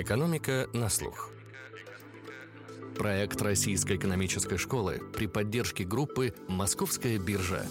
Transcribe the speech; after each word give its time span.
Экономика 0.00 0.66
на 0.72 0.88
слух. 0.88 1.28
Проект 2.96 3.42
Российской 3.42 3.98
экономической 3.98 4.56
школы 4.56 5.02
при 5.14 5.26
поддержке 5.26 5.84
группы 5.84 6.32
«Московская 6.48 7.18
биржа». 7.18 7.66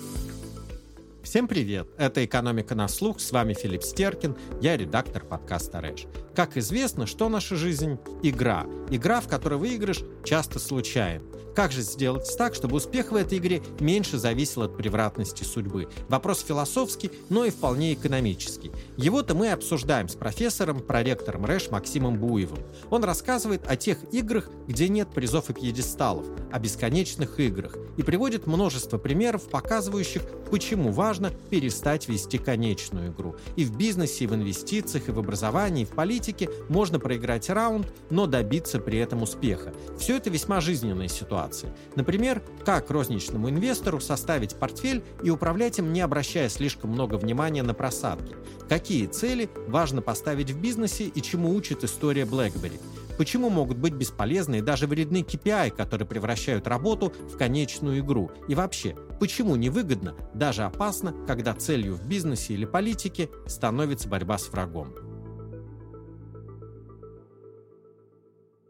Всем 1.24 1.50
привет! 1.50 1.88
Это 1.98 2.24
«Экономика 2.24 2.76
на 2.76 2.88
слух», 2.88 3.20
с 3.20 3.32
вами 3.32 3.54
Филипп 3.54 3.84
Стеркин, 3.84 4.38
я 4.62 4.78
редактор 4.78 5.23
подкаста 5.26 5.82
«Рэш». 5.82 6.05
Как 6.34 6.55
известно, 6.55 7.05
что 7.05 7.28
наша 7.28 7.57
жизнь– 7.57 7.98
игра. 8.23 8.66
Игра, 8.89 9.20
в 9.20 9.27
которой 9.27 9.59
выигрыш 9.59 10.00
часто 10.23 10.59
случайен. 10.59 11.21
Как 11.54 11.73
же 11.73 11.82
сделать 11.82 12.34
так, 12.38 12.55
чтобы 12.55 12.77
успех 12.77 13.12
в 13.12 13.16
этой 13.16 13.40
игре 13.40 13.62
меньше 13.82 14.18
зависел 14.18 14.62
от 14.62 14.77
превратности 14.77 15.44
судьбы? 15.44 15.90
Вопрос 16.08 16.41
философский, 16.41 17.12
но 17.27 17.44
и 17.44 17.49
вполне 17.49 17.94
экономический. 17.94 18.72
Его-то 18.95 19.36
мы 19.36 19.52
обсуждаем 19.52 20.08
с 20.08 20.16
профессором, 20.16 20.80
проректором 20.80 21.45
РЭШ 21.45 21.72
Максимом 21.72 22.17
Буевым. 22.17 22.59
Он 22.90 23.04
рассказывает 23.04 23.67
о 23.67 23.76
тех 23.76 23.98
играх, 24.13 24.49
где 24.67 24.88
нет 24.88 25.09
призов 25.09 25.49
и 25.49 25.54
пьедесталов, 25.54 26.26
о 26.49 26.59
бесконечных 26.59 27.41
играх, 27.41 27.76
и 27.98 28.04
приводит 28.04 28.48
множество 28.48 28.98
примеров, 28.98 29.49
показывающих, 29.49 30.22
почему 30.49 30.91
важно 30.91 31.09
важно 31.09 31.31
перестать 31.49 32.08
вести 32.08 32.38
конечную 32.38 33.12
игру. 33.12 33.36
И 33.55 33.66
в 33.66 33.76
бизнесе, 33.76 34.26
и 34.26 34.27
в 34.27 34.36
инвестициях, 34.36 35.09
и 35.09 35.12
в 35.12 35.18
образовании, 35.18 35.82
и 35.82 35.85
в 35.85 35.90
политике 35.90 36.52
можно 36.68 36.99
проиграть 36.99 37.49
раунд, 37.49 37.91
но 38.12 38.27
добиться 38.27 38.80
при 38.80 38.99
этом 38.99 39.23
успеха. 39.23 39.73
Все 39.98 40.18
это 40.18 40.30
весьма 40.30 40.62
жизненные 40.62 41.09
ситуации. 41.09 41.73
Например, 41.95 42.44
как 42.63 42.91
розничному 42.91 43.49
инвестору 43.49 43.99
составить 43.99 44.55
портфель 44.55 45.04
и 45.23 45.32
управлять 45.32 45.80
им, 45.80 45.94
не 45.94 46.02
обращая 46.02 46.48
слишком 46.48 46.91
много 46.91 47.16
внимания 47.16 47.63
на 47.63 47.73
просадки. 47.73 48.35
Какие 48.68 49.07
цели 49.07 49.49
важно 49.68 50.04
поставить 50.04 50.52
в 50.52 50.62
бизнесе 50.62 51.05
и 51.05 51.21
чему 51.23 51.55
учит 51.55 51.84
история 51.84 52.26
BlackBerry. 52.26 52.80
Почему 53.20 53.50
могут 53.50 53.78
быть 53.78 53.91
бесполезны 53.91 54.59
и 54.59 54.62
даже 54.62 54.88
вредны 54.88 55.23
KPI, 55.23 55.71
которые 55.71 56.07
превращают 56.07 56.68
работу 56.68 57.10
в 57.10 57.35
конечную 57.35 57.99
игру? 57.99 58.32
И 58.48 58.55
вообще, 58.55 58.96
почему 59.20 59.57
невыгодно, 59.57 60.16
даже 60.34 60.63
опасно, 60.63 61.12
когда 61.27 61.54
целью 61.54 61.96
в 61.96 62.08
бизнесе 62.08 62.54
или 62.54 62.63
политике 62.63 63.30
становится 63.46 64.08
борьба 64.08 64.38
с 64.38 64.47
врагом? 64.47 64.96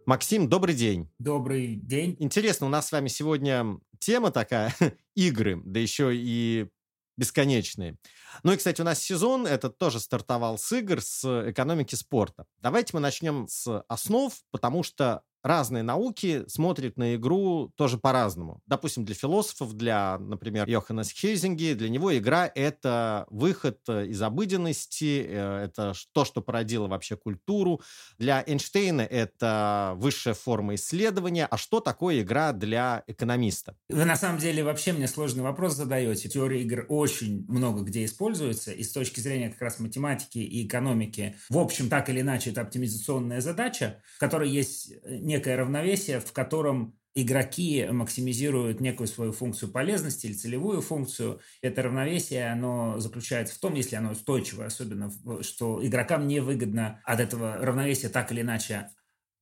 Максим, 0.07 0.49
добрый 0.49 0.73
день. 0.73 1.07
Добрый 1.19 1.75
день. 1.75 2.15
Интересно, 2.17 2.65
у 2.65 2.69
нас 2.71 2.87
с 2.87 2.91
вами 2.91 3.07
сегодня 3.07 3.77
тема 3.99 4.31
такая, 4.31 4.73
игры, 5.15 5.61
да 5.63 5.79
еще 5.79 6.09
и 6.11 6.69
бесконечные. 7.17 7.97
Ну 8.43 8.51
и, 8.51 8.57
кстати, 8.57 8.81
у 8.81 8.83
нас 8.83 8.99
сезон 8.99 9.47
этот 9.47 9.77
тоже 9.77 9.99
стартовал 9.99 10.57
с 10.57 10.71
игр, 10.71 11.01
с 11.01 11.49
экономики 11.49 11.95
спорта. 11.95 12.45
Давайте 12.59 12.91
мы 12.93 12.99
начнем 12.99 13.47
с 13.47 13.83
основ, 13.87 14.33
потому 14.51 14.83
что 14.83 15.23
разные 15.43 15.83
науки 15.83 16.43
смотрят 16.47 16.97
на 16.97 17.15
игру 17.15 17.71
тоже 17.75 17.97
по-разному. 17.97 18.61
Допустим, 18.65 19.05
для 19.05 19.15
философов, 19.15 19.73
для, 19.73 20.17
например, 20.19 20.67
Йоханнес 20.67 21.11
Хейзинги, 21.11 21.73
для 21.73 21.89
него 21.89 22.17
игра— 22.17 22.51
это 22.55 23.25
выход 23.29 23.79
э, 23.87 24.07
из 24.07 24.21
обыденности, 24.21 25.25
э, 25.27 25.65
это 25.65 25.93
то, 26.13 26.25
что 26.25 26.41
породило 26.41 26.87
вообще 26.87 27.15
культуру. 27.15 27.81
Для 28.17 28.43
Эйнштейна 28.45 29.01
это 29.01 29.93
высшая 29.97 30.33
форма 30.33 30.75
исследования. 30.75 31.45
А 31.45 31.57
что 31.57 31.79
такое 31.79 32.21
игра 32.21 32.51
для 32.51 33.03
экономиста? 33.07 33.75
Вы 33.89 34.05
на 34.05 34.15
самом 34.15 34.39
деле 34.39 34.63
вообще 34.63 34.93
мне 34.93 35.07
сложный 35.07 35.43
вопрос 35.43 35.75
задаете. 35.75 36.29
Теория 36.29 36.61
игр 36.61 36.85
очень 36.89 37.45
много 37.47 37.83
где 37.83 38.05
используется, 38.05 38.71
и 38.71 38.83
с 38.83 38.91
точки 38.91 39.19
зрения 39.19 39.49
как 39.49 39.61
раз 39.61 39.79
математики 39.79 40.39
и 40.39 40.65
экономики, 40.65 41.35
в 41.49 41.57
общем, 41.57 41.89
так 41.89 42.09
или 42.09 42.21
иначе, 42.21 42.51
это 42.51 42.61
оптимизационная 42.61 43.41
задача, 43.41 44.01
в 44.15 44.19
которой 44.19 44.49
есть 44.49 44.91
э, 44.91 45.17
некое 45.29 45.55
равновесие, 45.55 46.19
в 46.19 46.33
котором 46.33 46.99
игроки 47.15 47.87
максимизируют 47.89 48.81
некую 48.81 49.07
свою 49.07 49.31
функцию 49.31 49.71
полезности 49.71 50.27
или 50.27 50.33
целевую 50.33 50.81
функцию. 50.81 51.39
Это 51.61 51.83
равновесие, 51.83 52.51
оно 52.51 52.99
заключается 52.99 53.55
в 53.55 53.59
том, 53.59 53.73
если 53.75 53.95
оно 53.95 54.11
устойчивое, 54.11 54.67
особенно, 54.67 55.11
что 55.41 55.85
игрокам 55.85 56.27
невыгодно 56.27 57.01
от 57.03 57.19
этого 57.19 57.57
равновесия 57.57 58.09
так 58.09 58.31
или 58.31 58.41
иначе 58.41 58.89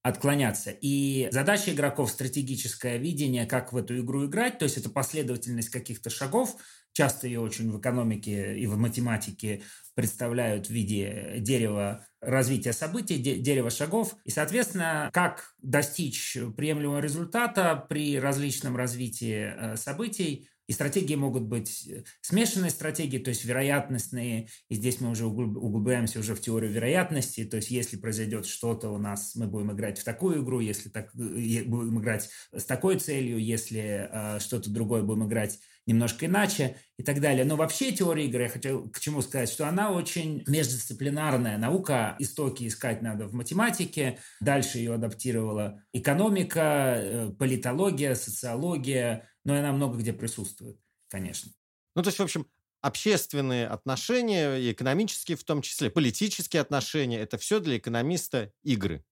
отклоняться. 0.03 0.71
И 0.71 1.27
задача 1.31 1.73
игроков– 1.73 2.11
стратегическое 2.11 2.97
видение, 2.97 3.45
как 3.45 3.73
в 3.73 3.77
эту 3.77 3.99
игру 3.99 4.25
играть, 4.25 4.57
то 4.57 4.63
есть 4.63 4.77
это 4.77 4.89
последовательность 4.89 5.69
каких-то 5.69 6.09
шагов, 6.09 6.55
часто 6.97 7.27
ее 7.27 7.41
очень 7.41 7.71
в 7.71 7.79
экономике 7.79 8.57
и 8.57 8.65
в 8.65 8.75
математике 8.75 9.61
представляют 9.93 10.65
в 10.65 10.71
виде 10.71 11.35
дерева 11.37 12.07
развития 12.21 12.73
событий, 12.73 13.19
дерева 13.19 13.69
шагов. 13.69 14.15
И, 14.25 14.31
соответственно, 14.31 15.11
как 15.13 15.53
достичь 15.61 16.35
приемлемого 16.55 16.99
результата 16.99 17.85
при 17.87 18.19
различном 18.19 18.75
развитии 18.75 19.53
э, 19.55 19.77
событий, 19.77 20.49
и 20.67 20.73
стратегии 20.73 21.15
могут 21.15 21.43
быть 21.43 21.87
э, 21.87 22.03
смешанные 22.21 22.71
стратегии, 22.71 23.19
то 23.19 23.29
есть 23.29 23.45
вероятностные. 23.45 24.49
И 24.67 24.75
здесь 24.75 24.99
мы 24.99 25.11
уже 25.11 25.25
углубляемся 25.25 26.19
уже 26.19 26.33
в 26.33 26.41
теорию 26.41 26.71
вероятности. 26.71 27.45
То 27.45 27.57
есть 27.57 27.69
если 27.69 27.95
произойдет 27.95 28.47
что-то 28.47 28.89
у 28.89 28.97
нас, 28.97 29.35
мы 29.35 29.47
будем 29.47 29.71
играть 29.71 29.99
в 29.99 30.03
такую 30.03 30.43
игру, 30.43 30.59
если 30.59 30.89
так, 30.89 31.11
э, 31.15 31.63
будем 31.63 32.01
играть 32.01 32.29
с 32.51 32.65
такой 32.65 32.99
целью, 32.99 33.37
если 33.37 34.09
э, 34.11 34.39
что-то 34.39 34.71
другое 34.71 35.03
будем 35.03 35.27
играть 35.27 35.59
немножко 35.87 36.27
иначе 36.27 36.77
и 36.97 37.03
так 37.03 37.19
далее. 37.19 37.45
Но 37.45 37.55
вообще 37.55 37.91
теория 37.91 38.25
игры, 38.25 38.43
я 38.43 38.49
хотел 38.49 38.89
к 38.89 38.99
чему 38.99 39.21
сказать, 39.21 39.49
что 39.49 39.67
она 39.67 39.91
очень 39.91 40.43
междисциплинарная 40.45 41.57
наука. 41.57 42.15
Истоки 42.19 42.67
искать 42.67 43.01
надо 43.01 43.27
в 43.27 43.33
математике, 43.33 44.19
дальше 44.39 44.77
ее 44.77 44.93
адаптировала 44.93 45.81
экономика, 45.93 46.95
э, 46.97 47.31
политология, 47.39 48.13
социология, 48.13 49.27
но 49.43 49.55
она 49.55 49.71
много 49.71 49.97
где 49.97 50.13
присутствует, 50.13 50.77
конечно. 51.07 51.51
Ну, 51.95 52.03
то 52.03 52.09
есть, 52.09 52.19
в 52.19 52.23
общем, 52.23 52.45
общественные 52.81 53.67
отношения, 53.67 54.57
и 54.57 54.71
экономические 54.71 55.37
в 55.37 55.43
том 55.43 55.61
числе, 55.61 55.89
политические 55.89 56.61
отношения, 56.61 57.19
это 57.19 57.37
все 57.37 57.59
для 57.59 57.77
экономиста 57.77 58.51
игры. 58.63 59.03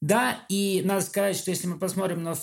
Да, 0.00 0.46
и 0.48 0.82
надо 0.84 1.02
сказать, 1.02 1.36
что 1.36 1.50
если 1.50 1.66
мы 1.66 1.78
посмотрим 1.78 2.22
на 2.22 2.34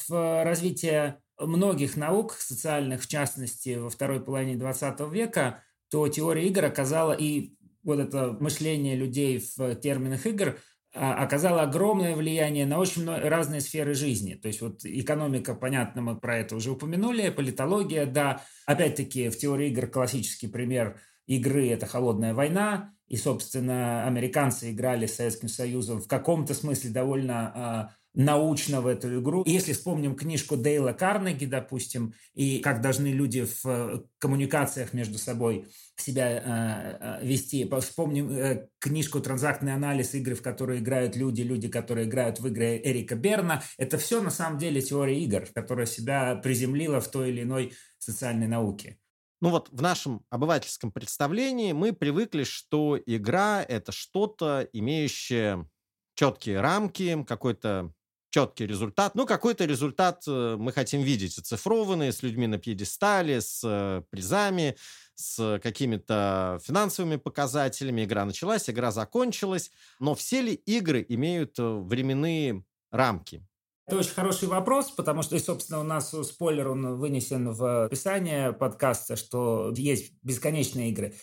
развитие 0.43 1.19
многих 1.39 1.97
наук 1.97 2.33
социальных, 2.33 3.03
в 3.03 3.07
частности, 3.07 3.75
во 3.75 3.89
второй 3.89 4.21
половине 4.21 4.55
20 4.55 4.99
века, 5.11 5.63
то 5.89 6.07
теория 6.07 6.47
игр 6.47 6.65
оказала 6.65 7.13
и 7.13 7.53
вот 7.83 7.99
это 7.99 8.35
мышление 8.39 8.95
людей 8.95 9.43
в 9.57 9.75
терминах 9.75 10.25
игр 10.25 10.57
а, 10.93 11.23
оказало 11.23 11.61
огромное 11.61 12.15
влияние 12.15 12.65
на 12.65 12.79
очень 12.79 13.07
разные 13.07 13.61
сферы 13.61 13.93
жизни. 13.93 14.33
То 14.33 14.47
есть 14.47 14.61
вот 14.61 14.83
экономика, 14.83 15.53
понятно, 15.53 16.01
мы 16.01 16.19
про 16.19 16.37
это 16.37 16.55
уже 16.55 16.71
упомянули, 16.71 17.29
политология, 17.29 18.05
да. 18.05 18.41
Опять-таки 18.65 19.29
в 19.29 19.37
теории 19.37 19.69
игр 19.69 19.87
классический 19.87 20.47
пример 20.47 20.99
игры– 21.27 21.69
это 21.69 21.85
холодная 21.85 22.33
война, 22.33 22.93
и, 23.07 23.15
собственно, 23.15 24.05
американцы 24.05 24.71
играли 24.71 25.05
с 25.05 25.15
Советским 25.15 25.49
Союзом 25.49 26.01
в 26.01 26.07
каком-то 26.07 26.53
смысле 26.53 26.89
довольно 26.89 27.51
а, 27.53 27.95
научно 28.13 28.81
в 28.81 28.87
эту 28.87 29.19
игру. 29.19 29.43
Если 29.45 29.73
вспомним 29.73 30.15
книжку 30.15 30.57
Дейла 30.57 30.93
Карнеги, 30.93 31.45
допустим, 31.45 32.13
и 32.33 32.59
как 32.59 32.81
должны 32.81 33.07
люди 33.07 33.45
в 33.45 33.65
э, 33.65 34.01
коммуникациях 34.17 34.93
между 34.93 35.17
собой 35.17 35.67
себя 35.95 36.29
э, 36.29 37.19
э, 37.21 37.25
вести. 37.25 37.69
Вспомним 37.79 38.31
э, 38.31 38.67
книжку 38.79 39.19
«Транзактный 39.19 39.73
анализ 39.73 40.13
игры», 40.15 40.35
в 40.35 40.41
которой 40.41 40.79
играют 40.79 41.15
люди, 41.15 41.41
люди, 41.41 41.67
которые 41.67 42.07
играют 42.07 42.39
в 42.39 42.47
игры 42.47 42.79
Эрика 42.83 43.15
Берна. 43.15 43.63
Это 43.77 43.97
все 43.97 44.21
на 44.21 44.31
самом 44.31 44.57
деле 44.57 44.81
теория 44.81 45.19
игр, 45.23 45.47
которая 45.53 45.85
себя 45.85 46.35
приземлила 46.35 47.01
в 47.01 47.07
той 47.09 47.29
или 47.29 47.43
иной 47.43 47.73
социальной 47.97 48.47
науке. 48.47 48.97
Ну 49.41 49.49
вот 49.49 49.69
в 49.71 49.81
нашем 49.81 50.23
обывательском 50.29 50.91
представлении 50.91 51.71
мы 51.71 51.93
привыкли, 51.93 52.43
что 52.43 52.99
игра— 53.05 53.63
это 53.67 53.91
что-то, 53.91 54.67
имеющее 54.73 55.69
четкие 56.15 56.61
рамки, 56.61 57.23
какой-то 57.23 57.93
четкий 58.37 58.67
результат. 58.67 59.15
Ну, 59.15 59.25
какой-то 59.25 59.65
результат 59.65 60.23
э, 60.27 60.57
мы 60.59 60.71
хотим 60.71 61.01
видеть 61.01 61.39
оцифрованный, 61.39 62.13
с 62.13 62.21
людьми 62.21 62.45
на 62.45 62.59
пьедестале, 62.59 63.41
с 63.41 63.61
э, 63.63 64.03
призами, 64.11 64.75
с 65.15 65.59
какими-то 65.63 66.59
финансовыми 66.63 67.15
показателями. 67.15 68.03
Игра 68.03 68.25
началась, 68.25 68.69
игра 68.69 68.91
закончилась. 68.91 69.71
Но 69.99 70.13
все 70.13 70.41
ли 70.41 70.53
игры 70.53 71.03
имеют 71.09 71.57
э, 71.57 71.63
временные 71.63 72.63
рамки? 72.91 73.43
Это 73.87 73.97
очень 73.97 74.13
хороший 74.13 74.47
вопрос, 74.49 74.91
потому 74.91 75.23
что, 75.23 75.39
собственно, 75.39 75.79
у 75.79 75.83
нас 75.83 76.11
спойлер, 76.11 76.67
он 76.67 76.99
вынесен 76.99 77.49
в 77.51 77.85
описание 77.85 78.53
подкаста, 78.53 79.15
что 79.15 79.73
есть 79.75 80.13
бесконечные 80.21 80.91
игры. 80.91 81.15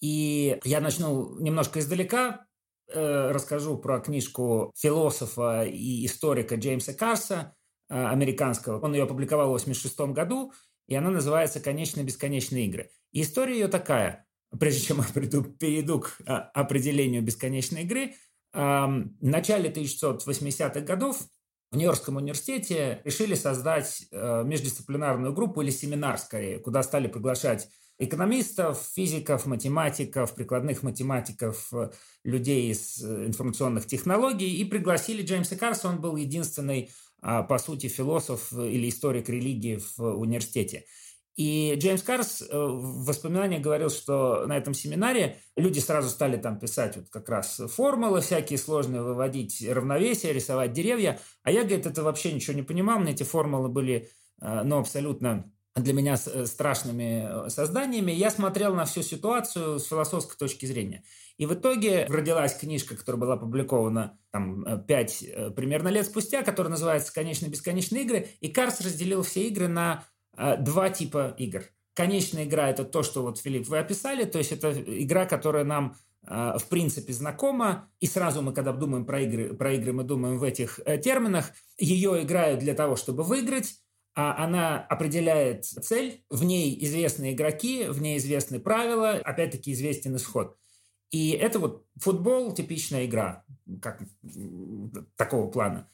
И 0.00 0.58
я 0.64 0.80
начну 0.80 1.38
немножко 1.38 1.80
издалека, 1.80 2.46
расскажу 2.94 3.78
про 3.78 4.00
книжку 4.00 4.72
философа 4.76 5.64
и 5.64 6.06
историка 6.06 6.56
Джеймса 6.56 6.94
Карса, 6.94 7.54
э, 7.88 7.94
американского. 7.94 8.80
Он 8.80 8.94
ее 8.94 9.04
опубликовал 9.04 9.48
в 9.48 9.62
1986 9.62 10.12
году, 10.12 10.52
и 10.86 10.94
она 10.94 11.10
называется 11.10 11.60
«Конечные 11.60 12.04
бесконечные 12.04 12.66
игры». 12.66 12.90
И 13.12 13.22
история 13.22 13.54
ее 13.54 13.68
такая. 13.68 14.26
Прежде 14.58 14.80
чем 14.86 14.98
я 14.98 15.04
приду, 15.14 15.42
перейду 15.44 16.00
к 16.00 16.18
а, 16.26 16.50
определению 16.54 17.22
бесконечной 17.22 17.82
игры, 17.82 18.14
в 18.54 19.08
начале 19.22 19.70
1980-х 19.70 20.80
годов 20.80 21.26
в 21.72 21.76
Нью-Йоркском 21.76 22.16
университете 22.16 23.00
решили 23.04 23.34
создать 23.34 24.06
э, 24.10 24.42
междисциплинарную 24.44 25.32
группу 25.32 25.62
или 25.62 25.70
семинар 25.70 26.18
скорее, 26.18 26.58
куда 26.58 26.82
стали 26.82 27.08
приглашать 27.08 27.70
экономистов, 28.04 28.82
физиков, 28.94 29.46
математиков, 29.46 30.34
прикладных 30.34 30.82
математиков, 30.82 31.68
э, 31.72 31.90
людей 32.24 32.70
из 32.70 33.02
э, 33.02 33.26
информационных 33.26 33.86
технологий 33.86 34.56
и 34.56 34.64
пригласили 34.64 35.22
Джеймса 35.22 35.56
Карса. 35.56 35.88
Он 35.88 36.00
был 36.00 36.16
единственный, 36.16 36.90
а, 37.20 37.42
по 37.42 37.58
сути, 37.58 37.88
философ 37.88 38.52
или 38.52 38.88
историк 38.88 39.28
религии 39.28 39.80
в 39.96 40.00
университете. 40.00 40.84
И 41.36 41.74
Джеймс 41.78 42.02
Карс 42.02 42.42
э, 42.42 42.46
в 42.52 43.06
воспоминаниях 43.06 43.62
говорил, 43.62 43.88
что 43.88 44.46
на 44.46 44.58
этом 44.58 44.74
семинаре 44.74 45.38
люди 45.56 45.78
сразу 45.78 46.10
стали 46.10 46.36
там 46.36 46.58
писать 46.58 46.96
вот 46.96 47.08
как 47.08 47.28
раз 47.30 47.58
формулы 47.74 48.20
всякие 48.20 48.58
сложные, 48.58 49.00
выводить 49.00 49.64
равновесие, 49.66 50.34
рисовать 50.34 50.72
деревья. 50.72 51.18
А 51.42 51.50
я, 51.50 51.62
говорит, 51.62 51.86
это 51.86 52.02
вообще 52.02 52.32
ничего 52.32 52.54
не 52.54 52.62
понимал. 52.62 52.98
Мне 52.98 53.12
эти 53.12 53.22
формулы 53.22 53.70
были, 53.70 54.10
э, 54.42 54.62
ну, 54.62 54.78
абсолютно 54.78 55.50
для 55.74 55.92
меня 55.92 56.16
э, 56.26 56.46
страшными 56.46 57.48
созданиями. 57.48 58.12
Я 58.12 58.30
смотрел 58.30 58.74
на 58.74 58.84
всю 58.84 59.02
ситуацию 59.02 59.78
с 59.78 59.86
философской 59.86 60.36
точки 60.36 60.66
зрения. 60.66 61.04
И 61.38 61.46
в 61.46 61.54
итоге 61.54 62.04
родилась 62.06 62.54
книжка, 62.56 62.96
которая 62.96 63.20
была 63.20 63.34
опубликована 63.34 64.18
там, 64.30 64.84
5 64.86 65.54
примерно 65.56 65.88
лет 65.88 66.06
спустя, 66.06 66.42
которая 66.42 66.70
называется 66.70 67.12
«Конечно-бесконечные 67.12 68.02
игры». 68.02 68.28
И 68.40 68.48
Карс 68.48 68.80
разделил 68.80 69.22
все 69.22 69.48
игры 69.48 69.68
на 69.68 70.04
два 70.36 70.90
типа 70.90 71.34
игр. 71.38 71.64
Конечная 71.94 72.44
игра– 72.44 72.68
это 72.70 72.84
то, 72.84 73.02
что 73.02 73.22
вот, 73.22 73.38
Филипп, 73.38 73.68
вы 73.68 73.78
описали, 73.78 74.24
то 74.24 74.38
есть 74.38 74.52
это 74.52 74.72
игра, 74.72 75.26
которая 75.26 75.64
нам 75.64 75.96
в 76.24 76.62
принципе 76.68 77.12
знакома, 77.12 77.90
и 77.98 78.06
сразу 78.06 78.42
мы, 78.42 78.52
когда 78.54 78.72
думаем 78.72 79.04
про 79.04 79.22
игры, 79.22 79.54
про 79.54 79.72
игры 79.72 79.92
мы 79.92 80.04
думаем 80.04 80.38
в 80.38 80.44
этих 80.44 80.78
э, 80.84 80.96
терминах. 80.96 81.50
Ее 81.78 82.22
играют 82.22 82.60
для 82.60 82.74
того, 82.74 82.94
чтобы 82.94 83.24
выиграть, 83.24 83.74
а 84.14 84.44
она 84.44 84.78
определяет 84.78 85.64
цель, 85.64 86.24
в 86.28 86.44
ней 86.44 86.76
известны 86.84 87.32
игроки, 87.32 87.84
в 87.84 88.00
ней 88.02 88.18
известны 88.18 88.60
правила, 88.60 89.12
опять-таки 89.12 89.72
известен 89.72 90.16
исход. 90.16 90.56
И 91.10 91.30
это 91.30 91.58
вот 91.58 91.86
футбол– 91.96 92.54
типичная 92.54 93.06
игра, 93.06 93.44
как 93.80 94.02
такого 95.16 95.50
плана. 95.50 95.90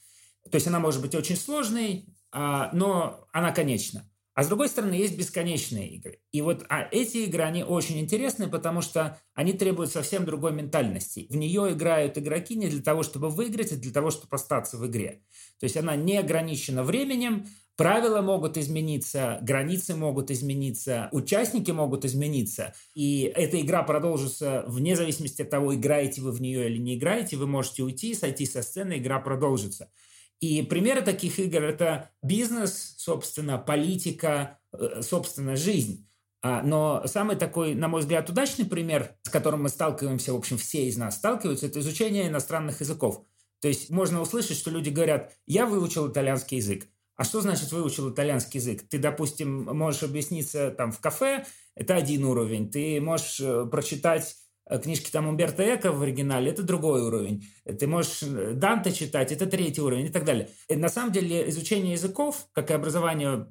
То 0.50 0.56
есть 0.56 0.67
она 0.67 0.81
может 0.81 1.03
быть 1.03 1.15
очень 1.15 1.37
сложной, 1.37 2.06
но 2.32 3.26
она 3.32 3.53
конечна. 3.53 4.09
А 4.35 4.44
с 4.44 4.47
другой 4.47 4.69
стороны, 4.69 4.94
есть 4.94 5.19
бесконечные 5.19 5.88
игры. 5.97 6.20
И 6.31 6.41
вот 6.43 6.65
а 6.69 6.87
эти 6.93 7.19
игры, 7.19 7.43
они 7.43 7.65
очень 7.65 7.99
интересны, 7.99 8.49
потому 8.49 8.82
что 8.82 9.20
они 9.35 9.53
требуют 9.53 9.91
совсем 9.91 10.25
другой 10.25 10.53
ментальности. 10.53 11.26
В 11.29 11.35
нее 11.35 11.73
играют 11.73 12.17
игроки 12.17 12.55
не 12.55 12.69
для 12.69 12.81
того, 12.81 13.03
чтобы 13.03 13.31
выиграть, 13.31 13.73
а 13.73 13.76
для 13.76 13.93
того, 13.93 14.12
чтобы 14.12 14.37
остаться 14.37 14.76
в 14.76 14.87
игре. 14.87 15.25
То 15.59 15.65
есть 15.65 15.76
она 15.76 15.97
не 15.97 16.17
ограничена 16.17 16.85
временем, 16.85 17.49
правила 17.79 18.21
могут 18.23 18.59
измениться, 18.59 19.39
границы 19.41 19.95
могут 19.95 20.33
измениться, 20.33 21.09
участники 21.13 21.71
могут 21.71 22.05
измениться. 22.05 22.75
И 22.95 23.33
эта 23.37 23.61
игра 23.61 23.85
продолжится 23.85 24.65
вне 24.67 24.97
зависимости 24.97 25.43
от 25.43 25.51
того, 25.51 25.77
играете 25.77 26.21
вы 26.21 26.33
в 26.33 26.41
нее 26.41 26.69
или 26.69 26.79
не 26.79 26.97
играете. 26.97 27.37
Вы 27.37 27.47
можете 27.47 27.85
уйти, 27.85 28.15
сойти 28.15 28.47
со 28.47 28.63
сцены, 28.63 28.99
игра 28.99 29.21
продолжится. 29.21 29.93
И 30.41 30.63
примеры 30.63 31.03
таких 31.03 31.39
игр– 31.39 31.63
это 31.65 32.11
бизнес, 32.21 32.95
собственно, 32.99 33.59
политика, 33.59 34.59
э, 34.73 35.01
собственно, 35.03 35.55
жизнь. 35.55 36.05
А, 36.43 36.63
но 36.63 37.05
самый 37.07 37.37
такой, 37.37 37.77
на 37.77 37.87
мой 37.87 38.01
взгляд, 38.01 38.29
удачный 38.29 38.65
пример, 38.65 39.15
с 39.23 39.29
которым 39.29 39.63
мы 39.63 39.69
сталкиваемся, 39.69 40.33
в 40.33 40.37
общем, 40.37 40.59
все 40.59 40.87
из 40.89 40.97
нас 40.97 41.17
сталкиваются, 41.17 41.67
это 41.67 41.79
изучение 41.79 42.27
иностранных 42.27 42.81
языков. 42.81 43.25
То 43.61 43.69
есть 43.69 43.89
можно 43.91 44.21
услышать, 44.21 44.57
что 44.57 44.71
люди 44.71 44.91
говорят, 44.91 45.33
я 45.47 45.65
выучил 45.65 46.09
итальянский 46.11 46.57
язык. 46.57 46.89
А 47.19 47.25
что 47.25 47.43
значит 47.43 47.70
выучил 47.73 48.11
итальянский 48.11 48.59
язык? 48.61 48.88
Ты, 48.88 48.99
допустим, 48.99 49.65
можешь 49.65 50.03
объясниться 50.03 50.70
там 50.70 50.93
в 50.93 51.00
кафе, 51.00 51.44
это 51.75 51.94
один 51.94 52.25
уровень. 52.25 52.70
Ты 52.70 52.99
можешь 53.03 53.41
э, 53.41 53.67
прочитать 53.67 54.35
Э, 54.69 54.79
книжки 54.79 55.11
там 55.11 55.26
Умберто 55.26 55.62
Эко 55.75 55.93
в 55.93 56.03
оригинале, 56.03 56.50
это 56.50 56.62
другой 56.62 57.03
уровень. 57.03 57.47
Ты 57.65 57.87
можешь 57.87 58.23
э, 58.23 58.53
Данте 58.53 58.93
читать, 58.93 59.32
это 59.32 59.47
третий 59.47 59.81
уровень 59.81 60.06
и 60.06 60.11
так 60.11 60.25
далее. 60.25 60.49
И 60.69 60.76
на 60.76 60.88
самом 60.88 61.12
деле 61.12 61.49
изучение 61.49 61.93
языков, 61.93 62.47
как 62.53 62.70
и 62.70 62.75
образование 62.75 63.47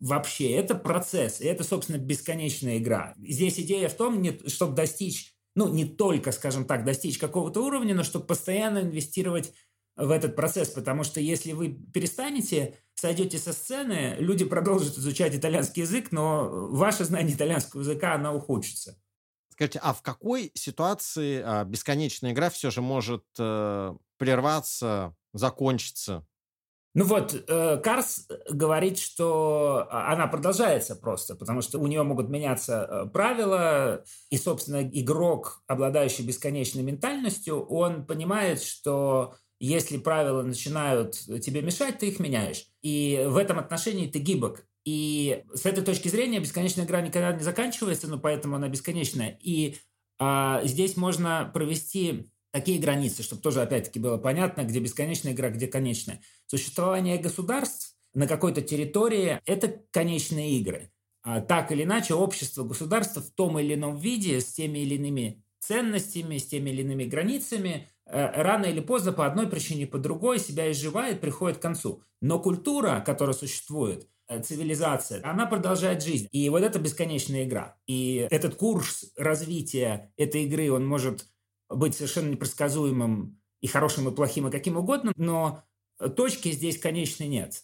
вообще, 0.00 0.52
это 0.52 0.74
процесс, 0.74 1.40
и 1.40 1.46
это, 1.46 1.62
собственно, 1.62 1.98
бесконечная 1.98 2.78
игра. 2.78 3.14
Здесь 3.16 3.58
идея 3.60 3.88
в 3.88 3.94
том, 3.94 4.22
чтобы 4.48 4.74
достичь, 4.74 5.34
ну, 5.54 5.68
не 5.68 5.84
только, 5.84 6.32
скажем 6.32 6.64
так, 6.64 6.84
достичь 6.84 7.18
какого-то 7.18 7.64
уровня, 7.64 7.94
но 7.94 8.02
чтобы 8.02 8.26
постоянно 8.26 8.80
инвестировать 8.80 9.52
в 9.96 10.10
этот 10.10 10.36
процесс, 10.36 10.68
потому 10.68 11.04
что 11.04 11.20
если 11.20 11.52
вы 11.52 11.70
перестанете, 11.70 12.78
сойдете 12.94 13.38
со 13.38 13.52
сцены, 13.52 14.16
люди 14.18 14.44
продолжат 14.44 14.98
изучать 14.98 15.34
итальянский 15.34 15.82
язык, 15.82 16.12
но 16.12 16.68
ваше 16.70 17.04
знание 17.04 17.34
итальянского 17.34 17.80
языка, 17.80 18.14
оно 18.14 18.36
ухудшится. 18.36 18.98
Скажите, 19.50 19.80
а 19.82 19.94
в 19.94 20.02
какой 20.02 20.52
ситуации 20.54 21.40
а, 21.42 21.64
бесконечная 21.64 22.32
игра 22.32 22.50
все 22.50 22.70
же 22.70 22.82
может 22.82 23.24
э, 23.38 23.94
прерваться, 24.18 25.14
закончиться? 25.32 26.26
Ну 26.96 27.04
вот, 27.04 27.34
э, 27.46 27.76
Карс 27.84 28.26
говорит, 28.50 28.98
что 28.98 29.86
а, 29.90 30.14
она 30.14 30.26
продолжается 30.28 30.96
просто, 30.96 31.34
потому 31.36 31.60
что 31.60 31.78
у 31.78 31.86
нее 31.86 32.02
могут 32.02 32.30
меняться 32.30 32.88
э, 32.88 33.06
правила, 33.06 34.02
и, 34.30 34.38
собственно, 34.38 34.82
игрок, 34.82 35.62
обладающий 35.66 36.26
бесконечной 36.26 36.82
ментальностью, 36.82 37.62
он 37.66 38.06
понимает, 38.06 38.62
что 38.62 39.34
если 39.58 39.98
правила 39.98 40.42
начинают 40.42 41.12
тебе 41.12 41.62
мешать, 41.62 41.98
ты 41.98 42.08
их 42.08 42.20
меняешь. 42.20 42.66
И 42.82 43.24
в 43.26 43.36
этом 43.36 43.58
отношении 43.58 44.06
ты 44.06 44.18
гибок. 44.18 44.66
И 44.84 45.42
с 45.52 45.66
этой 45.66 45.82
точки 45.82 46.08
зрения 46.08 46.38
бесконечная 46.38 46.84
игра 46.84 47.00
никогда 47.00 47.32
не 47.32 47.42
заканчивается, 47.42 48.06
но 48.06 48.18
поэтому 48.18 48.56
она 48.56 48.68
бесконечная. 48.68 49.38
И 49.42 49.76
а, 50.18 50.62
здесь 50.64 50.96
можно 50.96 51.50
провести 51.52 52.30
такие 52.52 52.78
границы, 52.78 53.22
чтобы 53.22 53.42
тоже 53.42 53.62
опять-таки 53.62 53.98
было 53.98 54.16
понятно, 54.16 54.62
где 54.62 54.78
бесконечная 54.78 55.32
игра, 55.32 55.50
где 55.50 55.66
конечная. 55.66 56.22
Существование 56.46 57.18
государств 57.18 57.94
на 58.14 58.26
какой-то 58.26 58.62
территории– 58.62 59.40
это 59.44 59.82
конечные 59.90 60.52
игры. 60.58 60.90
А, 61.22 61.40
так 61.40 61.72
или 61.72 61.82
иначе, 61.82 62.14
общество, 62.14 62.62
государство 62.62 63.20
в 63.20 63.30
том 63.30 63.58
или 63.58 63.74
ином 63.74 63.96
виде, 63.96 64.40
с 64.40 64.52
теми 64.52 64.78
или 64.78 64.94
иными 64.94 65.42
ценностями, 65.66 66.38
с 66.38 66.46
теми 66.46 66.70
или 66.70 66.82
иными 66.82 67.04
границами, 67.04 67.88
э, 68.06 68.42
рано 68.42 68.66
или 68.66 68.80
поздно 68.80 69.12
по 69.12 69.26
одной 69.26 69.48
причине, 69.48 69.86
по 69.86 69.98
другой 69.98 70.38
себя 70.38 70.70
изживает, 70.70 71.20
приходит 71.20 71.58
к 71.58 71.62
концу. 71.62 72.02
Но 72.20 72.38
культура, 72.38 73.02
которая 73.04 73.34
существует– 73.34 74.08
Э, 74.28 74.42
цивилизация, 74.42 75.20
она 75.24 75.46
продолжает 75.46 76.02
жизнь. 76.02 76.26
И 76.32 76.48
вот 76.48 76.62
это 76.62 76.80
бесконечная 76.80 77.44
игра. 77.44 77.76
И 77.86 78.26
этот 78.30 78.56
курс 78.56 79.12
развития 79.16 80.12
этой 80.16 80.44
игры, 80.44 80.72
он 80.72 80.84
может 80.84 81.26
быть 81.68 81.94
совершенно 81.94 82.30
непредсказуемым 82.30 83.40
и 83.60 83.68
хорошим, 83.68 84.08
и 84.08 84.14
плохим, 84.14 84.48
и 84.48 84.50
каким 84.50 84.76
угодно, 84.76 85.12
но 85.16 85.62
точки 86.16 86.50
здесь 86.50 86.78
конечной 86.78 87.28
нет. 87.28 87.62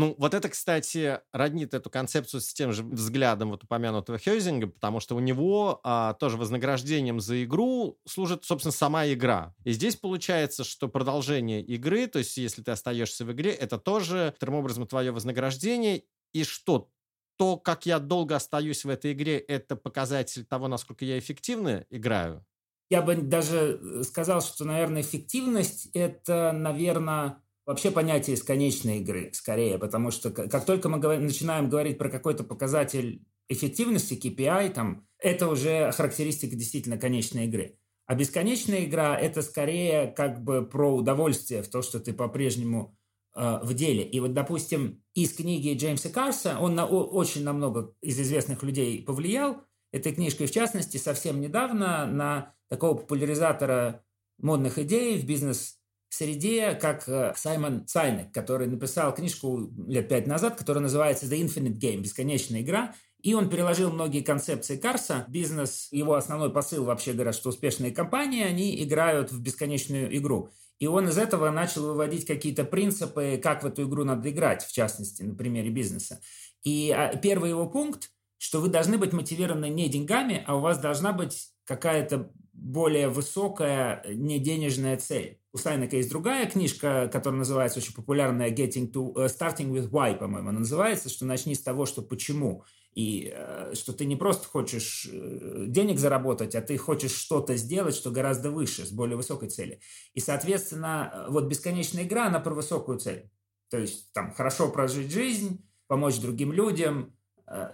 Ну, 0.00 0.14
вот 0.16 0.32
это, 0.32 0.48
кстати, 0.48 1.20
роднит 1.30 1.74
эту 1.74 1.90
концепцию 1.90 2.40
с 2.40 2.54
тем 2.54 2.72
же 2.72 2.82
взглядом 2.82 3.50
вот 3.50 3.64
упомянутого 3.64 4.18
Хёйзинга, 4.18 4.68
потому 4.68 4.98
что 4.98 5.14
у 5.14 5.20
него 5.20 5.78
а, 5.84 6.14
тоже 6.14 6.38
вознаграждением 6.38 7.20
за 7.20 7.44
игру 7.44 8.00
служит, 8.08 8.46
собственно, 8.46 8.72
сама 8.72 9.06
игра. 9.06 9.54
И 9.62 9.72
здесь 9.72 9.96
получается, 9.96 10.64
что 10.64 10.88
продолжение 10.88 11.60
игры, 11.60 12.06
то 12.06 12.18
есть 12.18 12.38
если 12.38 12.62
ты 12.62 12.70
остаешься 12.70 13.26
в 13.26 13.32
игре, 13.32 13.50
это 13.50 13.76
тоже, 13.76 14.34
таким 14.40 14.54
образом, 14.54 14.86
твое 14.86 15.12
вознаграждение. 15.12 16.04
И 16.32 16.44
что? 16.44 16.88
То, 17.36 17.58
как 17.58 17.84
я 17.84 17.98
долго 17.98 18.36
остаюсь 18.36 18.86
в 18.86 18.88
этой 18.88 19.12
игре, 19.12 19.36
это 19.36 19.76
показатель 19.76 20.46
того, 20.46 20.68
насколько 20.68 21.04
я 21.04 21.18
эффективно 21.18 21.84
играю? 21.90 22.46
Я 22.88 23.02
бы 23.02 23.16
даже 23.16 24.02
сказал, 24.04 24.40
что, 24.40 24.64
наверное, 24.64 25.02
эффективность– 25.02 25.90
это, 25.92 26.52
наверное, 26.52 27.42
вообще 27.70 27.92
понятие 27.92 28.34
бесконечной 28.34 28.98
игры, 28.98 29.30
скорее, 29.32 29.78
потому 29.78 30.10
что 30.10 30.32
как 30.32 30.66
только 30.66 30.88
мы 30.88 30.98
говорим, 30.98 31.24
начинаем 31.24 31.68
говорить 31.68 31.98
про 31.98 32.10
какой-то 32.10 32.42
показатель 32.42 33.24
эффективности, 33.48 34.14
KPI, 34.14 34.70
там, 34.70 35.06
это 35.18 35.48
уже 35.48 35.92
характеристика 35.92 36.56
действительно 36.56 36.98
конечной 36.98 37.46
игры. 37.46 37.78
А 38.06 38.16
бесконечная 38.16 38.86
игра– 38.86 39.16
это 39.20 39.40
скорее 39.42 40.08
как 40.08 40.42
бы 40.42 40.66
про 40.66 40.96
удовольствие 40.96 41.62
в 41.62 41.68
то, 41.68 41.80
что 41.80 42.00
ты 42.00 42.12
по-прежнему 42.12 42.98
э, 43.36 43.60
в 43.62 43.72
деле. 43.74 44.02
И 44.02 44.18
вот, 44.18 44.34
допустим, 44.34 45.04
из 45.14 45.32
книги 45.32 45.72
Джеймса 45.72 46.08
Карса, 46.08 46.58
он 46.60 46.74
на, 46.74 46.86
очень 46.86 47.44
на 47.44 47.52
много 47.52 47.94
из 48.02 48.18
известных 48.18 48.64
людей 48.64 49.00
повлиял, 49.04 49.62
этой 49.92 50.12
книжкой, 50.12 50.48
в 50.48 50.52
частности, 50.52 50.96
совсем 50.96 51.40
недавно 51.40 52.06
на 52.06 52.52
такого 52.68 52.96
популяризатора 52.96 54.04
модных 54.38 54.78
идей 54.78 55.16
в 55.16 55.24
бизнес 55.24 55.79
среде, 56.14 56.74
как 56.74 57.08
э, 57.08 57.32
Саймон 57.36 57.86
Сайнек, 57.86 58.32
который 58.32 58.66
написал 58.66 59.14
книжку 59.14 59.70
лет 59.86 60.08
пять 60.08 60.26
назад, 60.26 60.56
которая 60.56 60.82
называется 60.82 61.26
«The 61.26 61.40
Infinite 61.40 61.78
Game»– 61.78 62.00
«Бесконечная 62.02 62.62
игра». 62.62 62.94
И 63.22 63.34
он 63.34 63.50
переложил 63.50 63.92
многие 63.92 64.22
концепции 64.22 64.76
Карса. 64.76 65.26
Бизнес, 65.28 65.88
его 65.90 66.14
основной 66.14 66.50
посыл 66.50 66.84
вообще 66.84 67.12
говорят, 67.12 67.34
что 67.34 67.50
успешные 67.50 67.92
компании, 67.92 68.44
они 68.44 68.82
играют 68.82 69.30
в 69.30 69.40
бесконечную 69.40 70.16
игру. 70.16 70.50
И 70.78 70.86
он 70.86 71.08
из 71.08 71.18
этого 71.18 71.50
начал 71.50 71.84
выводить 71.84 72.24
какие-то 72.24 72.64
принципы, 72.64 73.38
как 73.42 73.62
в 73.62 73.66
эту 73.66 73.86
игру 73.86 74.04
надо 74.04 74.30
играть, 74.30 74.64
в 74.64 74.72
частности, 74.72 75.22
на 75.22 75.34
примере 75.34 75.68
бизнеса. 75.68 76.20
И 76.64 76.90
а, 76.90 77.14
первый 77.16 77.50
его 77.50 77.68
пункт, 77.68 78.10
что 78.38 78.60
вы 78.60 78.68
должны 78.68 78.96
быть 78.96 79.12
мотивированы 79.12 79.68
не 79.68 79.90
деньгами, 79.90 80.42
а 80.46 80.56
у 80.56 80.60
вас 80.60 80.78
должна 80.78 81.12
быть 81.12 81.50
какая-то 81.64 82.32
более 82.52 83.08
высокая 83.08 84.04
не 84.08 84.38
денежная 84.38 84.96
цель. 84.96 85.40
У 85.52 85.58
Сайнека 85.58 85.96
есть 85.96 86.10
другая 86.10 86.48
книжка, 86.48 87.08
которая 87.12 87.38
называется 87.38 87.80
очень 87.80 87.94
популярная 87.94 88.50
Getting 88.50 88.92
to, 88.92 89.14
uh, 89.14 89.26
Starting 89.26 89.70
with 89.70 89.90
Why, 89.90 90.16
по-моему, 90.16 90.50
она 90.50 90.60
называется, 90.60 91.08
что 91.08 91.24
начни 91.24 91.54
с 91.54 91.62
того, 91.62 91.86
что 91.86 92.02
почему. 92.02 92.64
И 92.94 93.32
uh, 93.34 93.74
что 93.74 93.92
ты 93.92 94.04
не 94.04 94.16
просто 94.16 94.46
хочешь 94.46 95.08
денег 95.10 95.98
заработать, 95.98 96.54
а 96.54 96.60
ты 96.60 96.76
хочешь 96.76 97.12
что-то 97.12 97.56
сделать, 97.56 97.94
что 97.94 98.10
гораздо 98.10 98.50
выше, 98.50 98.86
с 98.86 98.92
более 98.92 99.16
высокой 99.16 99.48
цели. 99.48 99.80
И, 100.14 100.20
соответственно, 100.20 101.26
вот 101.28 101.46
бесконечная 101.46 102.04
игра, 102.04 102.26
она 102.26 102.40
про 102.40 102.54
высокую 102.54 102.98
цель. 102.98 103.30
То 103.70 103.78
есть 103.78 104.12
там 104.12 104.32
хорошо 104.32 104.68
прожить 104.70 105.12
жизнь, 105.12 105.64
помочь 105.86 106.18
другим 106.18 106.52
людям, 106.52 107.12
Э, 107.12 107.19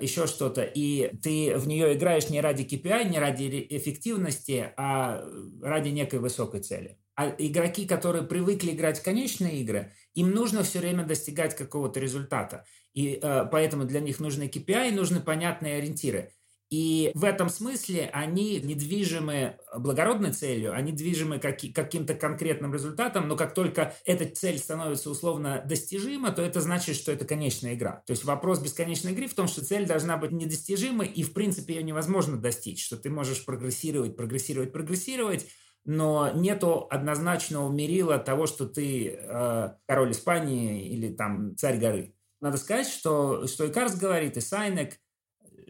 еще 0.00 0.26
что-то, 0.26 0.62
и 0.62 1.14
ты 1.22 1.56
в 1.56 1.68
нее 1.68 1.94
играешь 1.94 2.30
не 2.30 2.40
ради 2.40 2.62
KPI, 2.62 3.10
не 3.10 3.18
ради 3.18 3.66
эффективности, 3.70 4.72
а 4.76 5.22
ради 5.62 5.90
некой 5.90 6.18
высокой 6.18 6.60
цели. 6.60 6.98
А 7.14 7.34
игроки, 7.38 7.86
которые 7.86 8.24
привыкли 8.24 8.72
играть 8.72 8.98
в 8.98 9.02
конечные 9.02 9.60
игры, 9.60 9.92
им 10.14 10.30
нужно 10.30 10.62
все 10.62 10.80
время 10.80 11.04
достигать 11.04 11.56
какого-то 11.56 11.98
результата. 11.98 12.64
И 12.92 13.18
э, 13.22 13.46
поэтому 13.50 13.84
для 13.84 14.00
них 14.00 14.20
нужны 14.20 14.44
KPI, 14.44 14.92
нужны 14.92 15.20
понятные 15.20 15.76
ориентиры. 15.76 16.32
И 16.68 17.12
в 17.14 17.24
этом 17.24 17.48
смысле 17.48 18.10
они 18.12 18.58
недвижимы 18.58 19.58
благородной 19.76 20.32
целью, 20.32 20.74
они 20.74 20.90
движимы 20.90 21.38
каки- 21.38 21.72
каким-то 21.72 22.14
конкретным 22.14 22.74
результатом, 22.74 23.28
но 23.28 23.36
как 23.36 23.54
только 23.54 23.94
эта 24.04 24.26
цель 24.26 24.58
становится 24.58 25.10
условно 25.10 25.62
достижима, 25.64 26.32
то 26.32 26.42
это 26.42 26.60
значит, 26.60 26.96
что 26.96 27.12
это 27.12 27.24
конечная 27.24 27.74
игра. 27.74 28.02
То 28.06 28.12
есть 28.12 28.24
вопрос 28.24 28.58
бесконечной 28.58 29.12
игры 29.12 29.28
в 29.28 29.34
том, 29.34 29.46
что 29.46 29.64
цель 29.64 29.86
должна 29.86 30.16
быть 30.16 30.32
недостижимой, 30.32 31.06
и 31.06 31.22
в 31.22 31.34
принципе 31.34 31.76
ее 31.76 31.84
невозможно 31.84 32.36
достичь, 32.36 32.84
что 32.84 32.96
ты 32.96 33.10
можешь 33.10 33.44
прогрессировать, 33.44 34.16
прогрессировать, 34.16 34.72
прогрессировать, 34.72 35.46
но 35.84 36.32
нету 36.34 36.88
однозначного 36.90 37.70
мерила 37.70 38.18
того, 38.18 38.46
что 38.46 38.66
ты 38.66 39.16
э, 39.20 39.70
король 39.86 40.10
Испании 40.10 40.88
или 40.88 41.14
там 41.14 41.56
царь 41.56 41.78
горы. 41.78 42.16
Надо 42.40 42.56
сказать, 42.56 42.88
что, 42.88 43.46
что 43.46 43.66
и 43.66 43.72
Карс 43.72 43.94
говорит, 43.94 44.36
и 44.36 44.40
Сайнек– 44.40 44.98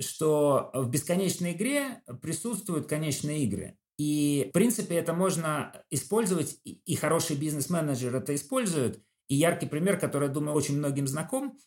что 0.01 0.71
в 0.75 0.89
бесконечной 0.89 1.53
игре 1.53 2.03
присутствуют 2.23 2.87
конечные 2.87 3.45
игры. 3.45 3.79
И, 3.99 4.47
в 4.51 4.53
принципе, 4.53 4.97
это 4.97 5.15
можно 5.15 5.73
использовать, 5.91 6.61
и 6.65 6.95
хороший 6.97 7.37
бизнес-менеджер 7.37 8.15
это 8.15 8.35
использует. 8.35 9.03
И 9.29 9.35
яркий 9.37 9.67
пример, 9.67 9.99
который, 9.99 10.29
я 10.29 10.35
думаю, 10.35 10.55
очень 10.55 10.77
многим 10.77 11.07
знаком, 11.07 11.59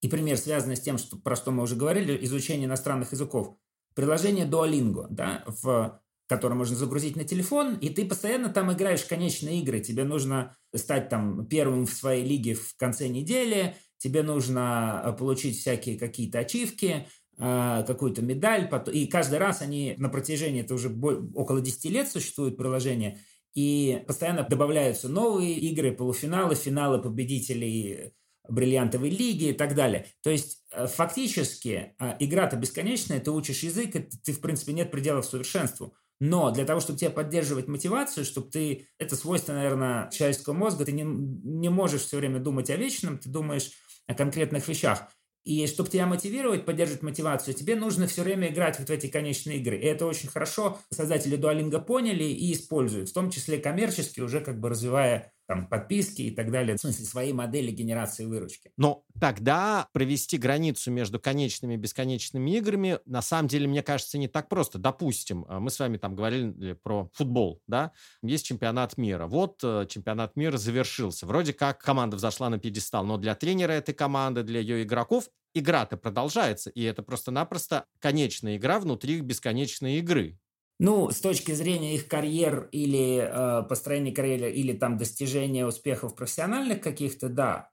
и 0.00 0.08
пример, 0.08 0.36
связанный 0.36 0.76
с 0.76 0.80
тем, 0.80 0.98
что, 0.98 1.16
про 1.16 1.36
что 1.36 1.50
мы 1.50 1.62
уже 1.62 1.76
говорили, 1.76 2.24
изучение 2.24 2.66
иностранных 2.66 3.12
языков. 3.12 3.56
Приложение 3.94 4.46
Duolingo, 4.46 5.06
да, 5.08 5.44
в 5.46 6.00
которое 6.26 6.54
можно 6.54 6.74
загрузить 6.74 7.16
на 7.16 7.24
телефон, 7.24 7.74
и 7.76 7.90
ты 7.90 8.06
постоянно 8.06 8.48
там 8.48 8.72
играешь 8.72 9.04
конечные 9.04 9.60
игры. 9.60 9.80
Тебе 9.80 10.04
нужно 10.04 10.56
стать 10.74 11.08
там 11.08 11.46
первым 11.46 11.86
в 11.86 11.92
своей 11.92 12.24
лиге 12.24 12.54
в 12.54 12.76
конце 12.76 13.08
недели, 13.08 13.76
тебе 13.98 14.22
нужно 14.22 15.02
э, 15.04 15.12
получить 15.12 15.58
всякие 15.58 15.98
какие-то 15.98 16.38
ачивки, 16.38 17.06
какую-то 17.36 18.22
медаль, 18.22 18.70
и 18.92 19.06
каждый 19.06 19.38
раз 19.38 19.62
они 19.62 19.94
на 19.98 20.08
протяжении, 20.08 20.62
это 20.62 20.74
уже 20.74 20.88
около 20.88 21.60
10 21.60 21.84
лет 21.86 22.08
существует 22.08 22.56
приложение, 22.56 23.20
и 23.54 24.02
постоянно 24.06 24.42
добавляются 24.42 25.08
новые 25.08 25.54
игры, 25.54 25.92
полуфиналы, 25.92 26.54
финалы 26.54 27.00
победителей 27.00 28.12
бриллиантовой 28.48 29.10
лиги 29.10 29.50
и 29.50 29.52
так 29.52 29.74
далее. 29.74 30.06
То 30.22 30.30
есть 30.30 30.62
э, 30.70 30.86
фактически 30.86 31.94
а, 31.98 32.16
игра-то 32.18 32.56
бесконечная, 32.56 33.20
ты 33.20 33.30
учишь 33.30 33.62
язык, 33.62 33.96
и 33.96 34.00
ты, 34.00 34.32
в 34.32 34.40
принципе, 34.40 34.72
нет 34.72 34.90
пределов 34.90 35.24
совершенству. 35.24 35.94
Но 36.20 36.50
для 36.50 36.64
того, 36.64 36.80
чтобы 36.80 36.98
тебе 36.98 37.10
поддерживать 37.10 37.68
мотивацию, 37.68 38.24
чтобы 38.24 38.50
ты... 38.50 38.88
Это 38.98 39.16
свойство, 39.16 39.52
наверное, 39.52 40.10
человеческого 40.10 40.54
мозга. 40.54 40.84
Ты 40.84 40.92
не, 40.92 41.02
не 41.02 41.68
можешь 41.70 42.02
все 42.02 42.18
время 42.18 42.38
думать 42.38 42.70
о 42.70 42.76
вечном, 42.76 43.18
ты 43.18 43.28
думаешь 43.28 43.72
о 44.06 44.14
конкретных 44.14 44.68
вещах. 44.68 45.08
И 45.44 45.66
чтобы 45.66 45.90
тебя 45.90 46.06
мотивировать, 46.06 46.64
поддерживать 46.64 47.02
мотивацию, 47.02 47.54
тебе 47.54 47.76
нужно 47.76 48.06
все 48.06 48.22
время 48.22 48.48
играть 48.48 48.78
вот 48.78 48.88
в 48.88 48.92
эти 48.92 49.08
конечные 49.08 49.58
игры. 49.58 49.76
И 49.76 49.84
это 49.84 50.06
очень 50.06 50.30
хорошо 50.30 50.78
создатели 50.90 51.36
дуалинга 51.36 51.80
поняли 51.80 52.24
и 52.24 52.52
используют, 52.54 53.10
в 53.10 53.12
том 53.12 53.30
числе 53.30 53.58
коммерчески, 53.58 54.20
уже 54.20 54.40
как 54.40 54.58
бы 54.58 54.70
развивая 54.70 55.33
там, 55.46 55.66
подписки 55.66 56.22
и 56.22 56.30
так 56.30 56.50
далее, 56.50 56.76
в 56.76 56.80
смысле 56.80 57.04
свои 57.04 57.32
модели 57.32 57.70
генерации 57.70 58.24
выручки. 58.24 58.70
Но 58.76 59.04
тогда 59.20 59.88
провести 59.92 60.38
границу 60.38 60.90
между 60.90 61.20
конечными 61.20 61.74
и 61.74 61.76
бесконечными 61.76 62.50
играми, 62.56 62.98
на 63.06 63.22
самом 63.22 63.48
деле, 63.48 63.68
мне 63.68 63.82
кажется, 63.82 64.18
не 64.18 64.28
так 64.28 64.48
просто. 64.48 64.78
Допустим, 64.78 65.44
э, 65.48 65.58
мы 65.58 65.70
с 65.70 65.78
вами 65.78 65.96
там 65.96 66.14
говорили 66.14 66.72
про 66.74 67.10
футбол, 67.12 67.60
да, 67.66 67.92
есть 68.22 68.46
чемпионат 68.46 68.96
мира. 68.96 69.26
Вот 69.26 69.60
э, 69.62 69.86
чемпионат 69.88 70.36
мира 70.36 70.56
завершился. 70.56 71.26
Вроде 71.26 71.52
как 71.52 71.78
команда 71.80 72.16
взошла 72.16 72.48
на 72.48 72.58
пьедестал, 72.58 73.04
но 73.04 73.16
для 73.16 73.34
тренера 73.34 73.72
этой 73.72 73.94
команды, 73.94 74.42
для 74.42 74.60
ее 74.60 74.82
игроков 74.82 75.28
игра-то 75.54 75.96
продолжается, 75.96 76.70
и 76.70 76.82
это 76.82 77.02
просто-напросто 77.02 77.86
конечная 78.00 78.56
игра 78.56 78.80
внутри 78.80 79.20
бесконечной 79.20 79.98
игры. 79.98 80.38
Ну, 80.84 81.10
с 81.10 81.18
точки 81.18 81.52
зрения 81.52 81.94
их 81.94 82.08
карьер 82.08 82.68
или 82.70 83.16
э, 83.16 83.62
построения 83.62 84.12
карьеры, 84.12 84.50
или 84.50 84.74
там 84.74 84.98
достижения 84.98 85.66
успехов 85.66 86.14
профессиональных 86.14 86.82
каких-то, 86.82 87.30
да. 87.30 87.70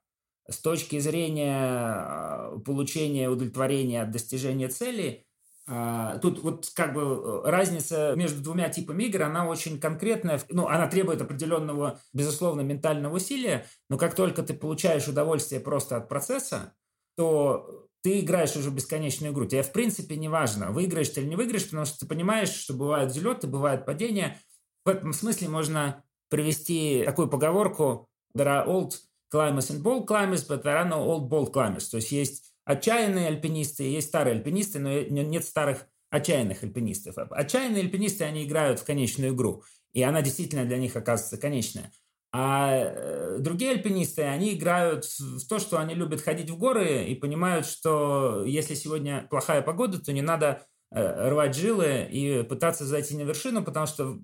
С 0.48 0.56
точки 0.56 0.98
зрения 0.98 2.06
э, 2.06 2.58
получения 2.64 3.28
удовлетворения 3.28 4.00
от 4.00 4.12
достижения 4.12 4.68
цели, 4.68 5.26
э, 5.68 6.18
тут 6.22 6.42
вот 6.42 6.70
как 6.74 6.94
бы 6.94 7.02
э, 7.02 7.50
разница 7.50 8.14
между 8.16 8.42
двумя 8.42 8.70
типами 8.70 9.04
игр, 9.04 9.24
она 9.24 9.46
очень 9.46 9.78
конкретная, 9.78 10.40
ну, 10.48 10.68
она 10.68 10.86
требует 10.86 11.20
определенного, 11.20 12.00
безусловно, 12.14 12.62
ментального 12.62 13.16
усилия, 13.16 13.66
но 13.90 13.98
как 13.98 14.14
только 14.14 14.42
ты 14.42 14.54
получаешь 14.54 15.06
удовольствие 15.06 15.60
просто 15.60 15.98
от 15.98 16.08
процесса, 16.08 16.72
то 17.18 17.90
ты 18.02 18.20
играешь 18.20 18.56
уже 18.56 18.70
бесконечную 18.70 19.32
игру. 19.32 19.46
Тебе, 19.46 19.62
в 19.62 19.72
принципе, 19.72 20.16
не 20.16 20.28
важно, 20.28 20.72
выиграешь 20.72 21.08
ты 21.08 21.20
или 21.20 21.28
не 21.28 21.36
выиграешь, 21.36 21.64
потому 21.64 21.86
что 21.86 22.00
ты 22.00 22.06
понимаешь, 22.06 22.50
что 22.50 22.74
бывают 22.74 23.12
взлеты, 23.12 23.46
бывают 23.46 23.86
падения. 23.86 24.40
В 24.84 24.88
этом 24.88 25.12
смысле 25.12 25.48
можно 25.48 26.04
привести 26.28 27.02
такую 27.04 27.28
поговорку 27.28 28.08
«There 28.36 28.46
are 28.46 28.66
old 28.66 28.94
climbers 29.32 29.70
and 29.70 29.82
bold 29.82 30.06
climbers, 30.06 30.46
but 30.46 30.64
there 30.64 30.82
are 30.82 30.88
no 30.88 31.04
old 31.04 31.28
bold 31.28 31.52
climbers». 31.52 31.88
То 31.90 31.98
есть 31.98 32.10
есть 32.10 32.54
отчаянные 32.64 33.28
альпинисты, 33.28 33.84
есть 33.84 34.08
старые 34.08 34.34
альпинисты, 34.36 34.80
но 34.80 34.90
нет 34.90 35.44
старых 35.44 35.86
отчаянных 36.10 36.62
альпинистов. 36.62 37.16
Отчаянные 37.30 37.82
альпинисты, 37.82 38.24
они 38.24 38.44
играют 38.44 38.80
в 38.80 38.84
конечную 38.84 39.32
игру, 39.32 39.62
и 39.92 40.02
она 40.02 40.22
действительно 40.22 40.64
для 40.64 40.78
них 40.78 40.96
оказывается 40.96 41.38
конечная. 41.38 41.92
А 42.34 42.76
э, 42.76 43.36
другие 43.40 43.72
альпинисты, 43.72 44.22
они 44.22 44.54
играют 44.54 45.04
в 45.04 45.46
то, 45.46 45.58
что 45.58 45.78
они 45.78 45.94
любят 45.94 46.22
ходить 46.22 46.48
в 46.48 46.56
горы 46.56 47.04
и 47.04 47.14
понимают, 47.14 47.66
что 47.66 48.42
если 48.46 48.74
сегодня 48.74 49.26
плохая 49.28 49.60
погода, 49.60 50.02
то 50.02 50.14
не 50.14 50.22
надо 50.22 50.66
э, 50.90 51.28
рвать 51.28 51.54
жилы 51.54 52.08
и 52.10 52.42
пытаться 52.42 52.86
зайти 52.86 53.18
на 53.18 53.22
вершину, 53.22 53.62
потому 53.62 53.86
что 53.86 54.18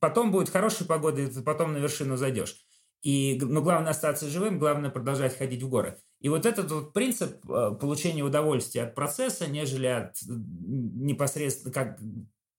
потом 0.00 0.30
будет 0.30 0.50
хорошая 0.50 0.86
погода, 0.86 1.20
и 1.20 1.26
ты 1.26 1.42
потом 1.42 1.72
на 1.72 1.78
вершину 1.78 2.16
зайдешь. 2.16 2.54
И, 3.02 3.38
но 3.40 3.60
главное 3.60 3.90
остаться 3.90 4.28
живым, 4.28 4.60
главное 4.60 4.90
продолжать 4.90 5.36
ходить 5.36 5.62
в 5.62 5.68
горы. 5.68 5.98
И 6.20 6.28
вот 6.28 6.46
этот 6.46 6.70
вот 6.70 6.92
принцип 6.92 7.38
э, 7.48 7.72
получения 7.80 8.22
удовольствия 8.22 8.82
от 8.84 8.94
процесса, 8.94 9.48
нежели 9.48 9.86
от 9.86 10.14
непосредственно 10.26 11.72
как 11.72 11.98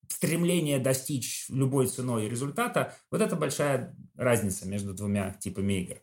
стремление 0.10 0.80
достичь 0.80 1.46
любой 1.50 1.88
ценой 1.88 2.28
результата, 2.28 2.96
вот 3.12 3.22
это 3.22 3.36
большая 3.36 3.96
разница 4.16 4.68
между 4.68 4.94
двумя 4.94 5.32
типами 5.34 5.82
игр. 5.82 5.98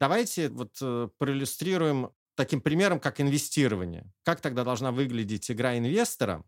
Давайте 0.00 0.48
вот 0.50 0.76
э, 0.82 1.08
проиллюстрируем 1.18 2.10
таким 2.34 2.60
примером, 2.60 3.00
как 3.00 3.20
инвестирование. 3.20 4.12
Как 4.22 4.40
тогда 4.40 4.64
должна 4.64 4.92
выглядеть 4.92 5.50
игра 5.50 5.78
инвестора? 5.78 6.44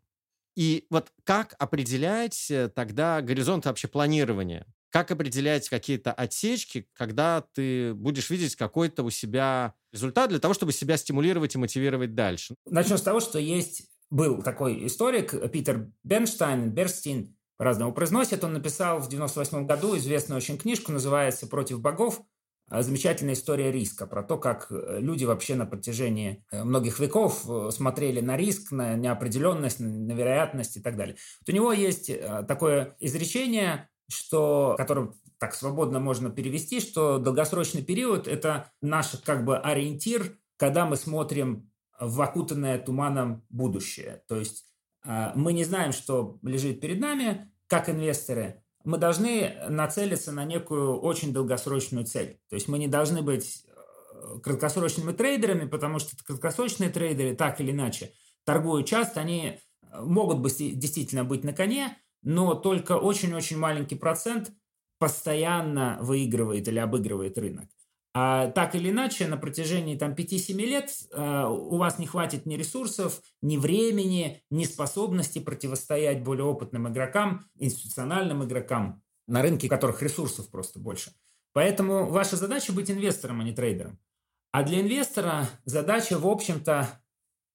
И 0.56 0.86
вот 0.90 1.12
как 1.24 1.54
определять 1.58 2.50
э, 2.50 2.68
тогда 2.68 3.22
горизонт 3.22 3.66
вообще 3.66 3.88
планирования? 3.88 4.66
Как 4.90 5.10
определять 5.10 5.68
какие-то 5.68 6.12
отсечки, 6.12 6.88
когда 6.92 7.40
ты 7.40 7.94
будешь 7.94 8.30
видеть 8.30 8.56
какой-то 8.56 9.02
у 9.04 9.10
себя 9.10 9.74
результат 9.96 10.30
для 10.30 10.38
того, 10.38 10.54
чтобы 10.54 10.72
себя 10.72 10.96
стимулировать 10.96 11.54
и 11.54 11.58
мотивировать 11.58 12.14
дальше? 12.14 12.54
Начнем 12.66 12.98
с 12.98 13.02
того, 13.02 13.20
что 13.20 13.38
есть 13.38 13.88
был 14.10 14.42
такой 14.42 14.86
историк 14.86 15.50
Питер 15.50 15.90
Бернштайн, 16.04 16.70
Берстин, 16.70 17.36
по-разному 17.56 17.92
произносит. 17.92 18.44
Он 18.44 18.52
написал 18.52 19.00
в 19.00 19.08
98 19.08 19.66
году 19.66 19.96
известную 19.96 20.38
очень 20.38 20.58
книжку, 20.58 20.92
называется 20.92 21.46
«Против 21.46 21.80
богов». 21.80 22.20
а, 22.68 22.82
замечательная 22.82 23.34
история 23.34 23.72
риска, 23.72 24.06
про 24.06 24.22
то, 24.22 24.38
как 24.38 24.66
э, 24.70 24.98
люди 25.00 25.24
вообще 25.24 25.54
на 25.54 25.66
протяжении 25.66 26.44
э, 26.50 26.64
многих 26.64 26.98
веков 26.98 27.48
э, 27.48 27.70
смотрели 27.70 28.20
на 28.20 28.36
риск, 28.36 28.72
на 28.72 28.94
неопределенность, 28.94 29.80
на 29.80 30.12
вероятность 30.12 30.76
и 30.76 30.80
так 30.80 30.96
далее. 30.96 31.16
Вот 31.40 31.52
у 31.52 31.56
него 31.56 31.72
есть 31.72 32.10
такое 32.48 32.96
изречение, 33.00 33.88
что, 34.08 34.74
которое 34.76 35.12
так 35.38 35.54
свободно 35.54 36.00
можно 36.00 36.30
перевести, 36.30 36.80
что 36.80 37.18
долгосрочный 37.18 37.82
период– 37.82 38.26
это 38.28 38.72
наш 38.80 39.10
как 39.24 39.44
бы 39.44 39.58
ориентир, 39.58 40.38
когда 40.56 40.86
мы 40.86 40.96
смотрим 40.96 41.70
в 42.00 42.20
окутанное 42.22 42.78
туманом 42.78 43.44
будущее. 43.50 44.22
То 44.28 44.36
есть 44.36 44.66
мы 45.04 45.52
не 45.52 45.64
знаем, 45.64 45.92
что 45.92 46.38
лежит 46.42 46.80
перед 46.80 47.00
нами, 47.00 47.52
как 47.68 47.88
инвесторы, 47.88 48.62
мы 48.86 48.98
должны 48.98 49.52
нацелиться 49.68 50.30
на 50.30 50.44
некую 50.44 51.00
очень 51.00 51.32
долгосрочную 51.32 52.06
цель. 52.06 52.40
То 52.48 52.54
есть 52.54 52.68
мы 52.68 52.78
не 52.78 52.86
должны 52.86 53.20
быть 53.20 53.64
э, 53.66 54.38
краткосрочными 54.38 55.12
трейдерами, 55.12 55.68
потому 55.68 55.98
что 55.98 56.16
краткосрочные 56.24 56.88
трейдеры 56.88 57.34
так 57.34 57.60
или 57.60 57.72
иначе 57.72 58.12
торгуют 58.44 58.86
часто, 58.86 59.20
они 59.20 59.58
э, 59.82 60.00
могут 60.02 60.38
быть, 60.38 60.56
действительно 60.78 61.24
быть 61.24 61.42
на 61.42 61.52
коне, 61.52 61.98
но 62.26 62.54
только 62.54 62.98
очень-очень 62.98 63.56
маленький 63.56 63.94
процент 63.94 64.50
постоянно 64.98 65.96
выигрывает 66.00 66.66
или 66.66 66.80
обыгрывает 66.80 67.38
рынок. 67.38 67.68
А 68.14 68.48
так 68.48 68.74
или 68.74 68.90
иначе, 68.90 69.28
на 69.28 69.36
протяжении 69.36 69.96
там, 69.96 70.12
5-7 70.14 70.54
лет 70.56 70.90
э, 71.12 71.44
у 71.46 71.76
вас 71.76 72.00
не 72.00 72.06
хватит 72.06 72.44
ни 72.44 72.56
ресурсов, 72.56 73.20
ни 73.42 73.58
времени, 73.58 74.42
ни 74.50 74.64
способности 74.64 75.38
противостоять 75.38 76.24
более 76.24 76.46
опытным 76.46 76.88
игрокам, 76.88 77.46
институциональным 77.58 78.42
игрокам, 78.42 79.02
на 79.28 79.42
рынке 79.42 79.68
которых 79.68 80.02
ресурсов 80.02 80.50
просто 80.50 80.80
больше. 80.80 81.12
Поэтому 81.52 82.06
ваша 82.06 82.36
задача 82.36 82.72
быть 82.72 82.90
инвестором, 82.90 83.40
а 83.40 83.44
не 83.44 83.52
трейдером. 83.52 84.00
А 84.50 84.64
для 84.64 84.80
инвестора 84.80 85.48
задача, 85.64 86.18
в 86.18 86.26
общем-то, 86.26 86.88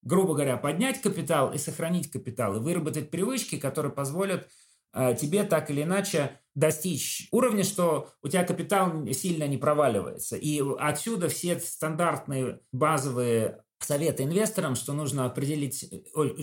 грубо 0.04 0.34
говоря, 0.34 0.58
поднять 0.58 1.02
капитал 1.02 1.54
и 1.54 1.58
сохранить 1.58 2.10
капитал, 2.12 2.56
и 2.56 2.60
выработать 2.60 3.12
привычки, 3.12 3.58
которые 3.58 3.92
позволят 3.92 4.48
тебе 4.94 5.44
так 5.44 5.70
или 5.70 5.84
иначе 5.84 6.40
достичь 6.56 7.28
уровня, 7.32 7.64
что 7.64 8.10
у 8.22 8.28
тебя 8.28 8.44
капитал 8.44 9.06
сильно 9.14 9.48
не 9.48 9.58
проваливается. 9.58 10.36
И 10.36 10.62
отсюда 10.80 11.30
все 11.30 11.60
стандартные 11.60 12.60
базовые 12.72 13.64
советы 13.80 14.24
инвесторам, 14.24 14.76
что 14.76 14.94
нужно 14.94 15.26
определить 15.26 15.90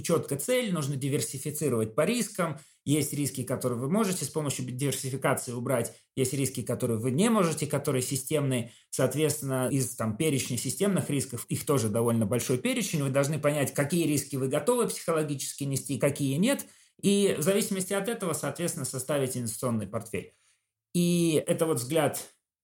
четко 0.03 0.37
цель, 0.37 0.73
нужно 0.73 0.97
диверсифицировать 0.97 1.95
по 1.95 2.05
рискам. 2.05 2.59
Есть 2.85 3.13
риски, 3.13 3.43
которые 3.43 3.79
вы 3.79 3.91
можете 3.91 4.25
с 4.25 4.31
помощью 4.31 4.65
диверсификации 4.65 5.53
убрать, 5.53 5.95
есть 6.17 6.33
риски, 6.33 6.63
которые 6.63 6.99
вы 6.99 7.11
не 7.11 7.29
можете, 7.29 7.67
которые 7.67 8.01
системные. 8.01 8.73
Соответственно, 8.89 9.69
из 9.71 9.95
там, 9.95 10.17
перечня 10.17 10.57
системных 10.57 11.11
рисков, 11.11 11.45
их 11.51 11.67
тоже 11.67 11.91
довольно 11.91 12.25
большой 12.25 12.57
перечень, 12.57 13.03
вы 13.03 13.11
должны 13.11 13.39
понять, 13.39 13.75
какие 13.75 14.07
риски 14.07 14.37
вы 14.37 14.49
готовы 14.49 14.89
психологически 14.89 15.65
нести, 15.65 15.99
какие 15.99 16.37
нет– 16.37 16.65
и 17.01 17.35
в 17.39 17.43
зависимости 17.43 17.93
от 17.93 18.09
этого, 18.09 18.33
соответственно, 18.33 18.85
составить 18.85 19.37
инвестиционный 19.37 19.87
портфель. 19.87 20.35
И 20.95 21.43
это 21.47 21.67
вот 21.67 21.79
взгляд 21.79 22.19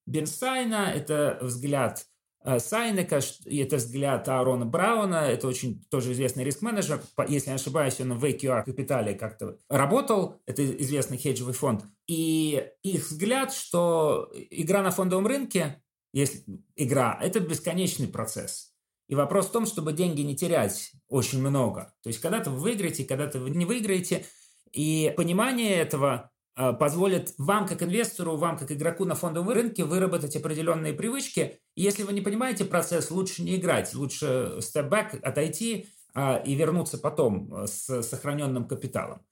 Бенстайна, 0.06 0.92
это 0.94 1.38
взгляд 1.40 2.06
э, 2.44 2.58
Сайнека, 2.58 3.20
это 3.46 3.76
взгляд 3.76 4.28
Аарона 4.28 4.66
Брауна, 4.66 5.26
это 5.26 5.46
очень 5.46 5.84
тоже 5.84 6.12
известный 6.12 6.44
риск-менеджер, 6.44 7.00
если 7.28 7.50
не 7.50 7.54
ошибаюсь, 7.54 8.00
он 8.00 8.18
в 8.18 8.24
AQR 8.24 8.64
Капитале 8.64 9.14
как-то 9.14 9.58
работал, 9.68 10.42
это 10.46 10.64
известный 10.82 11.16
хеджевый 11.16 11.54
фонд, 11.54 11.84
и 12.06 12.70
их 12.82 13.08
взгляд, 13.08 13.52
что 13.52 14.30
игра 14.50 14.82
на 14.82 14.90
фондовом 14.90 15.26
рынке, 15.26 15.82
если 16.12 16.44
игра, 16.76 17.18
это 17.22 17.40
бесконечный 17.40 18.08
процесс. 18.08 18.73
И 19.08 19.14
вопрос 19.14 19.46
в 19.46 19.52
том, 19.52 19.66
чтобы 19.66 19.92
деньги 19.92 20.22
не 20.22 20.36
терять 20.36 20.92
очень 21.08 21.40
много. 21.40 21.94
То 22.02 22.08
есть 22.08 22.20
когда-то 22.20 22.50
вы 22.50 22.58
выиграете, 22.58 23.04
когда-то 23.04 23.38
вы 23.38 23.50
не 23.50 23.64
выиграете. 23.64 24.26
И 24.72 25.12
понимание 25.16 25.76
этого 25.76 26.30
а, 26.56 26.72
позволит 26.72 27.34
вам, 27.36 27.66
как 27.66 27.82
инвестору, 27.82 28.36
вам, 28.36 28.56
как 28.56 28.70
игроку 28.70 29.04
на 29.04 29.14
фондовом 29.14 29.50
рынке, 29.50 29.84
выработать 29.84 30.36
определенные 30.36 30.92
привычки. 30.92 31.60
И 31.74 31.82
если 31.82 32.04
вы 32.04 32.12
не 32.12 32.20
понимаете 32.20 32.64
процесс, 32.64 33.10
лучше 33.10 33.42
не 33.42 33.56
играть, 33.56 33.94
лучше 33.94 34.58
back, 34.74 35.20
отойти 35.20 35.88
а, 36.14 36.36
и 36.36 36.54
вернуться 36.54 36.98
потом 36.98 37.52
а, 37.52 37.66
с 37.66 38.02
сохраненным 38.02 38.68
капиталом. 38.68 39.22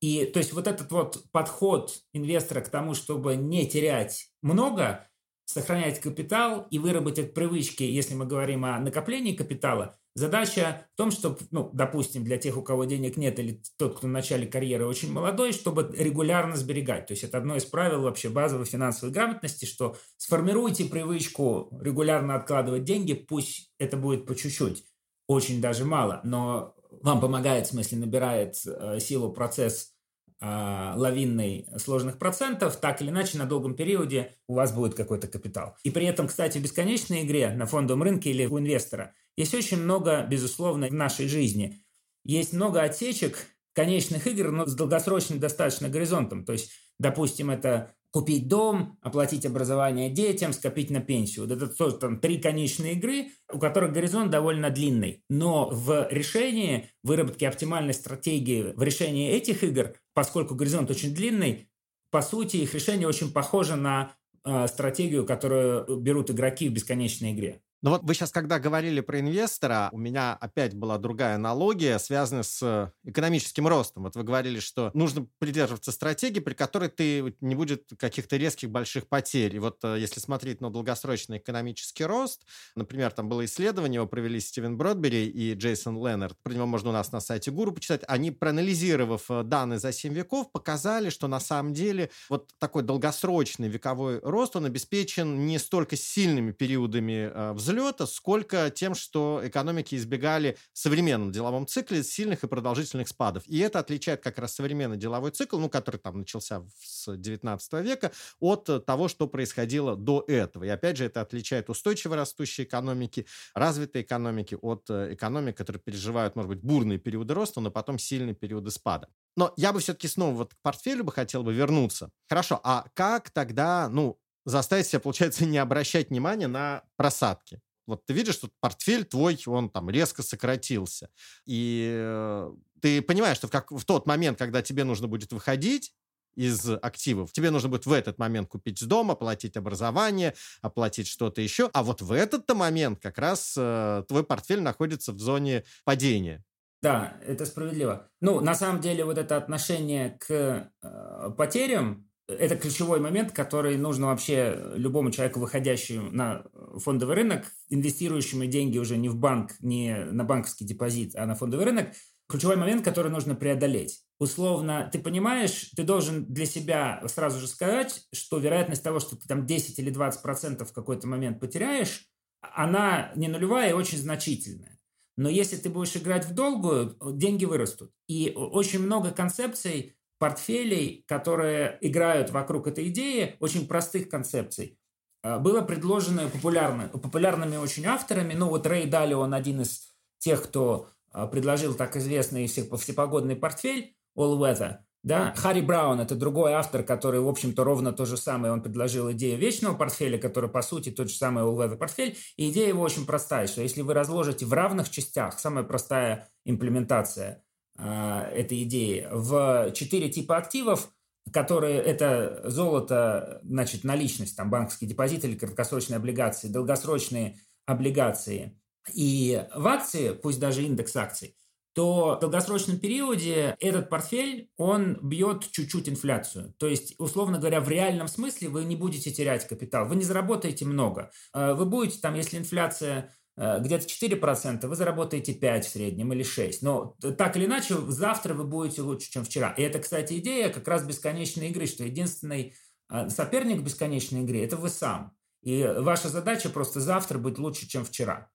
И 0.00 0.26
то 0.26 0.38
есть 0.38 0.52
вот 0.52 0.68
этот 0.68 0.92
вот 0.92 1.24
подход 1.32 1.98
инвестора 2.12 2.60
к 2.60 2.68
тому, 2.68 2.94
чтобы 2.94 3.34
не 3.34 3.66
терять 3.66 4.30
много, 4.42 5.08
сохранять 5.46 6.00
капитал 6.00 6.66
и 6.70 6.78
выработать 6.78 7.32
привычки, 7.32 7.84
если 7.84 8.14
мы 8.14 8.26
говорим 8.26 8.64
о 8.64 8.78
накоплении 8.80 9.34
капитала, 9.34 9.96
задача 10.14 10.88
в 10.92 10.96
том, 10.96 11.12
чтобы, 11.12 11.38
ну, 11.52 11.70
допустим, 11.72 12.24
для 12.24 12.36
тех, 12.36 12.56
у 12.56 12.62
кого 12.62 12.84
денег 12.84 13.16
нет, 13.16 13.38
или 13.38 13.62
тот, 13.78 13.96
кто 13.96 14.08
в 14.08 14.10
начале 14.10 14.46
карьеры 14.46 14.86
очень 14.86 15.12
молодой, 15.12 15.52
чтобы 15.52 15.94
регулярно 15.96 16.56
сберегать. 16.56 17.06
То 17.06 17.12
есть 17.12 17.22
это 17.22 17.38
одно 17.38 17.56
из 17.56 17.64
правил 17.64 18.02
вообще 18.02 18.28
базовой 18.28 18.66
финансовой 18.66 19.14
грамотности, 19.14 19.66
что 19.66 19.96
сформируйте 20.16 20.84
привычку 20.86 21.70
регулярно 21.80 22.34
откладывать 22.34 22.84
деньги, 22.84 23.14
пусть 23.14 23.72
это 23.78 23.96
будет 23.96 24.26
по 24.26 24.34
чуть-чуть, 24.34 24.84
очень 25.28 25.60
даже 25.60 25.84
мало, 25.84 26.20
но 26.24 26.74
вам 27.02 27.20
помогает, 27.20 27.66
в 27.66 27.70
смысле, 27.70 27.98
набирает 27.98 28.56
э, 28.66 28.98
силу 28.98 29.32
процесс 29.32 29.95
лавинной 30.40 31.66
сложных 31.78 32.18
процентов, 32.18 32.76
так 32.76 33.00
или 33.00 33.08
иначе 33.08 33.38
на 33.38 33.46
долгом 33.46 33.74
периоде 33.74 34.34
у 34.48 34.54
вас 34.54 34.72
будет 34.72 34.94
какой-то 34.94 35.28
капитал. 35.28 35.76
И 35.82 35.90
при 35.90 36.06
этом, 36.06 36.28
кстати, 36.28 36.58
в 36.58 36.62
бесконечной 36.62 37.24
игре 37.24 37.50
на 37.50 37.66
фондовом 37.66 38.02
рынке 38.02 38.30
или 38.30 38.44
у 38.46 38.58
инвестора 38.58 39.14
есть 39.36 39.54
очень 39.54 39.78
много, 39.78 40.26
безусловно, 40.28 40.88
в 40.88 40.94
нашей 40.94 41.28
жизни. 41.28 41.82
Есть 42.24 42.52
много 42.52 42.82
отсечек 42.82 43.46
конечных 43.72 44.26
игр, 44.26 44.50
но 44.50 44.66
с 44.66 44.74
долгосрочным 44.74 45.38
достаточно 45.38 45.88
горизонтом. 45.88 46.44
То 46.44 46.52
есть, 46.52 46.72
допустим, 46.98 47.50
это 47.50 47.94
купить 48.10 48.48
дом, 48.48 48.98
оплатить 49.02 49.44
образование 49.44 50.08
детям, 50.08 50.54
скопить 50.54 50.88
на 50.88 51.00
пенсию. 51.00 51.46
Вот 51.46 51.54
это 51.54 51.68
тоже 51.68 51.96
там 51.96 52.18
три 52.18 52.38
конечные 52.38 52.94
игры, 52.94 53.28
у 53.52 53.58
которых 53.58 53.92
горизонт 53.92 54.30
довольно 54.30 54.70
длинный. 54.70 55.22
Но 55.28 55.68
в 55.68 56.08
решении 56.10 56.88
выработки 57.02 57.44
оптимальной 57.44 57.92
стратегии 57.92 58.72
в 58.74 58.82
решении 58.82 59.30
этих 59.30 59.62
игр, 59.62 59.94
поскольку 60.16 60.54
горизонт 60.54 60.90
очень 60.90 61.14
длинный, 61.14 61.68
по 62.10 62.22
сути, 62.22 62.56
их 62.56 62.72
решение 62.72 63.06
очень 63.06 63.30
похоже 63.30 63.76
на 63.76 64.14
э, 64.46 64.66
стратегию, 64.66 65.26
которую 65.26 65.98
берут 65.98 66.30
игроки 66.30 66.70
в 66.70 66.72
бесконечной 66.72 67.32
игре. 67.32 67.60
Ну 67.82 67.90
вот 67.90 68.02
вы 68.04 68.14
сейчас, 68.14 68.30
когда 68.30 68.58
говорили 68.58 69.00
про 69.00 69.20
инвестора, 69.20 69.90
у 69.92 69.98
меня 69.98 70.34
опять 70.34 70.74
была 70.74 70.96
другая 70.96 71.34
аналогия, 71.34 71.98
связанная 71.98 72.42
с 72.42 72.92
экономическим 73.04 73.68
ростом. 73.68 74.04
Вот 74.04 74.16
вы 74.16 74.24
говорили, 74.24 74.60
что 74.60 74.90
нужно 74.94 75.26
придерживаться 75.38 75.92
стратегии, 75.92 76.40
при 76.40 76.54
которой 76.54 76.88
ты 76.88 77.36
не 77.40 77.54
будет 77.54 77.90
каких-то 77.98 78.36
резких 78.38 78.70
больших 78.70 79.08
потерь. 79.08 79.56
И 79.56 79.58
вот 79.58 79.78
э, 79.84 79.98
если 80.00 80.20
смотреть 80.20 80.62
на 80.62 80.70
долгосрочный 80.70 81.36
экономический 81.36 82.04
рост, 82.04 82.46
например, 82.74 83.12
там 83.12 83.28
было 83.28 83.44
исследование, 83.44 83.96
его 83.96 84.06
провели 84.06 84.40
Стивен 84.40 84.78
Бродбери 84.78 85.26
и 85.26 85.52
Джейсон 85.54 86.02
Леннард, 86.04 86.36
про 86.42 86.54
него 86.54 86.66
можно 86.66 86.90
у 86.90 86.92
нас 86.92 87.12
на 87.12 87.20
сайте 87.20 87.50
Гуру 87.50 87.72
почитать, 87.72 88.02
они, 88.08 88.30
проанализировав 88.30 89.30
э, 89.30 89.42
данные 89.42 89.78
за 89.78 89.92
7 89.92 90.14
веков, 90.14 90.50
показали, 90.50 91.10
что 91.10 91.28
на 91.28 91.40
самом 91.40 91.74
деле 91.74 92.10
вот 92.30 92.50
такой 92.58 92.82
долгосрочный 92.82 93.68
вековой 93.68 94.20
рост, 94.20 94.56
он 94.56 94.64
обеспечен 94.64 95.46
не 95.46 95.58
столько 95.58 95.94
сильными 95.96 96.52
периодами 96.52 97.30
э, 97.32 97.52
взлета, 97.66 98.06
сколько 98.06 98.70
тем, 98.70 98.94
что 98.94 99.40
экономики 99.42 99.96
избегали 99.96 100.56
в 100.72 100.78
современном 100.78 101.32
деловом 101.32 101.66
цикле 101.66 102.02
сильных 102.04 102.44
и 102.44 102.48
продолжительных 102.48 103.08
спадов. 103.08 103.42
И 103.46 103.58
это 103.58 103.80
отличает 103.80 104.22
как 104.22 104.38
раз 104.38 104.54
современный 104.54 104.96
деловой 104.96 105.32
цикл, 105.32 105.58
ну, 105.58 105.68
который 105.68 105.98
там 105.98 106.18
начался 106.18 106.62
с 106.80 107.16
19 107.16 107.72
века, 107.84 108.12
от 108.40 108.86
того, 108.86 109.08
что 109.08 109.26
происходило 109.26 109.96
до 109.96 110.24
этого. 110.28 110.64
И 110.64 110.68
опять 110.68 110.96
же, 110.96 111.04
это 111.04 111.20
отличает 111.20 111.68
устойчиво 111.68 112.16
растущие 112.16 112.66
экономики, 112.66 113.26
развитые 113.54 114.02
экономики 114.02 114.56
от 114.60 114.88
э, 114.88 115.14
экономик, 115.14 115.56
которые 115.56 115.80
переживают, 115.80 116.36
может 116.36 116.48
быть, 116.48 116.60
бурные 116.60 116.98
периоды 116.98 117.34
роста, 117.34 117.60
но 117.60 117.70
потом 117.70 117.98
сильные 117.98 118.34
периоды 118.34 118.70
спада. 118.70 119.08
Но 119.36 119.52
я 119.56 119.72
бы 119.72 119.80
все-таки 119.80 120.08
снова 120.08 120.34
вот 120.34 120.54
к 120.54 120.56
портфелю 120.62 121.04
бы 121.04 121.12
хотел 121.12 121.42
бы 121.42 121.52
вернуться. 121.52 122.10
Хорошо, 122.28 122.60
а 122.62 122.86
как 122.94 123.30
тогда, 123.30 123.88
ну, 123.90 124.18
заставить 124.46 124.86
себя, 124.86 125.00
получается, 125.00 125.44
не 125.44 125.58
обращать 125.58 126.08
внимания 126.08 126.46
на 126.46 126.84
просадки. 126.96 127.60
Вот 127.86 128.06
ты 128.06 128.14
видишь, 128.14 128.34
что 128.34 128.48
портфель 128.60 129.04
твой, 129.04 129.38
он 129.46 129.70
там 129.70 129.90
резко 129.90 130.22
сократился. 130.22 131.10
И 131.44 131.88
э, 131.92 132.52
ты 132.80 133.02
понимаешь, 133.02 133.36
что 133.36 133.48
как, 133.48 133.70
в 133.70 133.84
тот 133.84 134.06
момент, 134.06 134.38
когда 134.38 134.62
тебе 134.62 134.84
нужно 134.84 135.06
будет 135.06 135.32
выходить 135.32 135.92
из 136.34 136.68
активов, 136.68 137.32
тебе 137.32 137.50
нужно 137.50 137.68
будет 137.68 137.86
в 137.86 137.92
этот 137.92 138.18
момент 138.18 138.48
купить 138.48 138.84
дом, 138.86 139.10
оплатить 139.10 139.56
образование, 139.56 140.34
оплатить 140.62 141.06
что-то 141.06 141.40
еще. 141.40 141.70
А 141.72 141.82
вот 141.82 142.02
в 142.02 142.12
этот-то 142.12 142.54
момент 142.54 143.00
как 143.00 143.18
раз 143.18 143.54
э, 143.56 144.04
твой 144.08 144.24
портфель 144.24 144.62
находится 144.62 145.12
в 145.12 145.18
зоне 145.18 145.64
падения. 145.84 146.44
Да, 146.82 147.16
это 147.26 147.46
справедливо. 147.46 148.10
Ну, 148.20 148.40
на 148.40 148.54
самом 148.54 148.80
деле, 148.80 149.04
вот 149.04 149.16
это 149.18 149.36
отношение 149.36 150.18
к 150.20 150.70
э, 150.82 151.30
потерям, 151.36 152.08
это 152.28 152.56
ключевой 152.56 153.00
момент, 153.00 153.32
который 153.32 153.76
нужно 153.76 154.06
вообще 154.06 154.72
любому 154.74 155.10
человеку, 155.10 155.40
выходящему 155.40 156.10
на 156.10 156.44
фондовый 156.76 157.16
рынок, 157.16 157.46
инвестирующему 157.68 158.46
деньги 158.46 158.78
уже 158.78 158.96
не 158.96 159.08
в 159.08 159.16
банк, 159.16 159.52
не 159.60 160.04
на 160.06 160.24
банковский 160.24 160.64
депозит, 160.64 161.14
а 161.14 161.26
на 161.26 161.34
фондовый 161.34 161.66
рынок, 161.66 161.88
ключевой 162.28 162.56
момент, 162.56 162.84
который 162.84 163.10
нужно 163.10 163.34
преодолеть. 163.34 164.02
Условно, 164.18 164.88
ты 164.92 164.98
понимаешь, 164.98 165.70
ты 165.76 165.84
должен 165.84 166.24
для 166.26 166.46
себя 166.46 167.02
сразу 167.06 167.38
же 167.38 167.46
сказать, 167.46 168.06
что 168.12 168.38
вероятность 168.38 168.82
того, 168.82 168.98
что 168.98 169.16
ты 169.16 169.28
там 169.28 169.46
10 169.46 169.78
или 169.78 169.90
20 169.90 170.22
процентов 170.22 170.70
в 170.70 170.74
какой-то 170.74 171.06
момент 171.06 171.38
потеряешь, 171.38 172.08
она 172.40 173.12
не 173.14 173.28
нулевая 173.28 173.70
и 173.70 173.74
очень 173.74 173.98
значительная. 173.98 174.80
Но 175.16 175.28
если 175.28 175.56
ты 175.56 175.70
будешь 175.70 175.96
играть 175.96 176.26
в 176.26 176.34
долгую, 176.34 176.96
деньги 177.12 177.44
вырастут. 177.44 177.90
И 178.06 178.32
очень 178.36 178.80
много 178.80 179.12
концепций 179.12 179.96
портфелей, 180.18 181.04
которые 181.06 181.78
играют 181.80 182.30
вокруг 182.30 182.66
этой 182.66 182.88
идеи, 182.88 183.36
очень 183.40 183.66
простых 183.66 184.08
концепций, 184.08 184.78
а, 185.22 185.38
было 185.38 185.60
предложено 185.62 186.28
популярно, 186.28 186.88
популярными 186.88 187.56
очень 187.56 187.86
авторами. 187.86 188.34
Ну, 188.34 188.48
вот 188.48 188.66
Рэй 188.66 188.86
Дали, 188.86 189.14
он 189.14 189.34
один 189.34 189.62
из 189.62 189.88
тех, 190.18 190.42
кто 190.42 190.88
а, 191.12 191.26
предложил 191.26 191.74
так 191.74 191.96
известный 191.96 192.46
всепогодный 192.46 193.36
портфель 193.36 193.96
All 194.16 194.38
Weather. 194.38 194.78
Да? 195.02 195.32
Харри 195.36 195.60
Браун– 195.60 196.00
это 196.00 196.16
другой 196.16 196.54
автор, 196.54 196.82
который, 196.82 197.20
в 197.20 197.28
общем-то, 197.28 197.62
ровно 197.62 197.92
то 197.92 198.06
же 198.06 198.16
самое. 198.16 198.52
Он 198.52 198.60
предложил 198.60 199.12
идею 199.12 199.38
вечного 199.38 199.76
портфеля, 199.76 200.18
который, 200.18 200.50
по 200.50 200.62
сути, 200.62 200.90
тот 200.90 201.10
же 201.10 201.14
самый 201.14 201.44
All 201.44 201.56
Weather 201.56 201.76
портфель. 201.76 202.16
И 202.36 202.50
идея 202.50 202.68
его 202.68 202.82
очень 202.82 203.06
простая, 203.06 203.46
что 203.46 203.62
если 203.62 203.82
вы 203.82 203.94
разложите 203.94 204.46
в 204.46 204.52
равных 204.52 204.90
частях, 204.90 205.38
самая 205.38 205.64
простая 205.64 206.28
имплементация– 206.44 207.44
этой 207.78 208.62
идеи 208.64 209.06
в 209.10 209.72
четыре 209.72 210.08
типа 210.08 210.36
активов, 210.36 210.90
которые 211.32 211.80
это 211.80 212.42
золото, 212.44 213.40
значит, 213.42 213.84
наличность, 213.84 214.36
там 214.36 214.50
банковский 214.50 214.86
депозит 214.86 215.24
или 215.24 215.36
краткосрочные 215.36 215.96
облигации, 215.96 216.48
долгосрочные 216.48 217.38
облигации 217.66 218.60
и 218.94 219.44
в 219.54 219.66
акции, 219.66 220.12
пусть 220.12 220.38
даже 220.38 220.62
индекс 220.62 220.94
акций, 220.96 221.36
то 221.74 222.16
в 222.16 222.20
долгосрочном 222.20 222.78
периоде 222.78 223.54
этот 223.60 223.90
портфель, 223.90 224.50
он 224.56 224.98
бьет 225.02 225.50
чуть-чуть 225.50 225.90
инфляцию. 225.90 226.54
То 226.58 226.68
есть, 226.68 226.94
условно 226.98 227.38
говоря, 227.38 227.60
в 227.60 227.68
реальном 227.68 228.08
смысле 228.08 228.48
вы 228.48 228.64
не 228.64 228.76
будете 228.76 229.10
терять 229.10 229.46
капитал, 229.46 229.86
вы 229.86 229.96
не 229.96 230.04
заработаете 230.04 230.64
много. 230.64 231.10
А 231.34 231.52
вы 231.52 231.66
будете 231.66 232.00
там, 232.00 232.14
если 232.14 232.38
инфляция 232.38 233.14
где-то 233.36 233.84
4%, 233.84 234.66
вы 234.66 234.76
заработаете 234.76 235.34
5 235.34 235.66
в 235.66 235.68
среднем 235.68 236.12
или 236.12 236.22
6. 236.22 236.62
Но 236.62 236.96
так 237.18 237.36
или 237.36 237.44
иначе, 237.44 237.76
завтра 237.88 238.32
вы 238.34 238.44
будете 238.44 238.82
лучше, 238.82 239.10
чем 239.10 239.24
вчера. 239.24 239.52
И 239.52 239.62
это, 239.62 239.78
кстати, 239.78 240.18
идея 240.18 240.48
как 240.48 240.66
раз 240.68 240.84
бесконечной 240.84 241.50
игры, 241.50 241.66
что 241.66 241.84
единственный 241.84 242.54
э, 242.90 243.08
соперник 243.10 243.60
бесконечной 243.60 244.22
игры– 244.22 244.40
это 244.42 244.56
вы 244.56 244.70
сам. 244.70 245.14
И 245.42 245.62
ваша 245.62 246.08
задача 246.08 246.48
просто 246.48 246.80
завтра 246.80 247.18
быть 247.18 247.38
лучше, 247.38 247.68
чем 247.68 247.84
вчера. 247.84 248.30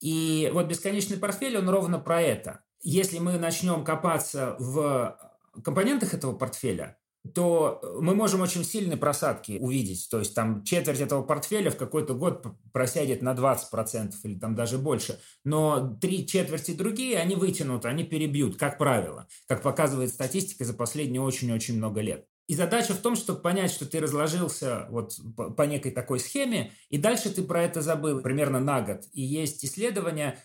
И 0.00 0.50
вот 0.52 0.66
бесконечный 0.66 1.18
портфель, 1.18 1.56
он 1.56 1.68
ровно 1.68 1.98
про 1.98 2.20
это. 2.20 2.64
Если 2.82 3.18
мы 3.18 3.38
начнем 3.38 3.84
копаться 3.84 4.56
в 4.58 5.16
компонентах 5.62 6.14
этого 6.14 6.36
портфеля, 6.36 6.98
то 7.34 7.80
мы 8.00 8.14
можем 8.14 8.40
очень 8.40 8.64
сильные 8.64 8.96
просадки 8.96 9.58
увидеть. 9.60 10.08
То 10.10 10.18
есть 10.18 10.34
там 10.34 10.64
четверть 10.64 11.00
этого 11.00 11.22
портфеля 11.22 11.70
в 11.70 11.76
какой-то 11.76 12.14
год 12.14 12.46
просядет 12.72 13.22
на 13.22 13.34
20% 13.34 14.14
или 14.22 14.38
там 14.38 14.54
даже 14.54 14.78
больше. 14.78 15.20
Но 15.44 15.96
три 16.00 16.26
четверти 16.26 16.72
другие, 16.72 17.18
они 17.18 17.36
вытянут, 17.36 17.84
они 17.84 18.04
перебьют, 18.04 18.56
как 18.56 18.78
правило, 18.78 19.28
как 19.46 19.62
показывает 19.62 20.10
статистика 20.10 20.64
за 20.64 20.74
последние 20.74 21.20
очень-очень 21.20 21.76
много 21.76 22.00
лет. 22.00 22.26
И 22.48 22.54
задача 22.56 22.94
в 22.94 22.98
том, 23.00 23.14
чтобы 23.14 23.42
понять, 23.42 23.70
что 23.70 23.86
ты 23.86 24.00
разложился 24.00 24.88
вот 24.90 25.12
по, 25.36 25.50
по 25.50 25.62
некой 25.62 25.92
такой 25.92 26.18
схеме, 26.18 26.72
и 26.88 26.98
дальше 26.98 27.30
ты 27.30 27.44
про 27.44 27.62
это 27.62 27.80
забыл 27.80 28.22
примерно 28.22 28.58
на 28.58 28.80
год. 28.80 29.04
И 29.12 29.22
есть 29.22 29.64
исследования, 29.64 30.36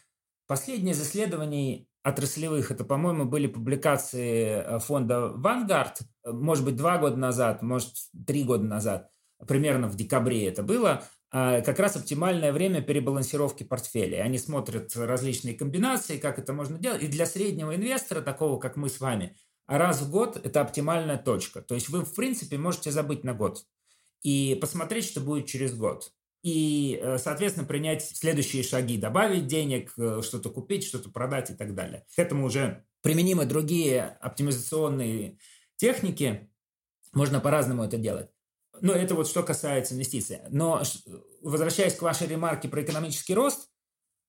последнее 0.46 0.94
из 0.94 1.02
исследований 1.02 1.90
отраслевых, 2.06 2.70
это, 2.70 2.84
по-моему, 2.84 3.26
были 3.26 3.48
публикации 3.48 4.64
э, 4.64 4.80
фонда 4.80 5.34
Vanguard, 5.36 5.96
может 6.24 6.64
быть, 6.64 6.76
два 6.76 7.00
года 7.00 7.18
назад, 7.18 7.64
может, 7.64 7.94
три 8.28 8.44
года 8.44 8.64
назад, 8.64 9.10
примерно 9.48 9.88
в 9.88 9.96
декабре 9.96 10.48
это 10.48 10.62
было, 10.62 11.04
а, 11.32 11.62
как 11.62 11.80
раз 11.80 11.96
оптимальное 11.96 12.54
время 12.54 12.82
перебалансировки 12.82 13.64
портфеля. 13.64 14.22
Они 14.22 14.38
смотрят 14.38 14.96
различные 14.96 15.56
комбинации, 15.56 16.18
как 16.18 16.38
это 16.38 16.54
можно 16.54 16.78
делать. 16.78 17.02
И 17.02 17.08
для 17.08 17.26
среднего 17.26 17.76
инвестора, 17.76 18.22
такого 18.22 18.60
как 18.60 18.78
мы 18.78 18.88
с 18.88 19.00
вами, 19.00 19.36
раз 19.68 20.02
в 20.02 20.12
год 20.12 20.40
это 20.42 20.62
оптимальная 20.62 21.18
точка. 21.18 21.62
То 21.62 21.74
есть 21.76 21.90
вы, 21.90 22.06
в 22.06 22.14
принципе, 22.14 22.58
можете 22.58 22.92
забыть 22.92 23.24
на 23.24 23.34
год 23.34 23.66
и 24.22 24.58
посмотреть, 24.62 25.06
что 25.06 25.22
будет 25.22 25.48
через 25.48 25.76
год 25.76 26.12
и, 26.46 27.00
э, 27.02 27.18
соответственно, 27.18 27.66
принять 27.66 28.04
следующие 28.04 28.62
шаги, 28.62 29.00
добавить 29.00 29.48
денег, 29.48 29.92
э, 29.98 30.22
что-то 30.22 30.52
купить, 30.52 30.86
что-то 30.86 31.10
продать 31.10 31.50
и 31.50 31.56
так 31.56 31.74
далее. 31.74 32.06
К 32.16 32.20
этому 32.20 32.46
уже 32.46 32.86
применимы 33.02 33.46
другие 33.46 34.04
оптимизационные 34.22 35.40
техники, 35.76 36.52
можно 37.14 37.40
по-разному 37.40 37.84
это 37.84 37.98
делать. 37.98 38.30
Но 38.80 38.94
это 38.94 39.16
вот 39.16 39.28
что 39.28 39.42
касается 39.42 39.96
инвестиций. 39.96 40.42
Но 40.52 40.84
возвращаясь 41.42 41.96
к 41.96 42.04
вашей 42.04 42.28
ремарке 42.28 42.70
про 42.70 42.84
экономический 42.84 43.34
рост, 43.34 43.70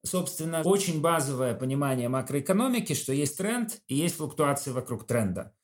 собственно, 0.02 0.62
очень 0.62 1.02
базовое 1.02 1.54
понимание 1.54 2.08
макроэкономики, 2.08 2.94
что 2.94 3.12
есть 3.12 3.36
тренд 3.36 3.82
и 3.88 3.94
есть 3.94 4.16
флуктуации 4.16 4.70
вокруг 4.70 5.06
тренда. 5.06 5.55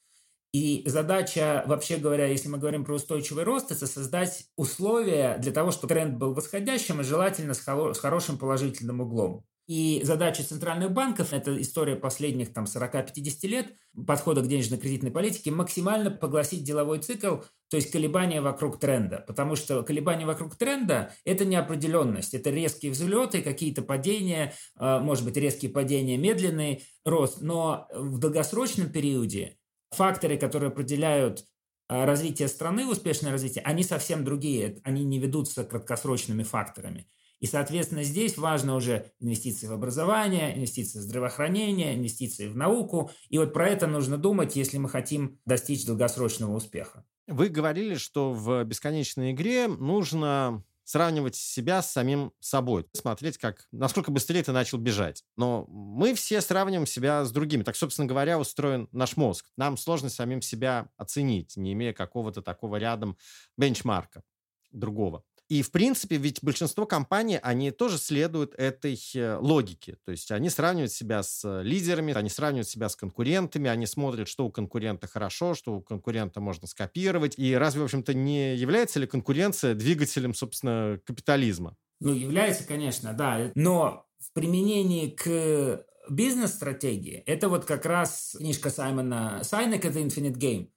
И 0.53 0.83
задача, 0.85 1.65
вообще 1.67 1.97
говоря, 1.97 2.27
если 2.27 2.49
мы 2.49 2.59
говорим 2.59 2.85
про 2.85 2.97
устойчивый 2.97 3.45
рост, 3.45 3.73
это 3.73 3.87
создать 3.87 4.45
условия 4.57 5.39
для 5.39 5.51
того, 5.51 5.71
чтобы 5.71 5.95
тренд 5.95 6.19
был 6.19 6.35
восходящим 6.35 7.01
и 7.01 7.05
желательно 7.05 7.55
с, 7.55 7.61
хорошим 7.99 8.37
положительным 8.37 9.01
углом. 9.01 9.47
И 9.67 10.03
задача 10.05 10.43
центральных 10.43 10.93
банков, 10.93 11.33
это 11.33 11.59
история 11.59 11.97
последних 11.97 12.53
там, 12.53 12.65
40-50 12.65 13.47
лет, 13.47 13.73
подхода 14.07 14.43
к 14.43 14.47
денежно-кредитной 14.47 15.11
политике, 15.11 15.51
максимально 15.53 16.11
погласить 16.11 16.65
деловой 16.65 16.99
цикл, 16.99 17.37
то 17.71 17.77
есть 17.77 17.91
колебания 17.91 18.43
вокруг 18.43 18.79
тренда. 18.79 19.25
Потому 19.27 19.57
что 19.57 19.83
колебания 19.83 20.27
вокруг 20.27 20.57
тренда– 20.57 21.15
это 21.25 21.47
неопределенность, 21.47 22.35
это 22.35 22.51
резкие 22.51 22.93
взлеты, 22.93 23.41
какие-то 23.41 23.81
падения, 23.81 24.53
а, 24.77 24.99
может 24.99 25.25
быть, 25.25 25.39
резкие 25.39 25.71
падения, 25.71 26.19
медленный 26.19 26.85
рост. 27.07 27.41
Но 27.41 27.87
в 27.95 28.19
долгосрочном 28.19 28.91
периоде 28.91 29.57
факторы, 29.95 30.37
которые 30.37 30.69
определяют 30.69 31.45
а, 31.89 32.07
развитие 32.07 32.49
страны, 32.49 32.87
успешное 32.87 33.33
развитие, 33.33 33.63
они 33.65 33.83
совсем 33.83 34.25
другие, 34.25 34.81
они 34.85 35.05
не 35.05 35.19
ведутся 35.19 35.65
краткосрочными 35.65 36.43
факторами. 36.43 37.07
И, 37.41 37.47
соответственно, 37.47 38.05
здесь 38.05 38.39
важно 38.39 38.77
уже 38.77 39.11
инвестиции 39.19 39.67
в 39.67 39.73
образование, 39.73 40.57
инвестиции 40.57 41.01
в 41.01 41.03
здравоохранение, 41.03 41.97
инвестиции 41.97 42.47
в 42.47 42.57
науку. 42.57 43.11
И 43.31 43.39
вот 43.39 43.53
про 43.53 43.69
это 43.69 43.89
нужно 43.89 44.17
думать, 44.17 44.55
если 44.55 44.79
мы 44.79 44.89
хотим 44.89 45.41
достичь 45.45 45.85
долгосрочного 45.85 46.55
успеха. 46.55 47.05
Вы 47.27 47.49
говорили, 47.49 47.97
что 47.97 48.33
в 48.33 48.63
бесконечной 48.63 49.33
игре 49.33 49.67
нужно 49.67 50.65
сравнивать 50.93 51.37
себя 51.37 51.81
с 51.81 51.91
самим 51.91 52.35
собой, 52.39 52.87
смотреть, 52.93 53.39
как, 53.39 53.67
насколько 53.73 54.11
быстрее 54.11 54.43
ты 54.43 54.53
начал 54.53 54.77
бежать. 54.77 55.25
Но 55.37 55.65
мы 55.69 56.13
все 56.15 56.43
сравниваем 56.43 56.87
себя 56.87 57.25
с 57.25 57.33
другими. 57.33 57.63
Так, 57.63 57.77
собственно 57.77 58.07
говоря, 58.07 58.39
устроен 58.39 58.91
наш 58.93 59.17
мозг. 59.17 59.47
Нам 59.57 59.79
сложно 59.79 60.11
самим 60.11 60.43
себя 60.43 60.91
оценить, 60.99 61.57
не 61.57 61.73
имея 61.73 61.95
какого-то 61.95 62.43
такого 62.43 62.77
рядом 62.77 63.17
бенчмарка 63.57 64.23
другого. 64.71 65.25
И, 65.53 65.61
в 65.61 65.71
принципе, 65.71 66.17
ведь 66.17 66.43
большинство 66.43 66.87
компаний, 66.87 67.39
они 67.43 67.73
тоже 67.73 67.99
следуют 67.99 68.55
этой 68.55 68.99
э, 69.15 69.37
логике. 69.37 69.99
То 70.07 70.13
есть 70.13 70.31
они 70.31 70.49
сравнивают 70.49 70.93
себя 70.93 71.23
с 71.23 71.45
э, 71.45 71.63
лидерами, 71.63 72.15
они 72.15 72.31
сравнивают 72.31 72.71
себя 72.71 72.89
с 72.89 72.97
конкурентами, 72.97 73.69
они 73.69 73.85
смотрят, 73.85 74.29
что 74.29 74.47
у 74.47 74.51
конкурента 74.51 75.09
хорошо, 75.09 75.55
что 75.55 75.75
у 75.75 75.83
конкурента 75.83 76.41
можно 76.41 76.67
скопировать. 76.67 77.35
И 77.37 77.55
разве, 77.55 77.83
в 77.83 77.85
общем-то, 77.85 78.15
не 78.15 78.57
является 78.57 78.99
ли 78.99 79.07
конкуренция 79.07 79.75
двигателем, 79.75 80.33
собственно, 80.33 80.99
капитализма? 81.05 81.77
Ну, 82.01 82.15
является, 82.15 82.67
конечно, 82.67 83.13
да. 83.13 83.53
Но 83.55 84.07
в 84.21 84.33
применении 84.33 85.11
к 85.11 85.85
бизнес-стратегии, 86.09 87.23
это 87.27 87.51
вот 87.51 87.67
как 87.67 87.85
раз 87.85 88.37
книжка 88.39 88.71
Саймона 88.71 89.45
Сайнек, 89.45 89.85
это 89.85 89.99
Infinite 89.99 90.39
Game. 90.39 90.71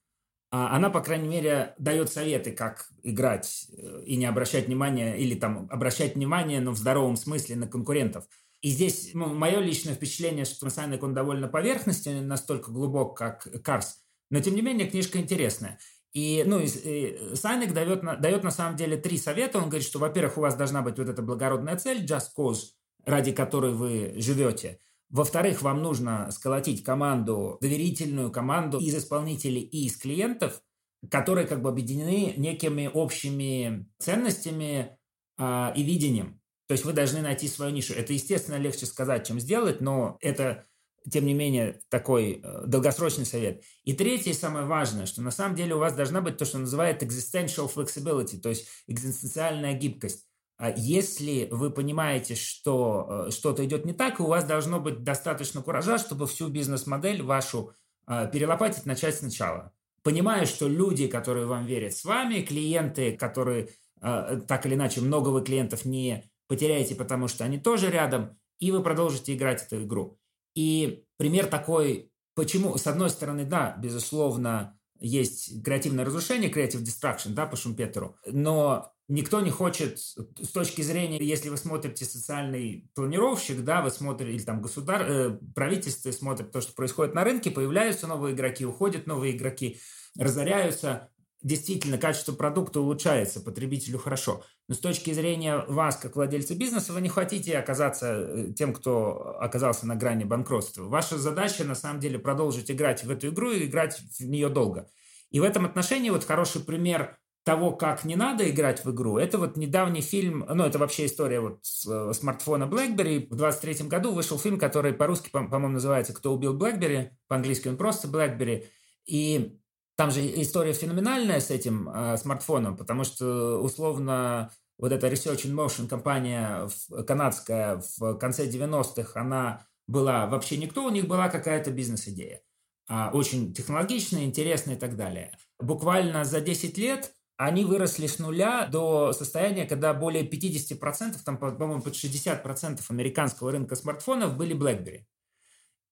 А 0.52 0.76
она, 0.76 0.90
по 0.90 1.02
крайней 1.02 1.28
мере, 1.28 1.74
дает 1.78 2.12
советы, 2.12 2.52
как 2.52 2.88
играть 3.04 3.68
э, 3.78 4.04
и 4.06 4.16
не 4.16 4.26
обращать 4.26 4.68
внимания, 4.68 5.16
или 5.16 5.36
там 5.36 5.68
обращать 5.70 6.16
внимание, 6.16 6.62
но 6.62 6.72
в 6.72 6.78
здоровом 6.78 7.18
смысле, 7.18 7.56
на 7.56 7.68
конкурентов. 7.68 8.26
И 8.62 8.70
здесь 8.70 9.12
ну, 9.14 9.34
мое 9.34 9.60
личное 9.60 9.94
впечатление, 9.94 10.46
что 10.46 10.70
Сайнек, 10.70 11.04
он 11.04 11.14
довольно 11.14 11.48
поверхностен, 11.48 12.28
настолько 12.28 12.72
глубок, 12.72 13.18
как 13.18 13.48
Карс. 13.64 14.00
Но, 14.30 14.40
тем 14.40 14.56
не 14.56 14.62
менее, 14.62 14.90
книжка 14.90 15.20
интересная. 15.20 15.80
И, 16.14 16.44
ну, 16.48 16.60
и, 16.60 16.66
и 16.66 17.36
Сайнек 17.36 17.74
дает, 17.74 18.02
дает 18.22 18.44
на 18.44 18.52
самом 18.52 18.78
деле 18.78 18.98
три 18.98 19.18
совета. 19.18 19.58
Он 19.58 19.66
говорит, 19.66 19.86
что, 19.86 20.00
во-первых, 20.00 20.38
у 20.38 20.42
вас 20.42 20.56
должна 20.56 20.82
быть 20.82 20.98
вот 20.98 21.10
эта 21.10 21.22
благородная 21.22 21.78
цель, 21.78 22.06
just 22.06 22.28
cause, 22.38 22.70
ради 23.04 23.34
которой 23.34 23.74
вы 23.74 24.14
живете. 24.18 24.80
Во-вторых, 25.16 25.62
вам 25.62 25.82
нужно 25.82 26.30
сколотить 26.30 26.84
команду, 26.84 27.58
доверительную 27.62 28.34
команду 28.34 28.80
из 28.80 28.94
исполнителей 28.98 29.62
и 29.62 29.86
из 29.86 29.96
клиентов, 29.96 30.62
которые 31.10 31.48
как 31.48 31.62
бы 31.62 31.70
объединены 31.70 32.34
некими 32.36 32.92
общими 32.94 33.90
ценностями 33.98 34.98
э, 35.38 35.72
и 35.74 35.84
видением. 35.84 36.42
То 36.68 36.74
есть 36.74 36.84
вы 36.84 36.92
должны 36.92 37.22
найти 37.22 37.48
свою 37.48 37.72
нишу. 37.72 37.94
Это, 37.94 38.12
естественно, 38.12 38.58
легче 38.58 38.86
сказать, 38.86 39.26
чем 39.26 39.40
сделать, 39.40 39.80
но 39.80 40.18
это, 40.20 40.66
тем 41.10 41.26
не 41.26 41.34
менее, 41.34 41.80
такой 41.88 42.42
э, 42.44 42.64
долгосрочный 42.68 43.26
совет. 43.26 43.64
И 43.86 43.94
третье, 43.94 44.34
самое 44.34 44.66
важное, 44.66 45.06
что 45.06 45.22
на 45.22 45.32
самом 45.32 45.56
деле 45.56 45.76
у 45.76 45.80
вас 45.80 45.96
должна 45.96 46.20
быть 46.20 46.36
то, 46.36 46.44
что 46.44 46.58
называют 46.58 47.02
existential 47.02 47.74
flexibility, 47.74 48.38
то 48.38 48.50
есть 48.50 48.68
экзистенциальная 48.88 49.76
гибкость. 49.76 50.28
А 50.58 50.72
если 50.72 51.50
вы 51.52 51.70
понимаете, 51.70 52.36
что 52.36 53.26
э, 53.28 53.32
что-то 53.32 53.66
идет 53.66 53.86
не 53.86 53.94
так, 53.94 54.20
у 54.20 54.28
вас 54.28 54.46
должно 54.46 54.80
быть 54.80 55.04
достаточно 55.04 55.62
куража, 55.62 55.98
чтобы 55.98 56.28
всю 56.28 56.48
бизнес-модель 56.48 57.22
вашу 57.22 57.74
э, 58.08 58.30
перелопатить, 58.32 58.86
начать 58.86 59.16
сначала. 59.16 59.74
Понимая, 60.02 60.46
что 60.46 60.70
люди, 60.70 61.08
которые 61.08 61.46
вам 61.46 61.66
верят 61.66 61.94
с 61.94 62.06
вами, 62.06 62.42
клиенты, 62.42 63.18
которые 63.18 63.70
э, 64.02 64.42
так 64.48 64.66
или 64.66 64.76
иначе 64.76 65.02
много 65.02 65.30
вы 65.30 65.44
клиентов 65.44 65.84
не 65.84 66.24
потеряете, 66.48 66.96
потому 66.96 67.28
что 67.28 67.44
они 67.44 67.60
тоже 67.60 67.92
рядом, 67.92 68.38
и 68.60 68.72
вы 68.72 68.82
продолжите 68.82 69.34
играть 69.34 69.64
эту 69.64 69.84
игру. 69.84 70.18
И 70.56 71.04
пример 71.18 71.48
такой, 71.48 72.12
почему, 72.34 72.78
с 72.78 72.88
одной 72.88 73.10
стороны, 73.10 73.44
да, 73.44 73.76
безусловно, 73.78 74.80
есть 75.00 75.62
креативное 75.64 76.06
разрушение, 76.06 76.50
creative 76.50 76.82
destruction, 76.82 77.34
да, 77.34 77.46
по 77.46 77.58
Шумпетеру, 77.58 78.16
но 78.26 78.95
никто 79.08 79.42
не 79.42 79.52
хочет, 79.52 80.00
с 80.00 80.52
точки 80.54 80.82
зрения, 80.82 81.18
если 81.20 81.50
вы 81.50 81.58
смотрите 81.58 82.06
социальный 82.06 82.90
планировщик, 82.96 83.64
да, 83.64 83.82
вы 83.82 83.92
смотрите, 83.92 84.34
или 84.34 84.44
там 84.44 84.62
государ, 84.62 85.02
э, 85.04 85.40
правительство 85.54 86.12
смотрит 86.12 86.52
то, 86.52 86.62
что 86.62 86.74
происходит 86.74 87.14
на 87.14 87.24
рынке, 87.24 87.52
появляются 87.52 88.08
новые 88.08 88.34
игроки, 88.34 88.66
уходят 88.66 89.08
новые 89.08 89.36
игроки, 89.36 89.80
разоряются, 90.18 91.10
действительно 91.44 92.00
качество 92.00 92.34
продукта 92.34 92.82
улучшается, 92.82 93.40
потребителю 93.40 94.00
хорошо. 94.00 94.44
Но 94.68 94.74
с 94.74 94.80
точки 94.80 95.14
зрения 95.14 95.64
вас, 95.68 95.96
как 95.98 96.16
владельца 96.16 96.56
бизнеса, 96.56 96.92
вы 96.92 97.02
не 97.02 97.10
хотите 97.10 97.58
оказаться 97.60 98.08
э, 98.08 98.54
тем, 98.54 98.74
кто 98.74 99.38
оказался 99.40 99.86
на 99.86 99.96
грани 99.96 100.24
банкротства. 100.24 100.86
Ваша 100.86 101.20
задача, 101.20 101.64
на 101.64 101.76
самом 101.76 102.00
деле, 102.00 102.18
продолжить 102.18 102.72
играть 102.72 103.04
в 103.04 103.12
эту 103.12 103.28
игру 103.28 103.52
и 103.52 103.66
играть 103.66 104.00
в 104.00 104.26
нее 104.26 104.50
долго. 104.50 104.90
И 105.30 105.40
в 105.40 105.44
этом 105.44 105.66
отношении 105.66 106.10
вот 106.10 106.24
хороший 106.24 106.62
пример 106.62 107.20
того, 107.46 107.72
как 107.72 108.06
не 108.06 108.16
надо 108.16 108.50
играть 108.50 108.84
в 108.84 108.92
игру, 108.92 109.20
это 109.20 109.38
вот 109.38 109.56
недавний 109.56 110.02
фильм, 110.02 110.44
ну, 110.50 110.64
это 110.64 110.80
вообще 110.80 111.06
история 111.06 111.40
вот 111.40 111.60
с, 111.62 111.86
э, 111.88 112.12
смартфона 112.14 112.64
BlackBerry. 112.64 113.28
В 113.30 113.36
23 113.36 113.88
году 113.88 114.12
вышел 114.14 114.40
фильм, 114.40 114.58
который 114.58 114.94
по-русски, 114.94 115.30
по-моему, 115.30 115.68
называется 115.68 116.12
«Кто 116.12 116.34
убил 116.34 116.58
BlackBerry?», 116.58 117.12
по-английски 117.28 117.68
он 117.68 117.78
просто 117.78 118.08
BlackBerry. 118.08 118.66
И 119.06 119.60
там 119.96 120.10
же 120.10 120.22
история 120.42 120.74
феноменальная 120.74 121.40
с 121.40 121.52
этим 121.52 121.88
э, 121.88 122.18
смартфоном, 122.18 122.76
потому 122.78 123.04
что 123.04 123.62
условно 123.62 124.52
вот 124.80 124.92
эта 124.92 125.08
Research 125.08 125.46
in 125.46 125.54
Motion 125.54 125.88
компания 125.88 126.68
канадская 127.06 127.80
в 128.00 128.16
конце 128.16 128.48
90-х, 128.48 129.22
она 129.22 129.66
была 129.86 130.26
вообще 130.26 130.58
никто, 130.58 130.84
у 130.84 130.90
них 130.90 131.08
была 131.08 131.30
какая-то 131.30 131.70
бизнес-идея. 131.70 132.42
А, 132.88 133.12
очень 133.14 133.54
технологичная, 133.54 134.24
интересная 134.24 134.76
и 134.76 134.80
так 134.80 134.96
далее. 134.96 135.38
Буквально 135.60 136.26
за 136.26 136.42
10 136.42 136.78
лет 136.78 137.14
они 137.38 137.66
выросли 137.66 138.08
с 138.08 138.20
нуля 138.20 138.68
до 138.68 139.12
состояния, 139.14 139.66
когда 139.66 139.94
более 139.94 140.28
50%, 140.28 141.18
там, 141.26 141.38
по-моему, 141.38 141.82
под 141.82 141.94
60% 141.94 142.82
американского 142.90 143.52
рынка 143.52 143.76
смартфонов 143.76 144.38
были 144.38 144.56
BlackBerry. 144.56 145.02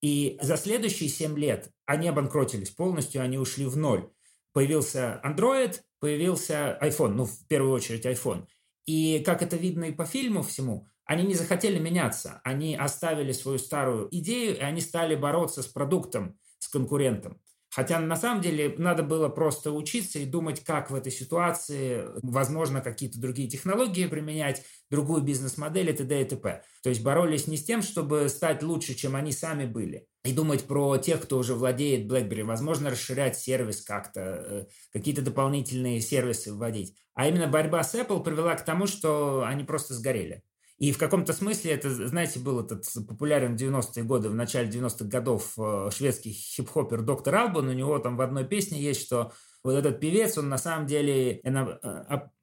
И 0.01 0.37
за 0.41 0.57
следующие 0.57 1.09
7 1.09 1.37
лет 1.37 1.71
они 1.85 2.07
обанкротились 2.07 2.71
полностью, 2.71 3.21
они 3.21 3.37
ушли 3.37 3.65
в 3.65 3.77
ноль. 3.77 4.09
Появился 4.53 5.21
Android, 5.23 5.79
появился 5.99 6.77
iPhone, 6.81 7.13
ну, 7.13 7.25
в 7.25 7.47
первую 7.47 7.73
очередь 7.73 8.05
iPhone. 8.05 8.45
И 8.85 9.19
как 9.25 9.41
это 9.41 9.55
видно 9.55 9.85
и 9.85 9.91
по 9.91 10.05
фильму 10.05 10.43
всему, 10.43 10.87
они 11.05 11.23
не 11.23 11.35
захотели 11.35 11.79
меняться. 11.79 12.41
Они 12.43 12.75
оставили 12.75 13.31
свою 13.31 13.57
старую 13.57 14.07
идею, 14.15 14.57
и 14.57 14.61
они 14.61 14.81
стали 14.81 15.15
бороться 15.15 15.61
с 15.61 15.67
продуктом, 15.67 16.37
с 16.59 16.67
конкурентом. 16.67 17.41
Хотя 17.73 17.99
на 17.99 18.15
самом 18.15 18.41
деле 18.41 18.75
надо 18.77 19.01
было 19.01 19.29
просто 19.29 19.71
учиться 19.71 20.19
и 20.19 20.25
думать, 20.25 20.63
как 20.63 20.91
в 20.91 20.95
этой 20.95 21.11
ситуации, 21.11 22.03
возможно, 22.21 22.81
какие-то 22.81 23.19
другие 23.19 23.49
технологии 23.49 24.05
применять, 24.05 24.63
другую 24.91 25.23
бизнес-модель 25.23 25.89
и 25.89 25.93
т.д. 25.93 26.21
и 26.21 26.25
т.п. 26.25 26.61
То 26.83 26.89
есть 26.89 27.01
боролись 27.01 27.47
не 27.47 27.57
с 27.57 27.63
тем, 27.63 27.81
чтобы 27.81 28.29
стать 28.29 28.61
лучше, 28.61 28.93
чем 28.93 29.15
они 29.15 29.31
сами 29.31 29.65
были, 29.65 30.05
и 30.23 30.33
думать 30.33 30.65
про 30.65 30.97
тех, 30.97 31.21
кто 31.21 31.39
уже 31.39 31.55
владеет 31.55 32.05
BlackBerry, 32.11 32.43
возможно, 32.43 32.91
расширять 32.91 33.39
сервис 33.39 33.81
как-то, 33.81 34.21
э, 34.21 34.65
какие-то 34.91 35.23
дополнительные 35.23 35.99
сервисы 35.99 36.53
вводить. 36.53 36.95
А 37.15 37.27
именно 37.27 37.47
борьба 37.47 37.83
с 37.83 37.95
Apple 37.95 38.23
привела 38.23 38.53
к 38.55 38.63
тому, 38.63 38.85
что 38.85 39.43
они 39.47 39.63
просто 39.63 39.95
сгорели. 39.95 40.43
И 40.83 40.91
в 40.91 40.97
каком-то 40.97 41.31
смысле 41.31 41.71
это, 41.71 41.89
знаете, 41.89 42.41
был 42.41 42.59
этот 42.59 42.85
популярен 43.07 43.55
в 43.55 43.61
90-е 43.61 44.03
годы, 44.03 44.27
в 44.27 44.35
начале 44.35 44.69
90-х 44.69 45.05
годов 45.05 45.53
э, 45.57 45.89
шведский 45.95 46.33
хип-хопер 46.33 47.03
доктор 47.03 47.35
Албан, 47.35 47.69
у 47.69 47.71
него 47.71 47.99
там 47.99 48.17
в 48.17 48.21
одной 48.21 48.43
песне 48.43 48.81
есть, 48.81 49.01
что 49.01 49.31
вот 49.63 49.75
этот 49.75 50.01
певец, 50.01 50.37
он 50.37 50.49
на 50.49 50.57
самом 50.57 50.85
деле 50.85 51.39
э, 51.39 51.49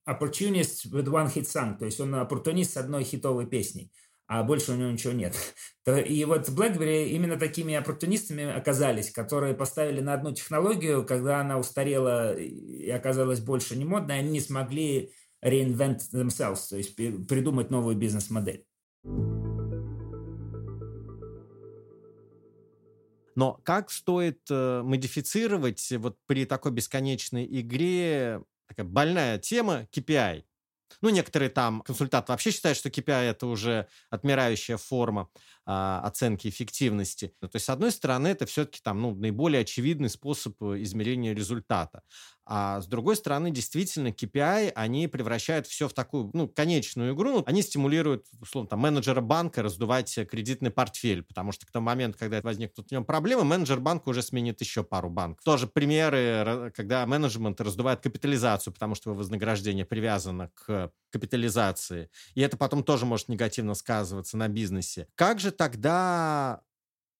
opportunist 0.09 0.90
with 0.90 1.05
one 1.05 1.31
hit 1.31 1.42
song, 1.42 1.76
то 1.79 1.85
есть 1.85 2.00
он 2.00 2.14
оппортунист 2.14 2.72
с 2.72 2.76
одной 2.79 3.05
хитовой 3.05 3.44
песней, 3.44 3.92
а 4.26 4.42
больше 4.42 4.72
у 4.72 4.76
него 4.76 4.90
ничего 4.90 5.12
нет. 5.12 5.37
И 6.07 6.24
вот 6.24 6.48
BlackBerry 6.48 7.09
именно 7.09 7.38
такими 7.38 7.74
оппортунистами 7.74 8.50
оказались, 8.50 9.11
которые 9.11 9.53
поставили 9.53 10.00
на 10.00 10.14
одну 10.14 10.33
технологию, 10.33 11.05
когда 11.05 11.42
она 11.42 11.59
устарела 11.59 12.35
и 12.35 12.88
оказалась 12.88 13.40
больше 13.40 13.76
не 13.76 13.85
модной, 13.85 14.18
они 14.18 14.31
не 14.31 14.40
смогли 14.40 15.12
reinvent 15.42 15.98
themselves, 16.12 16.68
то 16.68 16.76
есть 16.76 16.94
придумать 16.94 17.70
новую 17.70 17.96
бизнес-модель. 17.96 18.64
Но 23.37 23.59
как 23.64 23.90
стоит 23.90 24.40
э, 24.50 24.83
модифицировать 24.83 25.92
вот 25.92 26.18
при 26.26 26.44
такой 26.44 26.72
бесконечной 26.72 27.46
игре 27.61 28.42
такая 28.66 28.85
больная 28.87 29.38
тема 29.38 29.87
KPI? 29.92 30.44
Ну, 31.00 31.09
некоторые 31.09 31.48
там 31.48 31.81
консультанты 31.83 32.33
вообще 32.33 32.50
считают, 32.50 32.76
что 32.76 32.88
KPI 32.88 33.31
это 33.31 33.46
уже 33.46 33.88
отмирающая 34.11 34.76
форма 34.76 35.31
а, 35.72 36.00
оценки 36.00 36.48
эффективности. 36.48 37.33
То 37.38 37.48
есть, 37.54 37.66
с 37.66 37.68
одной 37.68 37.92
стороны, 37.92 38.26
это 38.26 38.44
все-таки 38.44 38.80
там, 38.83 39.00
ну, 39.00 39.14
наиболее 39.14 39.61
очевидный 39.61 40.11
способ 40.11 40.61
э, 40.64 40.83
измерения 40.83 41.33
результата. 41.33 42.02
А 42.44 42.80
с 42.80 42.88
другой 42.88 43.14
стороны, 43.14 43.52
действительно, 43.52 44.09
KPI, 44.09 44.72
они 44.74 45.06
превращают 45.06 45.68
все 45.68 45.87
в 45.87 45.92
такую, 45.92 46.33
ну, 46.33 46.48
конечную 46.48 47.14
игру. 47.14 47.30
Ну, 47.30 47.44
они 47.46 47.62
стимулируют, 47.62 48.26
условно, 48.40 48.68
там, 48.68 48.80
менеджера 48.80 49.20
банка 49.20 49.62
раздувать 49.62 50.12
кредитный 50.28 50.72
портфель, 50.72 51.22
потому 51.22 51.52
что 51.52 51.66
к 51.66 51.70
тому 51.70 51.87
моменту, 51.87 52.18
когда 52.18 52.40
возникнут 52.40 52.88
в 52.88 52.90
нем 52.90 53.04
проблемы, 53.04 53.44
менеджер 53.44 53.78
банка 53.78 54.09
уже 54.09 54.22
сменит 54.22 54.61
еще 54.61 54.83
пару 54.83 55.09
банков. 55.09 55.44
Тоже 55.44 55.68
примеры, 55.68 56.72
когда 56.74 57.06
менеджмент 57.06 57.61
раздувает 57.61 58.00
капитализацию, 58.00 58.72
потому 58.72 58.96
что 58.96 59.11
его 59.11 59.18
вознаграждение 59.18 59.85
привязано 59.85 60.50
к 60.54 60.90
капитализации. 61.10 62.10
И 62.34 62.40
это 62.40 62.56
потом 62.56 62.82
тоже 62.82 63.06
может 63.06 63.28
негативно 63.28 63.74
сказываться 63.74 64.36
на 64.36 64.48
бизнесе. 64.48 65.08
Как 65.14 65.40
же 65.40 65.50
тогда 65.50 66.62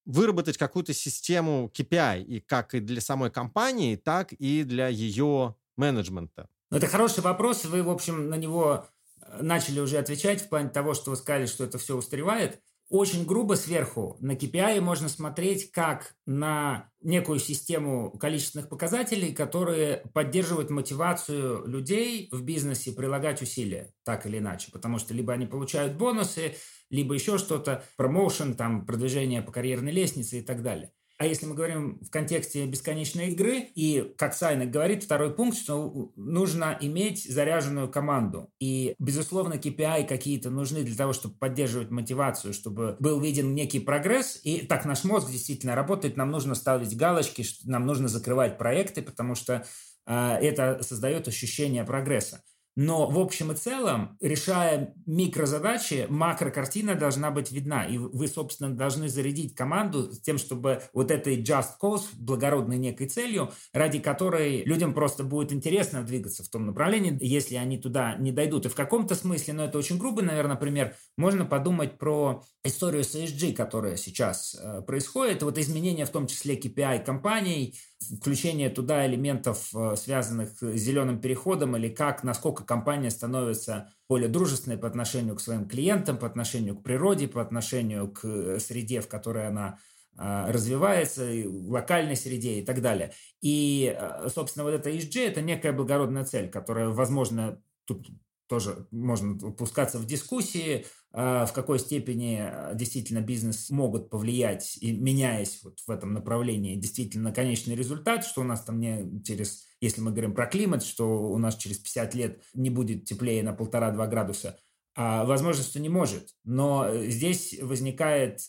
выработать 0.05 0.57
какую-то 0.57 0.93
систему 0.93 1.71
KPI, 1.75 2.23
и 2.23 2.41
как 2.41 2.75
и 2.75 2.81
для 2.81 3.01
самой 3.01 3.31
компании, 3.31 3.97
так 3.97 4.33
и 4.33 4.65
для 4.65 4.89
ее 4.89 5.55
менеджмента? 5.77 6.49
Ну, 6.71 6.79
это 6.79 6.87
хороший 6.87 7.23
вопрос. 7.23 7.65
Вы, 7.65 7.83
в 7.83 7.91
общем, 7.91 8.29
на 8.29 8.37
него 8.37 8.87
э, 9.21 9.43
начали 9.43 9.81
уже 9.81 9.99
отвечать 9.99 10.41
в 10.41 10.49
плане 10.49 10.69
того, 10.69 10.95
что 10.95 11.11
вы 11.11 11.17
сказали, 11.17 11.47
что 11.47 11.65
это 11.65 11.79
все 11.79 11.97
устаревает. 11.97 12.61
Очень 12.91 13.25
грубо 13.25 13.55
сверху 13.55 14.17
на 14.19 14.33
KPI 14.33 14.81
можно 14.81 15.09
смотреть 15.09 15.71
как 15.71 16.17
на 16.27 16.91
некую 17.01 17.39
систему 17.39 18.11
количественных 18.19 18.69
показателей, 18.69 19.33
которые 19.33 19.99
поддерживают 20.13 20.71
мотивацию 20.71 21.65
людей 21.69 22.29
в 22.33 22.43
бизнесе 22.43 22.91
прилагать 22.91 23.43
усилия, 23.43 23.95
так 24.03 24.27
или 24.27 24.39
иначе. 24.39 24.73
Потому 24.73 24.99
что 24.99 25.15
либо 25.15 25.33
они 25.33 25.47
получают 25.47 25.97
бонусы, 25.97 26.57
либо 26.91 27.15
еще 27.15 27.39
что-то, 27.39 27.85
промоушен, 27.97 28.55
там, 28.55 28.85
продвижение 28.85 29.41
по 29.41 29.53
карьерной 29.53 29.93
лестнице 29.93 30.41
и 30.41 30.43
так 30.43 30.65
далее. 30.65 30.93
А 31.21 31.27
если 31.27 31.45
мы 31.45 31.55
говорим 31.55 31.99
в 32.01 32.09
контексте 32.09 32.65
бесконечной 32.65 33.29
игры, 33.29 33.59
и, 33.75 34.15
как 34.17 34.33
Сайнек 34.33 34.71
говорит, 34.71 35.05
второй 35.05 35.35
пункт, 35.35 35.59
что 35.59 36.11
нужно 36.17 36.79
иметь 36.81 37.31
заряженную 37.31 37.91
команду. 37.91 38.51
И, 38.59 38.95
безусловно, 38.99 39.57
KPI 39.57 40.07
какие-то 40.07 40.49
нужны 40.49 40.83
для 40.83 40.97
того, 40.97 41.13
чтобы 41.13 41.35
поддерживать 41.35 41.91
мотивацию, 41.91 42.55
чтобы 42.55 42.97
был 43.01 43.21
виден 43.21 43.55
некий 43.55 43.81
прогресс. 43.81 44.41
И 44.45 44.63
так 44.65 44.87
наш 44.87 45.05
мозг 45.05 45.31
действительно 45.31 45.75
работает, 45.75 46.17
нам 46.17 46.31
нужно 46.31 46.55
ставить 46.55 46.97
галочки, 46.97 47.45
нам 47.65 47.85
нужно 47.85 48.09
закрывать 48.09 48.57
проекты, 48.57 49.03
потому 49.03 49.35
что 49.35 49.67
э, 50.07 50.37
это 50.41 50.83
создает 50.83 51.29
ощущение 51.29 51.85
прогресса. 51.85 52.43
Но 52.77 53.09
в 53.09 53.19
общем 53.19 53.53
и 53.53 53.57
целом, 53.57 54.17
решая 54.21 54.95
микрозадачи, 55.07 56.07
макрокартина 56.09 56.95
должна 56.95 57.31
быть 57.31 57.51
видна. 57.51 57.85
И 57.85 57.99
вы, 57.99 58.29
собственно, 58.29 58.75
должны 58.75 59.09
зарядить 59.09 59.55
команду 59.55 60.13
с 60.13 60.21
тем, 60.21 60.39
чтобы 60.39 60.83
вот 60.93 61.11
этой 61.11 61.43
just 61.43 61.71
cause, 61.83 62.05
благородной 62.15 62.79
некой 62.79 63.09
целью, 63.09 63.53
ради 63.73 63.99
которой 63.99 64.65
людям 64.65 64.95
просто 64.95 65.25
будет 65.25 65.53
интересно 65.53 66.03
двигаться 66.03 66.45
в 66.45 66.49
том 66.49 66.67
направлении, 66.67 67.17
если 67.21 67.57
они 67.57 67.79
туда 67.79 68.15
не 68.17 68.33
дойдут. 68.33 68.67
И 68.67 68.69
в 68.69 68.75
каком-то 68.75 69.15
смысле, 69.15 69.55
но 69.55 69.65
это 69.65 69.79
очень 69.79 69.99
грубый, 69.99 70.25
наверное, 70.25 70.57
пример, 70.57 70.97
можно 71.17 71.45
подумать 71.45 71.99
про 71.99 72.43
историю 72.63 73.05
с 73.05 73.15
ESG, 73.15 73.53
которая 73.55 73.97
сейчас 73.97 74.55
э, 74.55 74.83
происходит. 74.83 75.43
Вот 75.43 75.59
изменения 75.59 76.07
в 76.07 76.11
том 76.11 76.27
числе 76.27 76.57
KPI 76.57 77.05
компаний, 77.05 77.79
включение 78.01 78.71
туда 78.71 79.07
элементов, 79.07 79.75
э, 79.75 79.95
связанных 79.97 80.59
с 80.61 80.77
зеленым 80.77 81.21
переходом, 81.21 81.77
или 81.77 81.89
как, 81.89 82.25
насколько 82.25 82.65
компания 82.65 83.11
становится 83.11 83.93
более 84.09 84.29
дружественной 84.29 84.79
по 84.79 84.89
отношению 84.89 85.37
к 85.37 85.41
своим 85.41 85.69
клиентам, 85.69 86.17
по 86.19 86.27
отношению 86.27 86.77
к 86.77 86.83
природе, 86.83 87.29
по 87.29 87.43
отношению 87.43 88.11
к 88.11 88.25
э, 88.25 88.59
среде, 88.59 89.01
в 89.01 89.09
которой 89.09 89.47
она 89.47 89.79
э, 90.19 90.51
развивается, 90.51 91.31
локальной 91.47 92.17
среде 92.17 92.61
и 92.61 92.65
так 92.65 92.81
далее. 92.81 93.13
И, 93.43 93.97
собственно, 94.35 94.65
вот 94.65 94.75
это 94.75 94.91
ESG– 94.91 95.21
это 95.29 95.43
некая 95.43 95.73
благородная 95.73 96.25
цель, 96.25 96.49
которая, 96.51 96.89
возможно, 96.89 97.63
тут 97.85 98.09
тоже 98.49 98.89
можно 98.91 99.53
пускаться 99.53 99.99
в 99.99 100.07
дискуссии, 100.07 100.85
в 101.13 101.51
какой 101.53 101.81
степени 101.81 102.39
а, 102.41 102.73
действительно 102.75 103.21
бизнес 103.21 103.69
могут 103.71 104.11
повлиять, 104.11 104.79
и 104.81 104.93
меняясь 104.93 105.61
вот 105.65 105.81
в 105.81 105.91
этом 105.91 106.13
направлении, 106.13 106.77
действительно 106.77 107.31
на 107.31 107.35
конечный 107.35 107.75
результат, 107.75 108.25
что 108.25 108.43
у 108.43 108.45
нас 108.45 108.63
там 108.63 108.79
не 108.79 109.23
через, 109.25 109.67
если 109.81 110.01
мы 110.01 110.13
говорим 110.13 110.35
про 110.35 110.47
климат, 110.47 110.85
что 110.85 111.31
у 111.31 111.39
нас 111.39 111.57
через 111.57 111.79
50 111.79 112.15
лет 112.15 112.43
не 112.55 112.71
будет 112.71 113.07
теплее 113.07 113.43
на 113.43 113.53
полтора-два 113.53 114.07
градуса, 114.07 114.59
а 114.95 115.25
возможно, 115.25 115.65
что 115.65 115.81
не 115.81 115.89
может. 115.89 116.29
Но 116.45 116.87
э, 116.87 117.09
здесь 117.09 117.59
возникает 117.61 118.41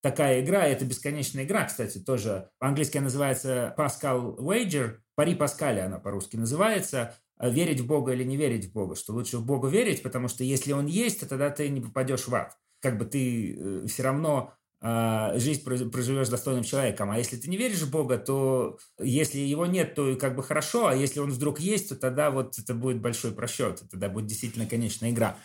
такая 0.00 0.40
игра, 0.42 0.66
это 0.66 0.84
бесконечная 0.84 1.44
игра, 1.44 1.64
кстати, 1.64 1.98
тоже 1.98 2.48
по-английски 2.58 2.98
называется 2.98 3.74
Pascal 3.76 4.38
Wager, 4.38 4.98
пари 5.16 5.34
Паскаля 5.34 5.86
она 5.86 5.98
по-русски 5.98 6.36
называется, 6.36 7.14
верить 7.40 7.80
в 7.80 7.86
Бога 7.86 8.12
или 8.12 8.24
не 8.24 8.36
верить 8.36 8.66
в 8.66 8.72
Бога, 8.72 8.94
что 8.96 9.12
лучше 9.12 9.38
в 9.38 9.44
Бога 9.44 9.68
верить, 9.68 10.02
потому 10.02 10.28
что 10.28 10.44
если 10.44 10.72
Он 10.72 10.86
есть, 10.86 11.20
то 11.20 11.28
тогда 11.28 11.50
ты 11.50 11.68
не 11.68 11.80
попадешь 11.80 12.26
в 12.26 12.34
ад. 12.34 12.56
Как 12.80 12.98
бы 12.98 13.04
ты 13.04 13.54
э, 13.54 13.86
все 13.86 14.02
равно 14.02 14.52
э, 14.80 15.38
жизнь 15.38 15.62
проживешь 15.64 16.28
достойным 16.28 16.64
человеком. 16.64 17.10
А 17.10 17.18
если 17.18 17.36
ты 17.36 17.48
не 17.48 17.56
веришь 17.56 17.82
в 17.82 17.90
Бога, 17.90 18.18
то 18.18 18.78
если 18.98 19.38
его 19.38 19.66
нет, 19.66 19.94
то 19.94 20.16
как 20.16 20.36
бы 20.36 20.42
хорошо, 20.42 20.86
а 20.86 20.94
если 20.94 21.20
он 21.20 21.30
вдруг 21.30 21.60
есть, 21.60 21.88
то 21.90 21.96
тогда 21.96 22.30
вот 22.30 22.58
это 22.58 22.74
будет 22.74 23.00
большой 23.00 23.32
просчет, 23.32 23.82
тогда 23.90 24.08
будет 24.08 24.26
действительно 24.26 24.66
конечная 24.66 25.10
игра. 25.10 25.36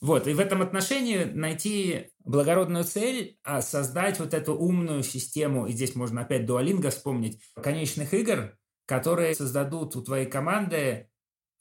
Вот, 0.00 0.28
и 0.28 0.34
в 0.34 0.40
этом 0.40 0.60
отношении 0.60 1.24
найти 1.24 2.10
благородную 2.24 2.84
цель, 2.84 3.38
а 3.42 3.62
создать 3.62 4.18
вот 4.18 4.34
эту 4.34 4.54
умную 4.54 5.02
систему, 5.02 5.66
и 5.66 5.72
здесь 5.72 5.94
можно 5.94 6.20
опять 6.20 6.44
дуалинга 6.44 6.90
вспомнить, 6.90 7.40
конечных 7.54 8.12
игр, 8.12 8.58
которые 8.84 9.34
создадут 9.34 9.96
у 9.96 10.02
твоей 10.02 10.26
команды 10.26 11.08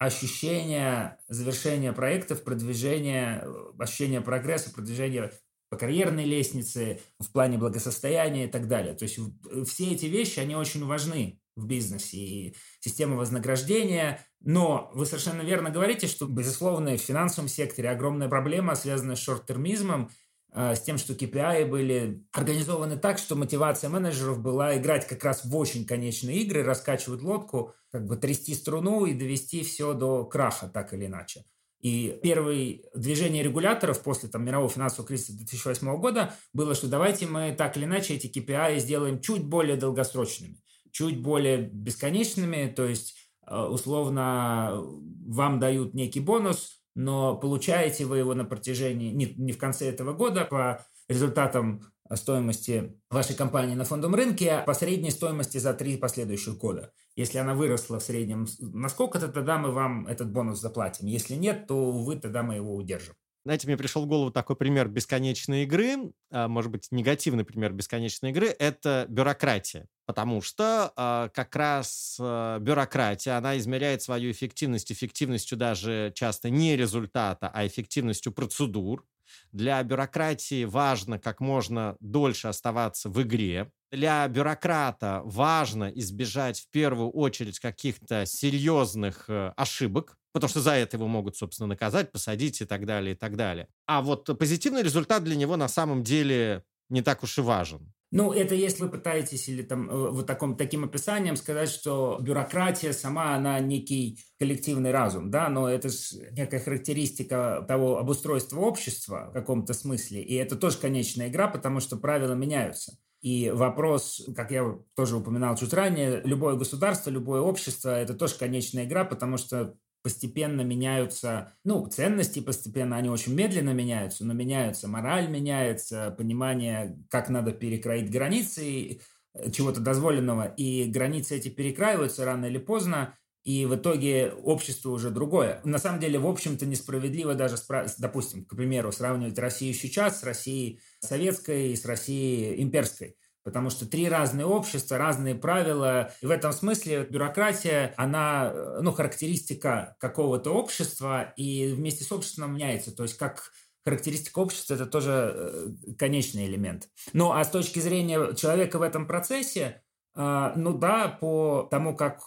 ощущение 0.06 1.18
завершения 1.28 1.94
проектов, 1.94 2.44
продвижения, 2.44 3.46
ощущение 3.78 4.22
прогресса, 4.22 4.72
продвижения 4.72 5.32
по 5.70 5.78
карьерной 5.78 6.26
лестнице, 6.26 7.02
в 7.20 7.32
плане 7.32 7.58
благосостояния 7.58 8.46
и 8.46 8.50
так 8.50 8.68
далее. 8.68 8.94
То 8.94 9.04
есть 9.04 9.20
все 9.68 9.92
эти 9.92 10.06
вещи, 10.06 10.40
они 10.40 10.56
очень 10.56 10.86
важны 10.86 11.42
в 11.56 11.66
бизнесе 11.66 12.18
и 12.18 12.56
система 12.80 13.16
вознаграждения. 13.16 14.26
Но 14.42 14.92
вы 14.94 15.06
совершенно 15.06 15.42
верно 15.42 15.70
говорите, 15.72 16.08
что, 16.08 16.28
безусловно, 16.28 16.96
в 16.98 17.02
финансовом 17.02 17.50
секторе 17.50 17.90
огромная 17.90 18.30
проблема, 18.30 18.76
связанная 18.76 19.16
с 19.16 19.20
шорт-термизмом, 19.20 20.12
с 20.56 20.82
тем, 20.82 20.98
что 20.98 21.14
KPI 21.14 21.66
были 21.66 22.26
организованы 22.32 22.98
так, 22.98 23.18
что 23.18 23.36
мотивация 23.36 23.90
менеджеров 23.90 24.40
была 24.40 24.78
играть 24.78 25.06
как 25.06 25.24
раз 25.24 25.44
в 25.44 25.56
очень 25.56 25.86
конечные 25.86 26.38
игры, 26.38 26.64
раскачивать 26.64 27.22
лодку, 27.22 27.74
как 27.92 28.06
бы 28.06 28.16
трясти 28.16 28.54
струну 28.54 29.06
и 29.06 29.14
довести 29.14 29.64
все 29.64 29.94
до 29.94 30.24
краха, 30.26 30.68
так 30.68 30.94
или 30.94 31.08
иначе. 31.08 31.44
И 31.82 32.18
первое 32.24 32.80
движение 32.96 33.44
регуляторов 33.44 34.02
после 34.02 34.28
там, 34.28 34.44
мирового 34.44 34.72
финансового 34.72 35.08
кризиса 35.08 35.38
2008 35.38 35.98
года 35.98 36.34
было, 36.52 36.74
что 36.74 36.88
давайте 36.88 37.28
мы 37.28 37.54
так 37.56 37.78
или 37.78 37.86
иначе 37.86 38.16
эти 38.16 38.28
KPI 38.28 38.80
сделаем 38.80 39.22
чуть 39.22 39.46
более 39.46 39.76
долгосрочными, 39.76 40.58
чуть 40.92 41.22
более 41.22 41.58
бесконечными, 41.58 42.74
то 42.76 42.86
есть 42.86 43.16
а, 43.46 43.70
условно 43.70 44.82
вам 45.28 45.60
дают 45.60 45.94
некий 45.94 46.22
бонус, 46.22 46.82
но 46.96 47.36
получаете 47.36 48.06
вы 48.06 48.18
его 48.18 48.34
на 48.34 48.46
протяжении, 48.46 49.12
не, 49.12 49.34
не 49.38 49.52
в 49.52 49.58
конце 49.58 49.90
этого 49.90 50.14
года, 50.14 50.46
по 50.46 50.86
результатам 51.08 51.84
стоимости 52.14 53.00
вашей 53.10 53.36
компании 53.36 53.76
на 53.76 53.84
фондовом 53.84 54.16
рынке, 54.16 54.52
а 54.52 54.64
по 54.64 54.74
средней 54.74 55.12
стоимости 55.12 55.58
за 55.58 55.74
три 55.74 55.98
последующих 55.98 56.58
года. 56.58 56.92
Если 57.16 57.38
она 57.38 57.56
выросла 57.56 58.00
в 58.00 58.04
среднем 58.04 58.48
на 58.60 58.90
сколько-то, 58.90 59.28
тогда 59.28 59.58
мы 59.58 59.72
вам 59.72 60.08
этот 60.08 60.32
бонус 60.32 60.60
заплатим. 60.60 61.08
Если 61.08 61.36
нет, 61.36 61.68
то, 61.68 61.76
увы, 61.76 62.18
тогда 62.18 62.44
мы 62.44 62.56
его 62.56 62.76
удержим. 62.76 63.16
Знаете, 63.46 63.68
мне 63.68 63.78
пришел 63.78 64.04
в 64.04 64.08
голову 64.08 64.32
такой 64.32 64.56
пример 64.56 64.88
бесконечной 64.88 65.64
игры, 65.64 66.12
а, 66.32 66.48
может 66.48 66.72
быть, 66.72 66.88
негативный 66.90 67.46
пример 67.46 67.74
бесконечной 67.74 68.32
игры, 68.32 68.48
это 68.48 69.06
бюрократия. 69.08 69.88
Потому 70.08 70.42
что 70.42 70.92
э, 70.96 71.30
как 71.34 71.56
раз 71.56 72.18
э, 72.20 72.58
бюрократия, 72.60 73.38
она 73.38 73.58
измеряет 73.58 74.02
свою 74.02 74.32
эффективность 74.32 74.92
эффективностью 74.92 75.58
даже 75.58 76.12
часто 76.16 76.50
не 76.50 76.76
результата, 76.76 77.50
а 77.54 77.66
эффективностью 77.66 78.32
процедур. 78.32 79.06
Для 79.52 79.82
бюрократии 79.84 80.66
важно 80.66 81.20
как 81.20 81.40
можно 81.40 81.98
дольше 82.00 82.48
оставаться 82.48 83.10
в 83.10 83.22
игре. 83.22 83.72
Для 83.92 84.28
бюрократа 84.28 85.22
важно 85.24 85.92
избежать 85.96 86.62
в 86.62 86.70
первую 86.70 87.10
очередь 87.12 87.60
каких-то 87.60 88.26
серьезных 88.26 89.26
э, 89.30 89.54
ошибок, 89.56 90.18
потому 90.36 90.50
что 90.50 90.60
за 90.60 90.72
это 90.72 90.98
его 90.98 91.08
могут, 91.08 91.38
собственно, 91.38 91.68
наказать, 91.68 92.12
посадить 92.12 92.60
и 92.60 92.66
так 92.66 92.86
далее, 92.86 93.16
и 93.16 93.18
так 93.18 93.38
далее. 93.38 93.70
А 93.88 94.02
вот 94.02 94.38
позитивный 94.38 94.84
результат 94.84 95.24
для 95.24 95.38
него 95.38 95.56
на 95.56 95.70
самом 95.70 96.04
деле 96.04 96.66
не 96.90 97.02
так 97.02 97.24
уж 97.24 97.38
и 97.38 97.42
важен. 97.42 97.94
Ну, 98.12 98.34
это 98.34 98.54
если 98.54 98.84
вы 98.84 98.90
пытаетесь 98.90 99.48
или 99.48 99.62
там 99.62 99.90
э, 99.90 100.10
вот 100.12 100.28
таком, 100.28 100.58
таким 100.58 100.84
описанием 100.84 101.38
сказать, 101.38 101.70
что 101.70 102.18
бюрократия 102.20 102.92
сама, 102.92 103.34
она 103.34 103.62
некий 103.62 104.20
коллективный 104.38 104.92
разум, 104.92 105.32
да, 105.32 105.48
но 105.48 105.70
это 105.70 105.88
же 105.88 106.30
некая 106.32 106.60
характеристика 106.60 107.64
того 107.66 107.98
обустройства 107.98 108.60
общества 108.60 109.28
в 109.30 109.34
каком-то 109.34 109.74
смысле, 109.74 110.22
и 110.22 110.36
это 110.36 110.58
тоже 110.58 110.78
конечная 110.80 111.30
игра, 111.30 111.48
потому 111.48 111.80
что 111.80 111.96
правила 111.96 112.34
меняются. 112.34 112.98
И 113.22 113.50
вопрос, 113.50 114.22
как 114.36 114.52
я 114.52 114.78
тоже 114.96 115.16
упоминал 115.16 115.56
чуть 115.56 115.74
ранее, 115.74 116.22
любое 116.26 116.56
государство, 116.56 117.10
любое 117.10 117.40
общество– 117.40 117.90
это 118.02 118.14
тоже 118.14 118.36
конечная 118.36 118.84
игра, 118.84 119.06
потому 119.06 119.38
что 119.38 119.76
постепенно 120.06 120.62
меняются, 120.62 121.56
ну, 121.64 121.88
ценности 121.88 122.40
постепенно, 122.40 122.96
они 122.96 123.10
очень 123.10 123.34
медленно 123.34 123.72
меняются, 123.72 124.24
но 124.24 124.34
меняются, 124.34 124.88
мораль 124.88 125.28
меняется, 125.28 126.14
понимание, 126.16 127.04
как 127.10 127.28
надо 127.30 127.54
перекроить 127.54 128.12
границы 128.12 129.02
э, 129.34 129.50
чего-то 129.50 129.82
дозволенного, 129.82 130.54
и 130.58 130.86
границы 130.86 131.38
эти 131.38 131.50
перекраиваются 131.50 132.24
рано 132.24 132.46
или 132.46 132.60
поздно, 132.60 133.18
и 133.44 133.66
в 133.66 133.74
итоге 133.74 134.32
общество 134.44 134.92
уже 134.92 135.10
другое. 135.10 135.60
На 135.64 135.80
самом 135.80 136.00
деле, 136.00 136.20
в 136.20 136.28
общем-то, 136.28 136.68
несправедливо 136.68 137.34
даже, 137.34 137.56
допустим, 137.98 138.46
к 138.46 138.56
примеру, 138.56 138.92
сравнивать 138.92 139.40
Россию 139.40 139.74
сейчас 139.74 140.20
с 140.20 140.24
Россией 140.24 140.82
советской 141.00 141.72
и 141.72 141.76
с 141.76 141.84
Россией 141.84 142.62
имперской. 142.62 143.16
Потому 143.46 143.70
что 143.70 143.86
три 143.86 144.10
разные 144.10 144.48
общества, 144.48 144.98
разные 144.98 145.36
правила. 145.36 146.12
И 146.20 146.26
в 146.26 146.32
этом 146.32 146.52
смысле 146.52 147.06
бюрократия, 147.06 147.94
она, 147.96 148.52
э, 148.52 148.80
ну, 148.82 148.92
характеристика 148.92 149.96
какого-то 150.00 150.50
общества, 150.50 151.32
и 151.38 151.72
вместе 151.72 152.04
с 152.04 152.12
обществом 152.12 152.56
меняется. 152.56 152.92
То 152.94 153.04
есть 153.04 153.18
как 153.18 153.52
характеристика 153.86 154.40
общества– 154.40 154.74
это 154.76 154.88
тоже 154.88 155.32
э, 155.36 155.94
конечный 155.96 156.48
элемент. 156.48 156.90
Ну, 157.14 157.34
а 157.34 157.44
с 157.44 157.52
точки 157.52 157.78
зрения 157.78 158.34
человека 158.34 158.80
в 158.80 158.82
этом 158.82 159.06
процессе, 159.06 159.84
э, 160.16 160.52
ну 160.56 160.76
да, 160.76 161.08
по 161.08 161.68
тому, 161.70 161.96
как 161.96 162.22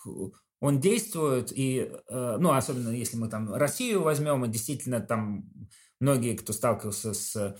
он 0.60 0.78
действует, 0.78 1.52
и, 1.52 1.92
ну, 2.10 2.50
особенно 2.50 2.90
если 2.90 3.16
мы 3.16 3.28
там 3.28 3.54
Россию 3.54 4.02
возьмем, 4.02 4.44
и 4.44 4.48
действительно 4.48 5.00
там 5.00 5.44
многие, 6.00 6.36
кто 6.36 6.52
сталкивался 6.52 7.14
с 7.14 7.56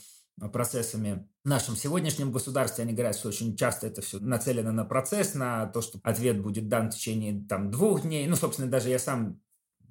процессами 0.53 1.29
в 1.45 1.49
нашем 1.49 1.77
сегодняшнем 1.77 2.33
государстве, 2.33 2.85
они 2.85 2.93
говорят, 2.93 3.17
что 3.17 3.29
очень 3.29 3.57
часто 3.57 3.87
это 3.87 4.03
все 4.03 4.19
нацелено 4.19 4.73
на 4.73 4.85
процесс, 4.85 5.35
на 5.35 5.67
то, 5.67 5.81
что 5.81 5.99
ответ 6.03 6.41
будет 6.41 6.69
дан 6.69 6.91
в 6.91 6.95
течение 6.95 7.45
там, 7.49 7.71
двух 7.71 8.03
дней. 8.03 8.27
Ну, 8.27 8.37
собственно, 8.37 8.71
даже 8.71 8.91
я 8.91 8.99
сам 8.99 9.41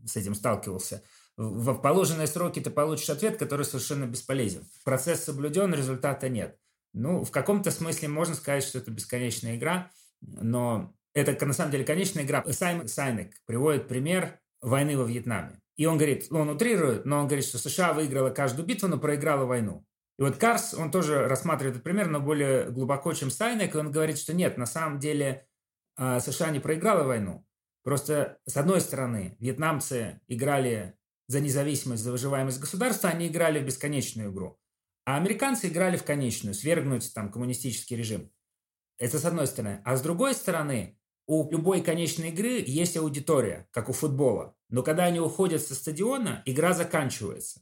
с 0.06 0.16
этим 0.16 0.36
сталкивался. 0.36 1.04
В 1.36 1.76
положенные 1.76 2.28
сроки 2.28 2.60
ты 2.60 2.70
получишь 2.70 3.10
ответ, 3.10 3.38
который 3.38 3.66
совершенно 3.66 4.06
бесполезен. 4.06 4.64
Процесс 4.84 5.24
соблюден, 5.24 5.74
результата 5.74 6.30
нет. 6.30 6.58
Ну, 6.94 7.24
в 7.24 7.32
каком-то 7.32 7.70
смысле 7.70 8.08
можно 8.08 8.34
сказать, 8.34 8.64
что 8.64 8.80
это 8.80 8.90
бесконечная 8.90 9.56
игра, 9.56 9.92
но 10.22 10.96
это 11.14 11.46
на 11.46 11.54
самом 11.54 11.72
деле 11.72 11.84
конечная 11.84 12.24
игра. 12.24 12.44
Сайм 12.52 12.88
Сайнек 12.88 13.34
приводит 13.46 13.88
пример 13.88 14.40
войны 14.62 14.98
во 14.98 15.04
Вьетнаме. 15.04 15.62
И 15.76 15.86
он 15.86 15.98
говорит, 15.98 16.28
он 16.32 16.50
утрирует, 16.50 17.06
но 17.06 17.20
он 17.20 17.28
говорит, 17.28 17.46
что 17.46 17.60
США 17.60 17.94
выиграла 17.94 18.32
каждую 18.32 18.66
битву, 18.66 18.88
но 18.88 18.98
проиграла 18.98 19.46
войну. 19.46 19.86
И 20.18 20.22
вот 20.22 20.38
Карс, 20.38 20.74
он 20.74 20.90
тоже 20.90 21.28
рассматривает 21.28 21.76
этот 21.76 21.84
пример, 21.84 22.08
но 22.08 22.20
более 22.20 22.72
глубоко, 22.72 23.14
чем 23.14 23.30
Стайнек, 23.30 23.76
и 23.76 23.78
он 23.78 23.92
говорит, 23.92 24.18
что 24.18 24.34
нет, 24.34 24.58
на 24.58 24.66
самом 24.66 25.00
деле 25.00 25.48
а, 25.96 26.20
США 26.20 26.50
не 26.50 26.60
проиграла 26.60 27.04
войну. 27.04 27.46
Просто, 27.84 28.40
с 28.46 28.58
одной 28.58 28.82
стороны, 28.82 29.38
вьетнамцы 29.40 30.20
играли 30.28 30.98
за 31.28 31.40
независимость, 31.40 32.04
за 32.04 32.12
выживаемость 32.12 32.60
государства, 32.60 33.10
они 33.10 33.28
играли 33.28 33.60
в 33.60 33.66
бесконечную 33.66 34.32
игру. 34.32 34.60
А 35.06 35.18
американцы 35.18 35.68
играли 35.68 35.98
в 35.98 36.04
конечную, 36.04 36.54
свергнуть 36.54 37.14
там 37.14 37.32
коммунистический 37.32 37.96
режим. 37.96 38.32
Это 38.98 39.20
с 39.20 39.26
одной 39.26 39.48
стороны. 39.48 39.82
А 39.86 39.96
с 39.96 40.02
другой 40.02 40.34
стороны, 40.34 41.00
у 41.28 41.50
любой 41.52 41.82
конечной 41.82 42.30
игры 42.30 42.64
есть 42.66 42.98
аудитория, 42.98 43.68
как 43.72 43.90
у 43.90 43.94
футбола. 43.94 44.56
Но 44.70 44.84
когда 44.84 45.06
они 45.06 45.20
уходят 45.20 45.62
со 45.62 45.76
стадиона, 45.76 46.42
игра 46.46 46.74
заканчивается. 46.74 47.62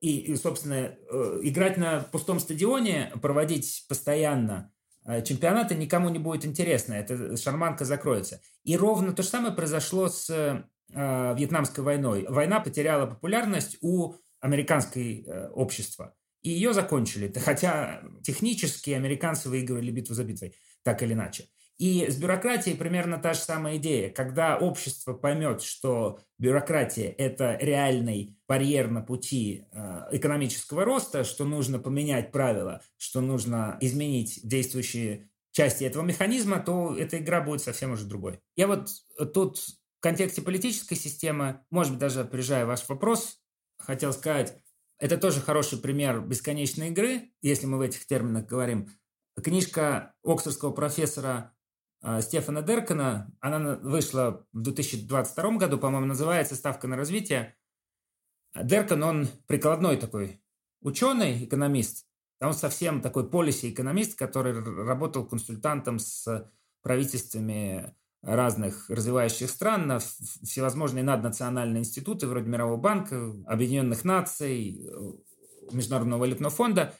И, 0.00 0.18
и 0.18 0.36
собственно, 0.36 0.74
э, 0.74 1.40
играть 1.42 1.76
на 1.76 2.00
пустом 2.00 2.40
стадионе, 2.40 3.12
проводить 3.20 3.84
постоянно 3.88 4.72
э, 5.04 5.22
чемпионаты 5.22 5.74
никому 5.74 6.08
не 6.08 6.18
будет 6.18 6.44
интересно. 6.44 6.94
Эта 6.94 7.36
шарманка 7.36 7.84
закроется. 7.84 8.40
И 8.64 8.76
ровно 8.76 9.12
то 9.12 9.22
же 9.22 9.28
самое 9.28 9.54
произошло 9.54 10.08
с 10.08 10.30
э, 10.30 10.64
Вьетнамской 10.88 11.84
войной. 11.84 12.26
Война 12.28 12.60
потеряла 12.60 13.06
популярность 13.06 13.76
у 13.82 14.14
американской 14.40 15.24
э, 15.26 15.48
общества. 15.50 16.14
И 16.42 16.50
ее 16.50 16.72
закончили. 16.72 17.32
Хотя 17.38 18.02
технически 18.22 18.90
американцы 18.90 19.48
выигрывали 19.48 19.90
битву 19.90 20.14
за 20.14 20.24
битвой, 20.24 20.54
так 20.82 21.02
или 21.02 21.12
иначе. 21.12 21.48
И 21.80 22.10
с 22.10 22.18
бюрократией 22.18 22.76
примерно 22.76 23.16
та 23.16 23.32
же 23.32 23.40
самая 23.40 23.78
идея. 23.78 24.10
Когда 24.10 24.58
общество 24.58 25.14
поймет, 25.14 25.62
что 25.62 26.20
бюрократия– 26.36 27.08
это 27.18 27.56
реальный 27.58 28.36
барьер 28.46 28.90
на 28.90 29.00
пути 29.00 29.64
э, 29.72 30.08
экономического 30.12 30.84
роста, 30.84 31.24
что 31.24 31.46
нужно 31.46 31.78
поменять 31.78 32.32
правила, 32.32 32.82
что 32.98 33.22
нужно 33.22 33.78
изменить 33.80 34.40
действующие 34.42 35.30
части 35.52 35.84
этого 35.84 36.02
механизма, 36.02 36.60
то 36.60 36.94
эта 36.94 37.16
игра 37.16 37.40
будет 37.40 37.62
совсем 37.62 37.92
уже 37.92 38.04
другой. 38.04 38.40
Я 38.56 38.66
вот 38.66 38.90
тут 39.32 39.56
в 39.56 40.00
контексте 40.00 40.42
политической 40.42 40.96
системы, 40.96 41.60
может 41.70 41.94
быть, 41.94 42.00
даже 42.00 42.20
опережая 42.20 42.66
ваш 42.66 42.86
вопрос, 42.90 43.40
хотел 43.78 44.12
сказать, 44.12 44.54
это 44.98 45.16
тоже 45.16 45.40
хороший 45.40 45.78
пример 45.78 46.20
бесконечной 46.20 46.90
игры, 46.90 47.32
если 47.40 47.64
мы 47.64 47.78
в 47.78 47.80
этих 47.80 48.06
терминах 48.06 48.44
говорим. 48.44 48.90
Книжка 49.42 50.12
оксфордского 50.22 50.72
профессора 50.72 51.30
а, 51.30 51.59
Стефана 52.20 52.62
Деркана. 52.62 53.30
Она 53.40 53.76
вышла 53.76 54.46
в 54.52 54.62
2022 54.62 55.50
году, 55.52 55.78
по-моему, 55.78 56.06
называется 56.06 56.54
«Ставка 56.54 56.88
на 56.88 56.96
развитие». 56.96 57.56
Деркан, 58.54 59.02
он 59.02 59.28
прикладной 59.46 59.96
такой 59.96 60.42
ученый, 60.80 61.44
экономист. 61.44 62.06
Он 62.40 62.54
совсем 62.54 63.02
такой 63.02 63.28
полиси-экономист, 63.28 64.18
который 64.18 64.52
работал 64.84 65.26
консультантом 65.26 65.98
с 65.98 66.50
правительствами 66.82 67.94
разных 68.22 68.88
развивающих 68.88 69.50
стран 69.50 69.86
на 69.86 69.98
всевозможные 69.98 71.04
наднациональные 71.04 71.80
институты, 71.80 72.26
вроде 72.26 72.48
Мирового 72.48 72.78
банка, 72.78 73.34
Объединенных 73.46 74.04
Наций, 74.04 74.90
Международного 75.70 76.20
валютного 76.20 76.50
фонда. 76.50 76.94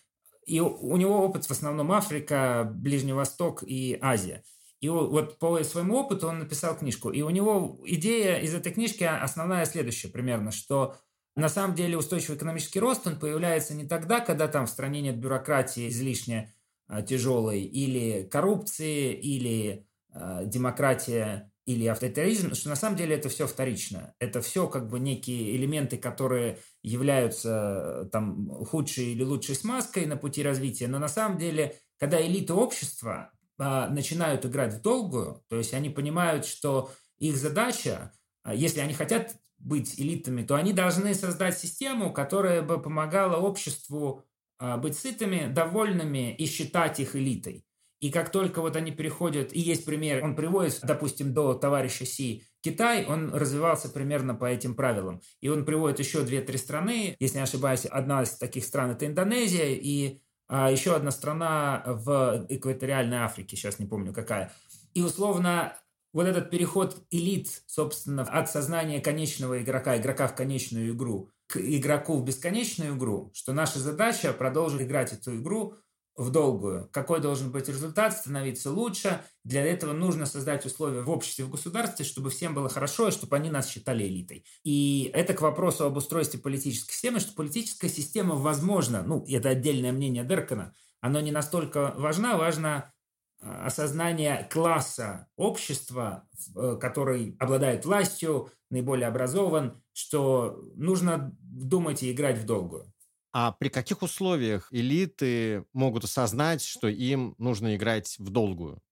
И 0.47 0.61
у 0.61 0.97
него 0.97 1.25
опыт 1.25 1.47
в 1.47 1.51
основном 1.51 1.91
Африка, 1.93 2.71
Ближний 2.75 3.15
Восток 3.15 3.63
и 3.63 3.99
Азия– 4.01 4.45
и 4.81 4.89
вот 4.89 5.39
по 5.39 5.63
своему 5.63 5.99
опыту 5.99 6.29
он 6.29 6.39
написал 6.39 6.77
книжку. 6.77 7.11
И 7.11 7.21
у 7.21 7.31
него 7.31 7.79
идея 7.85 8.39
из 8.39 8.55
этой 8.55 8.73
книжки 8.73 9.05
основная 9.05 9.67
следующая 9.67 10.09
примерно, 10.09 10.53
что 10.53 10.97
на 11.37 11.49
самом 11.49 11.75
деле 11.75 11.99
устойчивый 11.99 12.37
экономический 12.37 12.81
рост, 12.81 13.07
он 13.07 13.19
появляется 13.19 13.75
не 13.75 13.87
тогда, 13.87 14.21
когда 14.21 14.49
там 14.49 14.67
в 14.67 14.71
стране 14.71 15.01
нет 15.03 15.19
бюрократии 15.19 15.89
излишне 15.89 16.55
а, 16.89 17.03
тяжелой, 17.03 17.63
или 17.63 18.25
коррупции, 18.25 19.13
или 19.13 19.87
а, 20.13 20.45
демократия, 20.45 21.53
или 21.67 21.87
авторитаризм, 21.87 22.55
что 22.55 22.69
на 22.69 22.77
самом 22.77 22.97
деле 22.97 23.15
это 23.15 23.29
все 23.29 23.47
вторично. 23.47 24.15
Это 24.19 24.41
все 24.41 24.67
как 24.67 24.89
бы 24.89 24.99
некие 24.99 25.55
элементы, 25.57 25.99
которые 25.99 26.59
являются 26.83 28.09
там 28.11 28.49
худшей 28.65 29.13
или 29.13 29.23
лучшей 29.23 29.55
смазкой 29.55 30.07
на 30.07 30.17
пути 30.17 30.43
развития, 30.43 30.89
но 30.89 30.99
на 30.99 31.09
самом 31.09 31.39
деле, 31.39 31.77
когда 31.99 32.21
элита 32.21 32.55
общества 32.55 33.31
начинают 33.61 34.47
играть 34.47 34.75
в 34.75 34.81
долгую, 34.81 35.45
то 35.49 35.57
есть 35.57 35.75
они 35.75 35.91
понимают, 35.91 36.47
что 36.47 36.91
их 37.19 37.37
задача, 37.37 38.13
а, 38.43 38.55
если 38.55 38.81
они 38.81 38.95
хотят 38.95 39.37
быть 39.59 40.01
элитами, 40.01 40.43
то 40.43 40.57
они 40.57 40.73
должны 40.73 41.15
создать 41.15 41.59
систему, 41.59 42.13
которая 42.13 42.63
бы 42.63 42.81
помогала 42.81 43.37
обществу 43.37 44.25
а, 44.59 44.79
быть 44.79 44.97
сытыми, 44.97 45.53
довольными 45.53 46.35
и 46.35 46.47
считать 46.47 47.01
их 47.01 47.15
элитой. 47.15 47.67
И 48.01 48.11
как 48.11 48.33
только 48.33 48.63
вот 48.63 48.77
они 48.77 48.93
переходят, 48.93 49.53
и 49.53 49.61
есть 49.61 49.85
пример, 49.85 50.25
он 50.25 50.35
приводит, 50.35 50.81
допустим, 50.83 51.35
до 51.35 51.53
товарища 51.53 52.07
Си 52.07 52.45
Китай, 52.63 53.05
он 53.05 53.35
развивался 53.35 53.91
примерно 53.91 54.35
по 54.35 54.47
этим 54.47 54.75
правилам. 54.75 55.21
И 55.43 55.51
он 55.51 55.67
приводит 55.67 55.99
еще 55.99 56.23
две-три 56.23 56.57
страны, 56.57 57.15
если 57.21 57.37
не 57.37 57.43
ошибаюсь, 57.43 57.85
одна 57.85 58.23
из 58.23 58.31
таких 58.39 58.65
стран 58.65 58.93
это 58.93 59.07
Индонезия, 59.07 59.75
и 59.75 60.17
а 60.17 60.21
еще 60.51 60.97
одна 60.97 61.11
страна 61.11 61.83
в 61.87 62.47
экваториальной 62.49 63.19
Африке, 63.19 63.57
сейчас 63.57 63.79
не 63.79 63.87
помню 63.87 64.13
какая. 64.13 64.53
И 64.95 65.03
условно 65.03 65.77
вот 66.13 66.27
этот 66.27 66.51
переход 66.51 66.97
элит, 67.11 67.63
собственно, 67.67 68.23
от 68.23 68.51
сознания 68.51 69.01
конечного 69.01 69.63
игрока, 69.63 69.97
игрока 69.97 70.27
в 70.27 70.35
конечную 70.35 70.91
игру, 70.91 71.31
к 71.47 71.57
игроку 71.57 72.17
в 72.19 72.25
бесконечную 72.25 72.97
игру, 72.97 73.31
что 73.35 73.53
наша 73.53 73.79
задача 73.79 74.33
продолжить 74.33 74.83
играть 74.83 75.13
эту 75.13 75.37
игру 75.37 75.77
в 76.21 76.31
долгую. 76.31 76.87
Какой 76.93 77.21
должен 77.21 77.51
быть 77.51 77.69
результат, 77.69 78.13
становиться 78.13 78.71
лучше. 78.71 79.23
Для 79.43 79.65
этого 79.65 79.95
нужно 79.95 80.27
создать 80.27 80.67
условия 80.67 81.01
в 81.01 81.09
обществе, 81.09 81.47
в 81.47 81.51
государстве, 81.51 82.05
чтобы 82.05 82.29
всем 82.29 82.55
было 82.55 82.69
хорошо, 82.69 83.09
и 83.09 83.11
чтобы 83.11 83.37
они 83.37 83.51
нас 83.51 83.69
считали 83.69 84.05
элитой. 84.05 84.45
И 84.63 85.11
это 85.15 85.33
к 85.33 85.41
вопросу 85.41 85.87
об 85.87 85.97
устройстве 85.97 86.39
политической 86.39 86.93
системы, 86.93 87.21
что 87.21 87.33
политическая 87.33 87.89
система, 87.89 88.35
возможно, 88.35 89.03
ну, 89.03 89.25
это 89.27 89.49
отдельное 89.49 89.93
мнение 89.93 90.23
Деркана, 90.23 90.75
оно 91.01 91.21
не 91.21 91.33
настолько 91.33 91.95
важна, 91.97 92.37
важно 92.37 92.93
а, 93.41 93.67
осознание 93.67 94.47
класса 94.53 95.27
общества, 95.37 96.29
э, 96.55 96.77
который 96.79 97.35
обладает 97.39 97.87
властью, 97.87 98.51
наиболее 98.69 99.09
образован, 99.09 99.83
что 99.95 100.63
нужно 100.75 101.35
думать 101.41 102.03
и 102.03 102.13
играть 102.13 102.37
в 102.37 102.45
долгую. 102.45 102.93
А 103.33 103.53
при 103.53 103.69
каких 103.69 104.03
условиях 104.03 104.69
элиты 104.73 105.65
могут 105.73 106.05
осознать, 106.05 106.63
что 106.63 106.89
им 106.89 107.35
нужно 107.39 107.77
играть 107.77 108.17
в 108.19 108.31
долгую? 108.31 108.83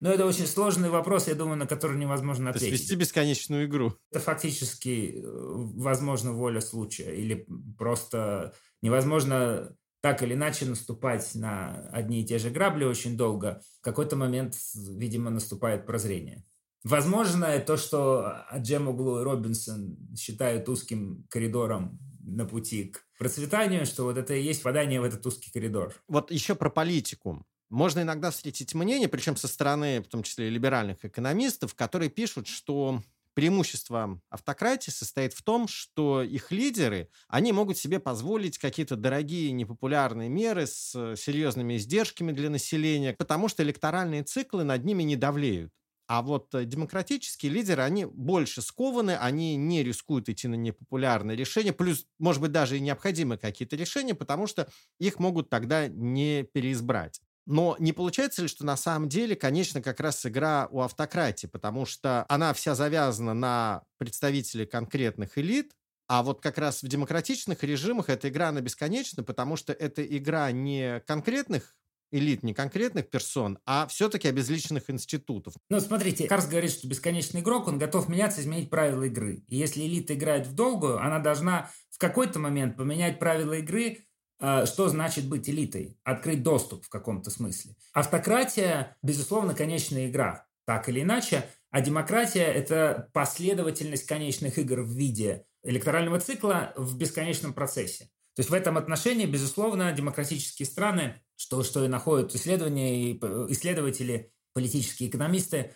Ну, 0.00 0.10
это 0.10 0.26
очень 0.26 0.46
сложный 0.46 0.90
вопрос, 0.90 1.26
я 1.26 1.34
думаю, 1.34 1.56
на 1.56 1.66
который 1.66 1.98
невозможно 1.98 2.50
ответить. 2.50 2.68
То 2.68 2.72
есть 2.72 2.84
вести 2.84 2.96
бесконечную 2.96 3.66
игру. 3.66 3.94
Это 4.12 4.20
фактически, 4.20 5.16
э, 5.16 5.22
возможно, 5.24 6.32
воля 6.32 6.60
случая. 6.60 7.14
Или 7.14 7.46
просто 7.76 8.54
невозможно 8.80 9.74
так 10.00 10.22
или 10.22 10.34
иначе 10.34 10.66
наступать 10.66 11.34
на 11.34 11.88
одни 11.90 12.22
и 12.22 12.24
те 12.24 12.38
же 12.38 12.50
грабли 12.50 12.84
очень 12.84 13.16
долго. 13.16 13.60
В 13.80 13.84
какой-то 13.84 14.14
момент, 14.14 14.54
видимо, 14.74 15.30
наступает 15.30 15.86
прозрение. 15.86 16.44
Возможно, 16.84 17.58
то, 17.58 17.76
что 17.76 18.44
Джемуглу 18.56 19.20
и 19.20 19.24
Робинсон 19.24 19.98
считают 20.16 20.68
узким 20.68 21.26
коридором 21.28 21.98
на 22.28 22.44
пути 22.44 22.84
к 22.84 23.04
процветанию, 23.18 23.86
что 23.86 24.04
вот 24.04 24.16
это 24.16 24.34
и 24.34 24.42
есть 24.42 24.60
впадание 24.60 25.00
в 25.00 25.04
этот 25.04 25.24
узкий 25.26 25.50
коридор. 25.50 25.94
Вот 26.06 26.30
еще 26.30 26.54
про 26.54 26.70
политику. 26.70 27.44
Можно 27.70 28.00
иногда 28.00 28.30
встретить 28.30 28.74
мнение, 28.74 29.08
причем 29.08 29.36
со 29.36 29.48
стороны, 29.48 30.00
в 30.00 30.08
том 30.08 30.22
числе 30.22 30.48
либеральных 30.48 31.04
экономистов, 31.04 31.74
которые 31.74 32.08
пишут, 32.08 32.46
что 32.46 33.02
преимущество 33.34 34.20
автократии 34.30 34.90
состоит 34.90 35.32
в 35.32 35.42
том, 35.42 35.68
что 35.68 36.22
их 36.22 36.50
лидеры, 36.50 37.08
они 37.28 37.52
могут 37.52 37.78
себе 37.78 38.00
позволить 38.00 38.58
какие-то 38.58 38.96
дорогие 38.96 39.52
непопулярные 39.52 40.28
меры 40.28 40.66
с 40.66 41.14
серьезными 41.16 41.76
издержками 41.76 42.32
для 42.32 42.50
населения, 42.50 43.12
потому 43.12 43.48
что 43.48 43.62
электоральные 43.62 44.24
циклы 44.24 44.64
над 44.64 44.84
ними 44.84 45.04
не 45.04 45.14
давлеют. 45.14 45.72
А 46.08 46.22
вот 46.22 46.54
э, 46.54 46.64
демократические 46.64 47.52
лидеры, 47.52 47.82
они 47.82 48.06
больше 48.06 48.62
скованы, 48.62 49.14
они 49.16 49.56
не 49.56 49.84
рискуют 49.84 50.30
идти 50.30 50.48
на 50.48 50.54
непопулярные 50.54 51.36
решения, 51.36 51.74
плюс, 51.74 52.06
может 52.18 52.40
быть, 52.40 52.50
даже 52.50 52.78
и 52.78 52.80
необходимы 52.80 53.36
какие-то 53.36 53.76
решения, 53.76 54.14
потому 54.14 54.46
что 54.46 54.70
их 54.98 55.18
могут 55.18 55.50
тогда 55.50 55.86
не 55.86 56.44
переизбрать. 56.44 57.20
Но 57.44 57.76
не 57.78 57.92
получается 57.92 58.42
ли, 58.42 58.48
что 58.48 58.64
на 58.64 58.76
самом 58.78 59.10
деле, 59.10 59.36
конечно, 59.36 59.82
как 59.82 60.00
раз 60.00 60.24
игра 60.24 60.68
у 60.70 60.80
автократии, 60.80 61.46
потому 61.46 61.84
что 61.84 62.24
она 62.30 62.54
вся 62.54 62.74
завязана 62.74 63.34
на 63.34 63.82
представителей 63.98 64.64
конкретных 64.66 65.36
элит, 65.36 65.72
а 66.08 66.22
вот 66.22 66.40
как 66.40 66.56
раз 66.56 66.82
в 66.82 66.88
демократичных 66.88 67.62
режимах 67.64 68.08
эта 68.08 68.30
игра, 68.30 68.48
она 68.48 68.62
бесконечна, 68.62 69.22
потому 69.22 69.56
что 69.56 69.74
это 69.74 70.02
игра 70.04 70.50
не 70.52 71.00
конкретных 71.06 71.76
элит 72.10 72.42
не 72.42 72.54
конкретных 72.54 73.10
персон, 73.10 73.58
а 73.64 73.86
все-таки 73.86 74.28
обезличенных 74.28 74.90
институтов. 74.90 75.54
Ну, 75.68 75.80
смотрите, 75.80 76.26
Карс 76.26 76.46
говорит, 76.46 76.70
что 76.70 76.88
бесконечный 76.88 77.40
игрок, 77.40 77.68
он 77.68 77.78
готов 77.78 78.08
меняться, 78.08 78.40
изменить 78.40 78.70
правила 78.70 79.04
игры. 79.04 79.44
И 79.48 79.56
если 79.56 79.82
элита 79.82 80.14
играет 80.14 80.46
в 80.46 80.54
долгую, 80.54 80.98
она 80.98 81.18
должна 81.18 81.70
в 81.90 81.98
какой-то 81.98 82.38
момент 82.38 82.76
поменять 82.76 83.18
правила 83.18 83.54
игры, 83.54 84.06
э, 84.40 84.66
что 84.66 84.88
значит 84.88 85.28
быть 85.28 85.48
элитой? 85.48 85.98
Открыть 86.04 86.42
доступ 86.42 86.84
в 86.84 86.88
каком-то 86.88 87.30
смысле. 87.30 87.74
Автократия, 87.92 88.96
безусловно, 89.02 89.54
конечная 89.54 90.08
игра, 90.08 90.46
так 90.64 90.88
или 90.88 91.02
иначе. 91.02 91.44
А 91.70 91.80
демократия– 91.80 92.44
это 92.44 93.10
последовательность 93.12 94.06
конечных 94.06 94.58
игр 94.58 94.80
в 94.80 94.90
виде 94.90 95.44
электорального 95.62 96.20
цикла 96.20 96.72
в 96.76 96.96
бесконечном 96.96 97.52
процессе. 97.52 98.10
То 98.34 98.40
есть 98.40 98.50
в 98.50 98.54
этом 98.54 98.78
отношении, 98.78 99.26
безусловно, 99.26 99.90
демократические 99.92 100.66
страны, 100.66 101.20
что, 101.38 101.62
что 101.62 101.84
и 101.84 101.88
находят 101.88 102.34
исследования, 102.34 103.12
и 103.12 103.16
исследователи, 103.52 104.32
политические 104.52 105.08
экономисты, 105.08 105.72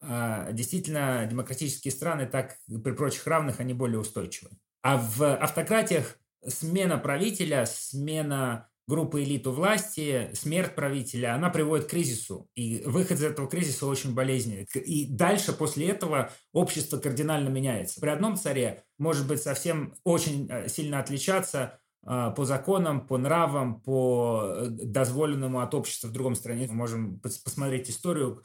а, 0.00 0.52
действительно, 0.52 1.26
демократические 1.28 1.90
страны, 1.90 2.26
так 2.26 2.58
при 2.66 2.92
прочих 2.92 3.26
равных, 3.26 3.58
они 3.60 3.72
более 3.72 3.98
устойчивы. 3.98 4.50
А 4.82 4.98
в 4.98 5.22
автократиях 5.22 6.18
смена 6.46 6.98
правителя, 6.98 7.64
смена 7.66 8.68
группы 8.86 9.22
элит 9.22 9.46
у 9.46 9.52
власти, 9.52 10.30
смерть 10.34 10.74
правителя, 10.74 11.34
она 11.34 11.50
приводит 11.50 11.86
к 11.86 11.90
кризису. 11.90 12.48
И 12.54 12.82
выход 12.84 13.18
из 13.18 13.24
этого 13.24 13.48
кризиса 13.48 13.86
очень 13.86 14.14
болезненный. 14.14 14.68
И 14.74 15.06
дальше, 15.06 15.52
после 15.52 15.88
этого, 15.88 16.30
общество 16.52 16.98
кардинально 16.98 17.48
меняется. 17.48 18.00
При 18.00 18.10
одном 18.10 18.36
царе 18.36 18.84
может 18.98 19.26
быть 19.26 19.42
совсем 19.42 19.94
очень 20.04 20.46
э, 20.50 20.68
сильно 20.68 21.00
отличаться 21.00 21.58
э, 21.58 21.85
по 22.06 22.44
законам, 22.44 23.06
по 23.06 23.18
нравам, 23.18 23.80
по 23.80 24.44
э, 24.44 24.68
дозволенному 24.68 25.60
от 25.60 25.74
общества 25.74 26.08
в 26.08 26.12
другом 26.12 26.34
стране. 26.34 26.66
Мы 26.68 26.74
можем 26.74 27.20
посмотреть 27.20 27.90
историю, 27.90 28.42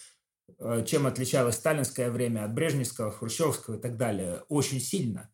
чем 0.85 1.07
отличалось 1.07 1.55
сталинское 1.55 2.11
время 2.11 2.45
от 2.45 2.53
брежневского, 2.53 3.11
хрущевского 3.11 3.75
и 3.75 3.79
так 3.79 3.97
далее. 3.97 4.43
Очень 4.49 4.79
сильно. 4.79 5.29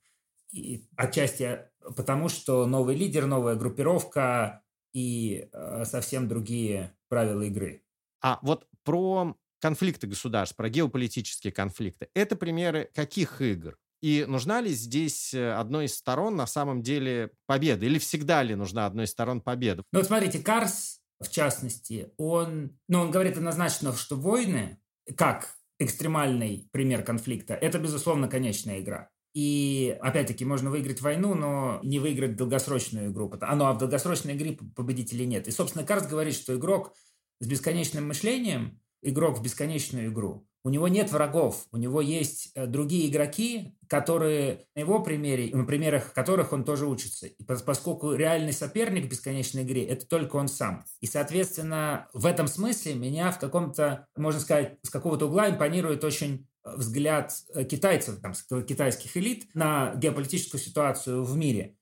И 0.52 0.88
отчасти 0.96 1.60
потому, 1.96 2.30
что 2.30 2.66
новый 2.66 2.96
лидер, 2.96 3.26
новая 3.26 3.56
группировка, 3.56 4.62
и 4.94 5.48
э, 5.52 5.86
совсем 5.86 6.28
другие 6.28 6.96
правила 7.08 7.42
игры. 7.42 7.84
А 8.22 8.40
вот 8.42 8.68
про 8.84 9.36
конфликты 9.60 10.08
государств, 10.08 10.56
про 10.56 10.70
геополитические 10.70 11.54
конфликты. 11.54 12.10
Это 12.16 12.36
примеры 12.36 12.90
каких 12.96 13.42
игр? 13.42 13.78
И 14.02 14.26
нужна 14.28 14.62
ли 14.62 14.72
здесь 14.72 15.34
э, 15.34 15.54
одной 15.54 15.86
из 15.86 15.96
сторон 15.96 16.36
на 16.36 16.46
самом 16.46 16.82
деле 16.84 17.32
победа? 17.46 17.86
Или 17.86 18.00
всегда 18.00 18.44
ли 18.44 18.56
нужна 18.56 18.86
одной 18.86 19.06
из 19.06 19.12
сторон 19.12 19.42
победа? 19.42 19.84
Ну, 19.92 20.00
вот 20.00 20.08
смотрите, 20.08 20.40
Карс, 20.40 21.00
в 21.20 21.30
частности, 21.30 22.12
он, 22.18 22.78
ну, 22.88 23.00
он 23.00 23.12
говорит 23.12 23.38
однозначно, 23.38 23.94
что 23.94 24.16
войны, 24.16 24.80
как 25.16 25.56
экстремальный 25.80 26.70
пример 26.72 27.04
конфликта, 27.04 27.54
это, 27.56 27.80
безусловно, 27.80 28.28
конечная 28.28 28.82
игра. 28.82 29.10
И, 29.34 29.96
опять-таки, 30.02 30.46
можно 30.46 30.72
выиграть 30.72 31.02
войну, 31.02 31.36
но 31.36 31.80
не 31.84 32.00
выиграть 32.00 32.36
долгосрочную 32.36 33.12
игру. 33.12 33.32
А, 33.42 33.56
ну, 33.56 33.66
а 33.66 33.74
в 33.74 33.78
долгосрочной 33.78 34.36
игре 34.36 34.58
победителей 34.76 35.28
нет. 35.28 35.48
И, 35.48 35.52
собственно, 35.52 35.86
Карс 35.86 36.08
говорит, 36.08 36.34
что 36.34 36.56
игрок 36.56 36.94
с 37.40 37.46
бесконечным 37.46 38.08
мышлением, 38.08 38.80
игрок 39.04 39.38
в 39.38 39.44
бесконечную 39.44 40.08
игру, 40.08 40.48
у 40.68 40.70
него 40.70 40.90
нет 40.90 41.14
врагов, 41.14 41.66
у 41.72 41.78
него 41.78 42.02
есть 42.02 42.52
э, 42.54 42.66
другие 42.68 43.10
игроки, 43.10 43.78
которые 43.88 44.66
на 44.76 44.82
его 44.82 45.02
примере, 45.02 45.56
на 45.56 45.64
примерах 45.64 46.12
которых 46.12 46.52
он 46.52 46.66
тоже 46.66 46.88
учится. 46.88 47.26
И 47.26 47.42
поскольку 47.42 48.12
реальный 48.12 48.52
соперник 48.52 49.06
в 49.06 49.08
бесконечной 49.08 49.64
игре– 49.64 49.86
это 49.88 50.06
только 50.06 50.36
он 50.36 50.50
сам. 50.50 50.84
И, 51.00 51.06
соответственно, 51.06 52.10
в 52.12 52.26
этом 52.26 52.48
смысле 52.48 52.96
меня 52.96 53.32
в 53.32 53.40
каком-то, 53.40 54.08
можно 54.18 54.42
сказать, 54.42 54.78
с 54.84 54.90
какого-то 54.90 55.28
угла 55.28 55.50
импонирует 55.50 56.04
очень 56.04 56.50
взгляд 56.66 57.32
э, 57.54 57.64
китайцев, 57.64 58.20
там, 58.20 58.34
китайских 58.66 59.16
элит 59.16 59.48
на 59.54 59.96
геополитическую 59.96 60.60
ситуацию 60.60 61.24
в 61.24 61.38
мире, 61.38 61.78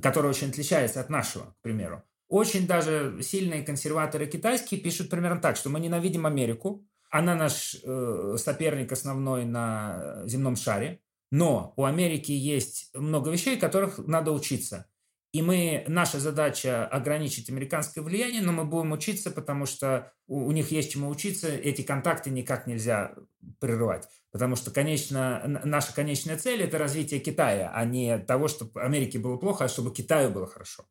которая 0.00 0.30
очень 0.30 0.48
отличается 0.48 1.02
от 1.02 1.10
нашего, 1.10 1.54
к 1.60 1.60
примеру. 1.60 2.02
Очень 2.28 2.66
даже 2.66 3.18
сильные 3.20 3.62
консерваторы 3.62 4.26
китайские 4.26 4.80
пишут 4.80 5.10
примерно 5.10 5.38
так, 5.38 5.58
что 5.58 5.68
мы 5.68 5.80
ненавидим 5.80 6.24
Америку, 6.24 6.86
она 7.12 7.34
наш 7.34 7.76
э, 7.84 8.36
соперник 8.38 8.90
основной 8.90 9.44
на 9.44 10.22
земном 10.24 10.56
шаре, 10.56 11.00
но 11.30 11.74
у 11.76 11.84
Америки 11.84 12.32
есть 12.32 12.90
много 12.94 13.30
вещей, 13.30 13.58
которых 13.58 13.98
надо 13.98 14.32
учиться. 14.32 14.86
И 15.32 15.42
мы, 15.42 15.84
наша 15.88 16.18
задача 16.18 16.86
ограничить 16.86 17.50
американское 17.50 18.02
влияние, 18.02 18.40
но 18.40 18.52
мы 18.52 18.64
будем 18.64 18.92
учиться, 18.92 19.30
потому 19.30 19.66
что 19.66 20.12
у, 20.26 20.46
у 20.46 20.52
них 20.52 20.72
есть 20.72 20.92
чему 20.92 21.10
учиться, 21.10 21.48
эти 21.48 21.82
контакты 21.82 22.30
никак 22.30 22.66
нельзя 22.66 23.14
прерывать. 23.60 24.08
Потому 24.30 24.56
что 24.56 24.70
конечно, 24.70 25.42
наша 25.64 25.94
конечная 25.94 26.38
цель– 26.38 26.62
это 26.62 26.78
развитие 26.78 27.20
Китая, 27.20 27.70
а 27.74 27.84
не 27.84 28.18
того, 28.20 28.48
чтобы 28.48 28.80
Америке 28.80 29.18
было 29.18 29.36
плохо, 29.36 29.64
а 29.64 29.68
чтобы 29.68 29.92
Китаю 29.92 30.30
было 30.30 30.46
хорошо. 30.46 30.84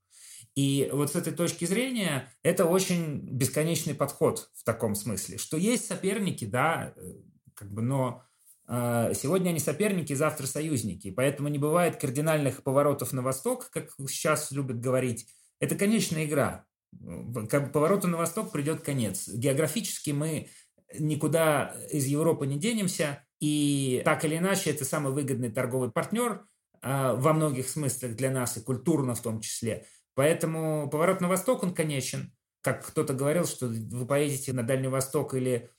И 0.56 0.90
вот 0.92 1.12
с 1.12 1.16
этой 1.16 1.34
точки 1.34 1.66
зрения 1.66 2.34
это 2.44 2.66
очень 2.66 3.20
бесконечный 3.22 3.96
подход 3.96 4.50
в 4.54 4.64
таком 4.64 4.96
смысле, 4.96 5.38
что 5.38 5.58
есть 5.58 5.86
соперники, 5.86 6.46
да, 6.46 6.94
э, 6.96 7.14
как 7.54 7.72
бы, 7.72 7.82
но 7.82 8.24
а, 8.74 9.14
сегодня 9.14 9.50
они 9.50 9.60
соперники, 9.60 10.14
завтра 10.14 10.48
союзники. 10.48 11.12
Поэтому 11.12 11.50
не 11.50 11.58
бывает 11.58 11.98
кардинальных 11.98 12.64
поворотов 12.64 13.12
на 13.12 13.22
восток, 13.22 13.70
как 13.70 13.90
сейчас 14.08 14.50
любят 14.52 14.80
говорить. 14.80 15.28
Это 15.60 15.76
конечная 15.76 16.26
игра. 16.26 16.66
Повороту 17.74 18.08
на 18.08 18.18
восток 18.18 18.52
придет 18.54 18.82
конец. 18.82 19.28
Географически 19.28 20.12
мы 20.12 20.50
никуда 20.98 21.76
из 21.92 22.06
Европы 22.06 22.48
не 22.48 22.58
денемся. 22.58 23.26
И 23.42 24.02
так 24.06 24.24
или 24.24 24.38
иначе, 24.38 24.70
это 24.70 24.86
самый 24.86 25.12
выгодный 25.12 25.52
торговый 25.52 25.92
партнер 25.92 26.46
а, 26.82 27.16
во 27.16 27.34
многих 27.34 27.68
смыслах 27.68 28.16
для 28.16 28.32
нас, 28.32 28.56
и 28.56 28.62
культурно 28.62 29.16
в 29.16 29.22
том 29.22 29.42
числе. 29.42 29.86
Поэтому 30.16 30.90
поворот 30.90 31.22
на 31.22 31.28
восток, 31.28 31.64
он 31.64 31.74
конечен. 31.74 32.34
Как 32.62 32.86
кто-то 32.86 33.14
говорил, 33.14 33.46
что 33.46 33.68
вы 33.68 34.06
поедете 34.06 34.54
на 34.54 34.64
Дальний 34.64 34.88
Восток 34.88 35.34
или 35.34 35.70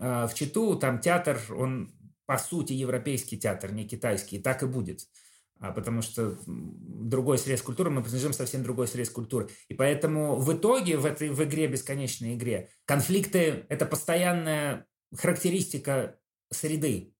а, 0.00 0.26
в 0.26 0.34
Читу, 0.34 0.76
там 0.76 1.00
театр, 1.00 1.38
он 1.50 1.92
по 2.26 2.38
сути, 2.38 2.72
европейский 2.72 3.38
театр, 3.38 3.72
не 3.72 3.86
китайский. 3.86 4.36
И 4.36 4.42
так 4.42 4.62
и 4.62 4.66
будет. 4.66 5.06
А 5.58 5.70
потому 5.70 6.02
что 6.02 6.36
другой 6.46 7.38
срез 7.38 7.62
культуры, 7.62 7.90
мы 7.90 8.02
принадлежим 8.02 8.32
совсем 8.32 8.62
другой 8.62 8.88
срез 8.88 9.10
культуры. 9.10 9.48
И 9.68 9.74
поэтому 9.74 10.36
в 10.36 10.52
итоге 10.52 10.96
в 10.96 11.06
этой 11.06 11.28
в 11.28 11.42
игре, 11.44 11.68
бесконечной 11.68 12.34
игре, 12.34 12.70
конфликты– 12.84 13.66
это 13.68 13.86
постоянная 13.86 14.86
характеристика 15.14 16.18
среды. 16.50 17.11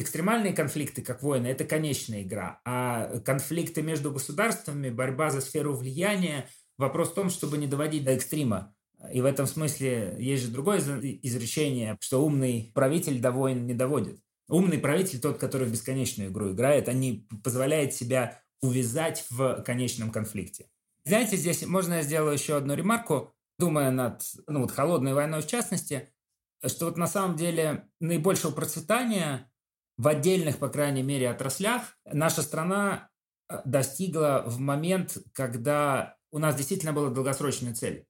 Экстремальные 0.00 0.52
конфликты, 0.52 1.02
как 1.02 1.24
войны, 1.24 1.48
это 1.48 1.64
конечная 1.64 2.22
игра. 2.22 2.60
А 2.64 3.18
конфликты 3.18 3.82
между 3.82 4.12
государствами, 4.12 4.90
борьба 4.90 5.30
за 5.30 5.40
сферу 5.40 5.74
влияния, 5.74 6.48
вопрос 6.76 7.10
в 7.10 7.14
том, 7.14 7.30
чтобы 7.30 7.58
не 7.58 7.66
доводить 7.66 8.04
до 8.04 8.12
экстрима. 8.12 8.76
И 9.12 9.20
в 9.20 9.24
этом 9.24 9.46
смысле 9.46 10.14
есть 10.20 10.44
же 10.44 10.52
другое 10.52 10.78
изречение, 10.78 11.96
что 11.98 12.24
умный 12.24 12.70
правитель 12.76 13.20
до 13.20 13.32
войн 13.32 13.66
не 13.66 13.74
доводит. 13.74 14.20
Умный 14.48 14.78
правитель 14.78 15.20
тот, 15.20 15.38
который 15.38 15.66
в 15.66 15.72
бесконечную 15.72 16.30
игру 16.30 16.52
играет, 16.52 16.88
а 16.88 16.92
не 16.92 17.26
позволяет 17.42 17.92
себя 17.92 18.40
увязать 18.62 19.24
в 19.30 19.64
конечном 19.64 20.12
конфликте. 20.12 20.66
Знаете, 21.04 21.36
здесь 21.36 21.66
можно 21.66 21.94
я 21.94 22.02
сделаю 22.02 22.34
еще 22.34 22.56
одну 22.56 22.74
ремарку, 22.74 23.34
думая 23.58 23.90
над 23.90 24.22
ну, 24.46 24.60
вот 24.60 24.70
холодной 24.70 25.14
войной 25.14 25.42
в 25.42 25.48
частности, 25.48 26.10
что 26.64 26.86
вот 26.86 26.96
на 26.96 27.08
самом 27.08 27.36
деле 27.36 27.88
наибольшего 27.98 28.52
процветания 28.52 29.50
в 29.98 30.06
отдельных, 30.06 30.58
по 30.58 30.68
крайней 30.68 31.02
мере, 31.02 31.28
отраслях 31.28 31.98
наша 32.04 32.42
страна 32.42 33.10
э, 33.50 33.60
достигла 33.64 34.44
в 34.46 34.58
момент, 34.60 35.18
когда 35.34 36.16
у 36.30 36.38
нас 36.38 36.54
действительно 36.54 36.92
была 36.92 37.10
долгосрочная 37.10 37.74
цель. 37.74 38.06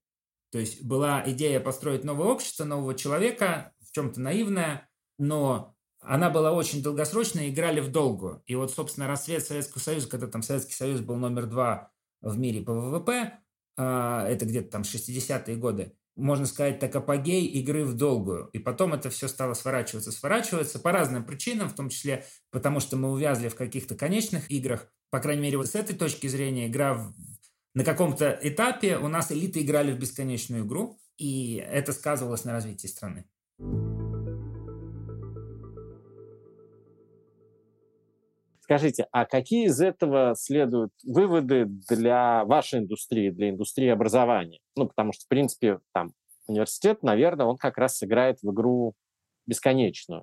То 0.52 0.58
есть 0.58 0.82
была 0.82 1.22
идея 1.30 1.60
построить 1.60 2.04
новое 2.04 2.28
общество, 2.28 2.64
нового 2.64 2.94
человека, 2.94 3.72
в 3.80 3.92
чем-то 3.92 4.20
наивная, 4.20 4.88
но 5.18 5.74
она 6.00 6.30
была 6.30 6.52
очень 6.52 6.82
долгосрочная, 6.82 7.48
играли 7.48 7.80
в 7.80 7.90
долгую. 7.90 8.42
И 8.46 8.54
вот, 8.54 8.70
собственно, 8.70 9.08
рассвет 9.08 9.44
Советского 9.44 9.80
Союза, 9.80 10.08
когда 10.08 10.26
там 10.26 10.42
Советский 10.42 10.74
Союз 10.74 11.00
был 11.00 11.16
номер 11.16 11.46
два 11.46 11.90
в 12.20 12.38
мире 12.38 12.62
по 12.62 12.72
ВВП, 12.72 13.38
а, 13.76 14.26
это 14.26 14.44
где-то 14.44 14.70
там 14.70 14.82
60-е 14.82 15.56
годы, 15.56 15.96
можно 16.18 16.46
сказать, 16.46 16.80
так 16.80 16.94
апогей 16.96 17.46
игры 17.46 17.84
в 17.84 17.94
долгую. 17.94 18.48
И 18.52 18.58
потом 18.58 18.92
это 18.92 19.08
все 19.08 19.28
стало 19.28 19.54
сворачиваться, 19.54 20.12
сворачиваться 20.12 20.78
по 20.78 20.92
разным 20.92 21.24
причинам, 21.24 21.68
в 21.68 21.74
том 21.74 21.88
числе 21.88 22.26
потому, 22.50 22.80
что 22.80 22.96
мы 22.96 23.10
увязли 23.10 23.48
в 23.48 23.54
каких-то 23.54 23.94
конечных 23.94 24.50
играх. 24.50 24.88
По 25.10 25.20
крайней 25.20 25.42
мере, 25.42 25.56
вот 25.56 25.68
с 25.68 25.74
этой 25.74 25.96
точки 25.96 26.26
зрения 26.26 26.66
игра 26.66 26.94
в... 26.94 27.14
на 27.74 27.84
каком-то 27.84 28.38
этапе 28.42 28.98
у 28.98 29.08
нас 29.08 29.32
элиты 29.32 29.62
играли 29.62 29.92
в 29.92 29.98
бесконечную 29.98 30.66
игру, 30.66 30.98
и 31.16 31.54
это 31.54 31.92
сказывалось 31.92 32.44
на 32.44 32.52
развитии 32.52 32.88
страны. 32.88 33.24
Скажите, 38.68 39.06
а 39.12 39.24
какие 39.24 39.68
из 39.68 39.80
этого 39.80 40.34
следуют 40.36 40.92
выводы 41.02 41.64
для 41.88 42.44
вашей 42.44 42.80
индустрии, 42.80 43.30
для 43.30 43.48
индустрии 43.48 43.88
образования? 43.88 44.58
Ну, 44.76 44.86
потому 44.86 45.14
что, 45.14 45.24
в 45.24 45.28
принципе, 45.28 45.78
там 45.94 46.12
университет, 46.46 47.02
наверное, 47.02 47.46
он 47.46 47.56
как 47.56 47.78
раз 47.78 47.96
сыграет 47.96 48.42
в 48.42 48.52
игру 48.52 48.92
бесконечную. 49.46 50.22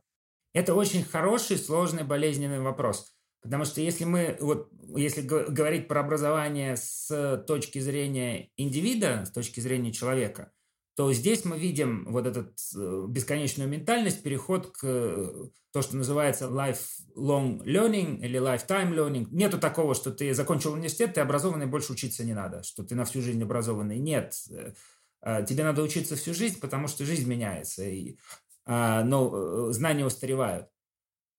Это 0.54 0.76
очень 0.76 1.04
хороший, 1.04 1.58
сложный, 1.58 2.04
болезненный 2.04 2.60
вопрос. 2.60 3.16
Потому 3.41 3.66
что 3.66 3.82
если 3.82 4.06
мы, 4.06 4.38
вот, 4.39 4.70
если 4.96 5.22
говорить 5.24 5.88
про 5.88 6.02
образование 6.02 6.76
с 6.78 7.43
точки 7.48 7.80
зрения 7.80 8.50
индивида, 8.58 9.26
с 9.26 9.32
точки 9.32 9.60
зрения 9.60 9.91
человека, 9.91 10.52
то 10.96 11.12
здесь 11.12 11.43
мы 11.43 11.60
видим 11.60 12.06
вот 12.10 12.26
эту 12.26 12.54
э, 12.76 13.06
бесконечную 13.10 13.70
ментальность, 13.70 14.24
переход 14.24 14.72
к 14.78 14.80
э, 14.84 15.50
то, 15.72 15.82
что 15.82 15.98
называется 15.98 16.46
lifelong 16.46 17.62
learning 17.66 18.22
или 18.22 18.39
lifetime 18.39 18.93
learning. 18.93 19.28
Нету 19.32 19.60
такого, 19.60 19.93
что 19.93 20.12
ты 20.12 20.34
закончил 20.34 20.72
университет, 20.72 21.14
ты 21.14 21.22
образованный, 21.22 21.66
больше 21.66 21.91
учиться 21.91 22.24
не 22.24 22.34
надо, 22.34 22.64
что 22.64 22.84
ты 22.84 22.96
на 22.96 23.04
всю 23.04 23.22
жизнь 23.22 23.43
образованный. 23.43 23.98
Нет, 23.98 24.36
э, 24.50 25.46
тебе 25.46 25.66
надо 25.66 25.82
учиться 25.82 26.16
всю 26.16 26.34
жизнь, 26.34 26.62
потому 26.62 26.88
что 26.88 27.04
жизнь 27.04 27.28
меняется, 27.28 27.84
и, 27.84 28.18
а, 28.66 29.04
но 29.04 29.72
знания 29.72 30.06
устаревают. 30.06 30.70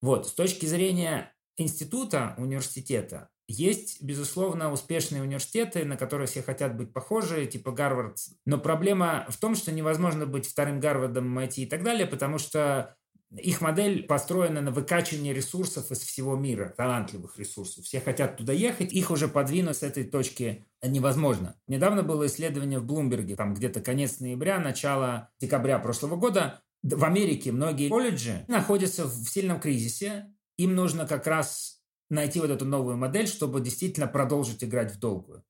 Вот, 0.03 0.27
с 0.27 0.33
точки 0.33 0.67
зрения 0.67 1.33
института, 1.57 2.35
университета, 2.37 3.31
есть, 3.49 4.03
безусловно, 4.03 4.72
успешные 4.72 5.22
университеты, 5.22 5.84
на 5.84 5.97
которые 5.97 6.26
все 6.26 6.42
хотят 6.42 6.76
быть 6.76 6.92
похожи, 6.92 7.47
типа 7.47 7.70
Гарвард. 7.70 8.18
Но 8.44 8.59
проблема 8.59 9.26
в 9.28 9.36
том, 9.36 9.55
что 9.55 9.72
невозможно 9.72 10.26
быть 10.26 10.47
вторым 10.47 10.80
Гарвардом, 10.80 11.38
MIT 11.38 11.55
и 11.57 11.66
так 11.66 11.82
далее, 11.84 12.07
потому 12.07 12.38
что 12.38 12.97
их 13.30 13.61
модель 13.61 14.05
построена 14.05 14.61
на 14.61 14.70
выкачивании 14.70 15.32
ресурсов 15.32 15.90
из 15.90 15.99
всего 15.99 16.36
мира, 16.36 16.72
талантливых 16.76 17.38
ресурсов. 17.38 17.84
Все 17.84 18.01
хотят 18.01 18.36
туда 18.36 18.53
ехать, 18.53 18.92
их 18.92 19.11
уже 19.11 19.28
подвинуть 19.28 19.76
с 19.76 19.82
этой 19.82 20.05
точки 20.05 20.64
невозможно. 20.82 21.57
Недавно 21.66 22.03
было 22.03 22.26
исследование 22.26 22.78
в 22.78 22.84
Блумберге, 22.84 23.36
там 23.36 23.55
где-то 23.55 23.80
конец 23.80 24.20
ноября, 24.20 24.61
начало 24.61 25.30
декабря 25.40 25.78
прошлого 25.78 26.16
года. 26.16 26.62
В 26.82 27.05
Америке 27.05 27.51
многие 27.51 27.88
колледжи 27.88 28.44
находятся 28.49 29.07
в 29.07 29.28
сильном 29.28 29.61
кризисе. 29.61 30.32
Им 30.57 30.74
нужно 30.74 31.07
как 31.07 31.26
раз 31.26 31.76
найти 32.11 32.41
вот 32.41 32.51
эту 32.51 32.65
новую 32.65 32.97
модель, 32.97 33.27
чтобы 33.27 33.61
действительно 33.61 34.07
продолжить 34.07 34.63
играть 34.63 34.93
в 34.93 34.99
долгую. 34.99 35.45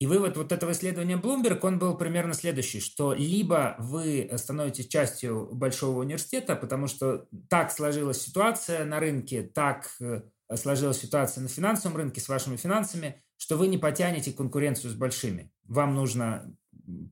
И 0.00 0.06
вывод 0.06 0.36
вот 0.36 0.50
этого 0.52 0.72
исследования 0.72 1.16
Bloomberg, 1.16 1.60
он 1.62 1.78
был 1.78 1.96
примерно 1.96 2.34
следующий, 2.34 2.80
что 2.80 3.14
либо 3.14 3.76
вы 3.78 4.28
становитесь 4.36 4.88
частью 4.88 5.48
большого 5.52 6.00
университета, 6.00 6.56
потому 6.56 6.88
что 6.88 7.26
так 7.48 7.70
сложилась 7.70 8.20
ситуация 8.20 8.84
на 8.84 8.98
рынке, 8.98 9.42
так 9.42 9.88
э, 10.00 10.22
сложилась 10.56 10.98
ситуация 10.98 11.42
на 11.42 11.48
финансовом 11.48 11.96
рынке 11.96 12.20
с 12.20 12.28
вашими 12.28 12.56
финансами, 12.56 13.22
что 13.36 13.56
вы 13.56 13.68
не 13.68 13.78
потянете 13.78 14.32
конкуренцию 14.32 14.90
с 14.90 14.94
большими. 14.94 15.52
Вам 15.64 15.94
нужно 15.94 16.54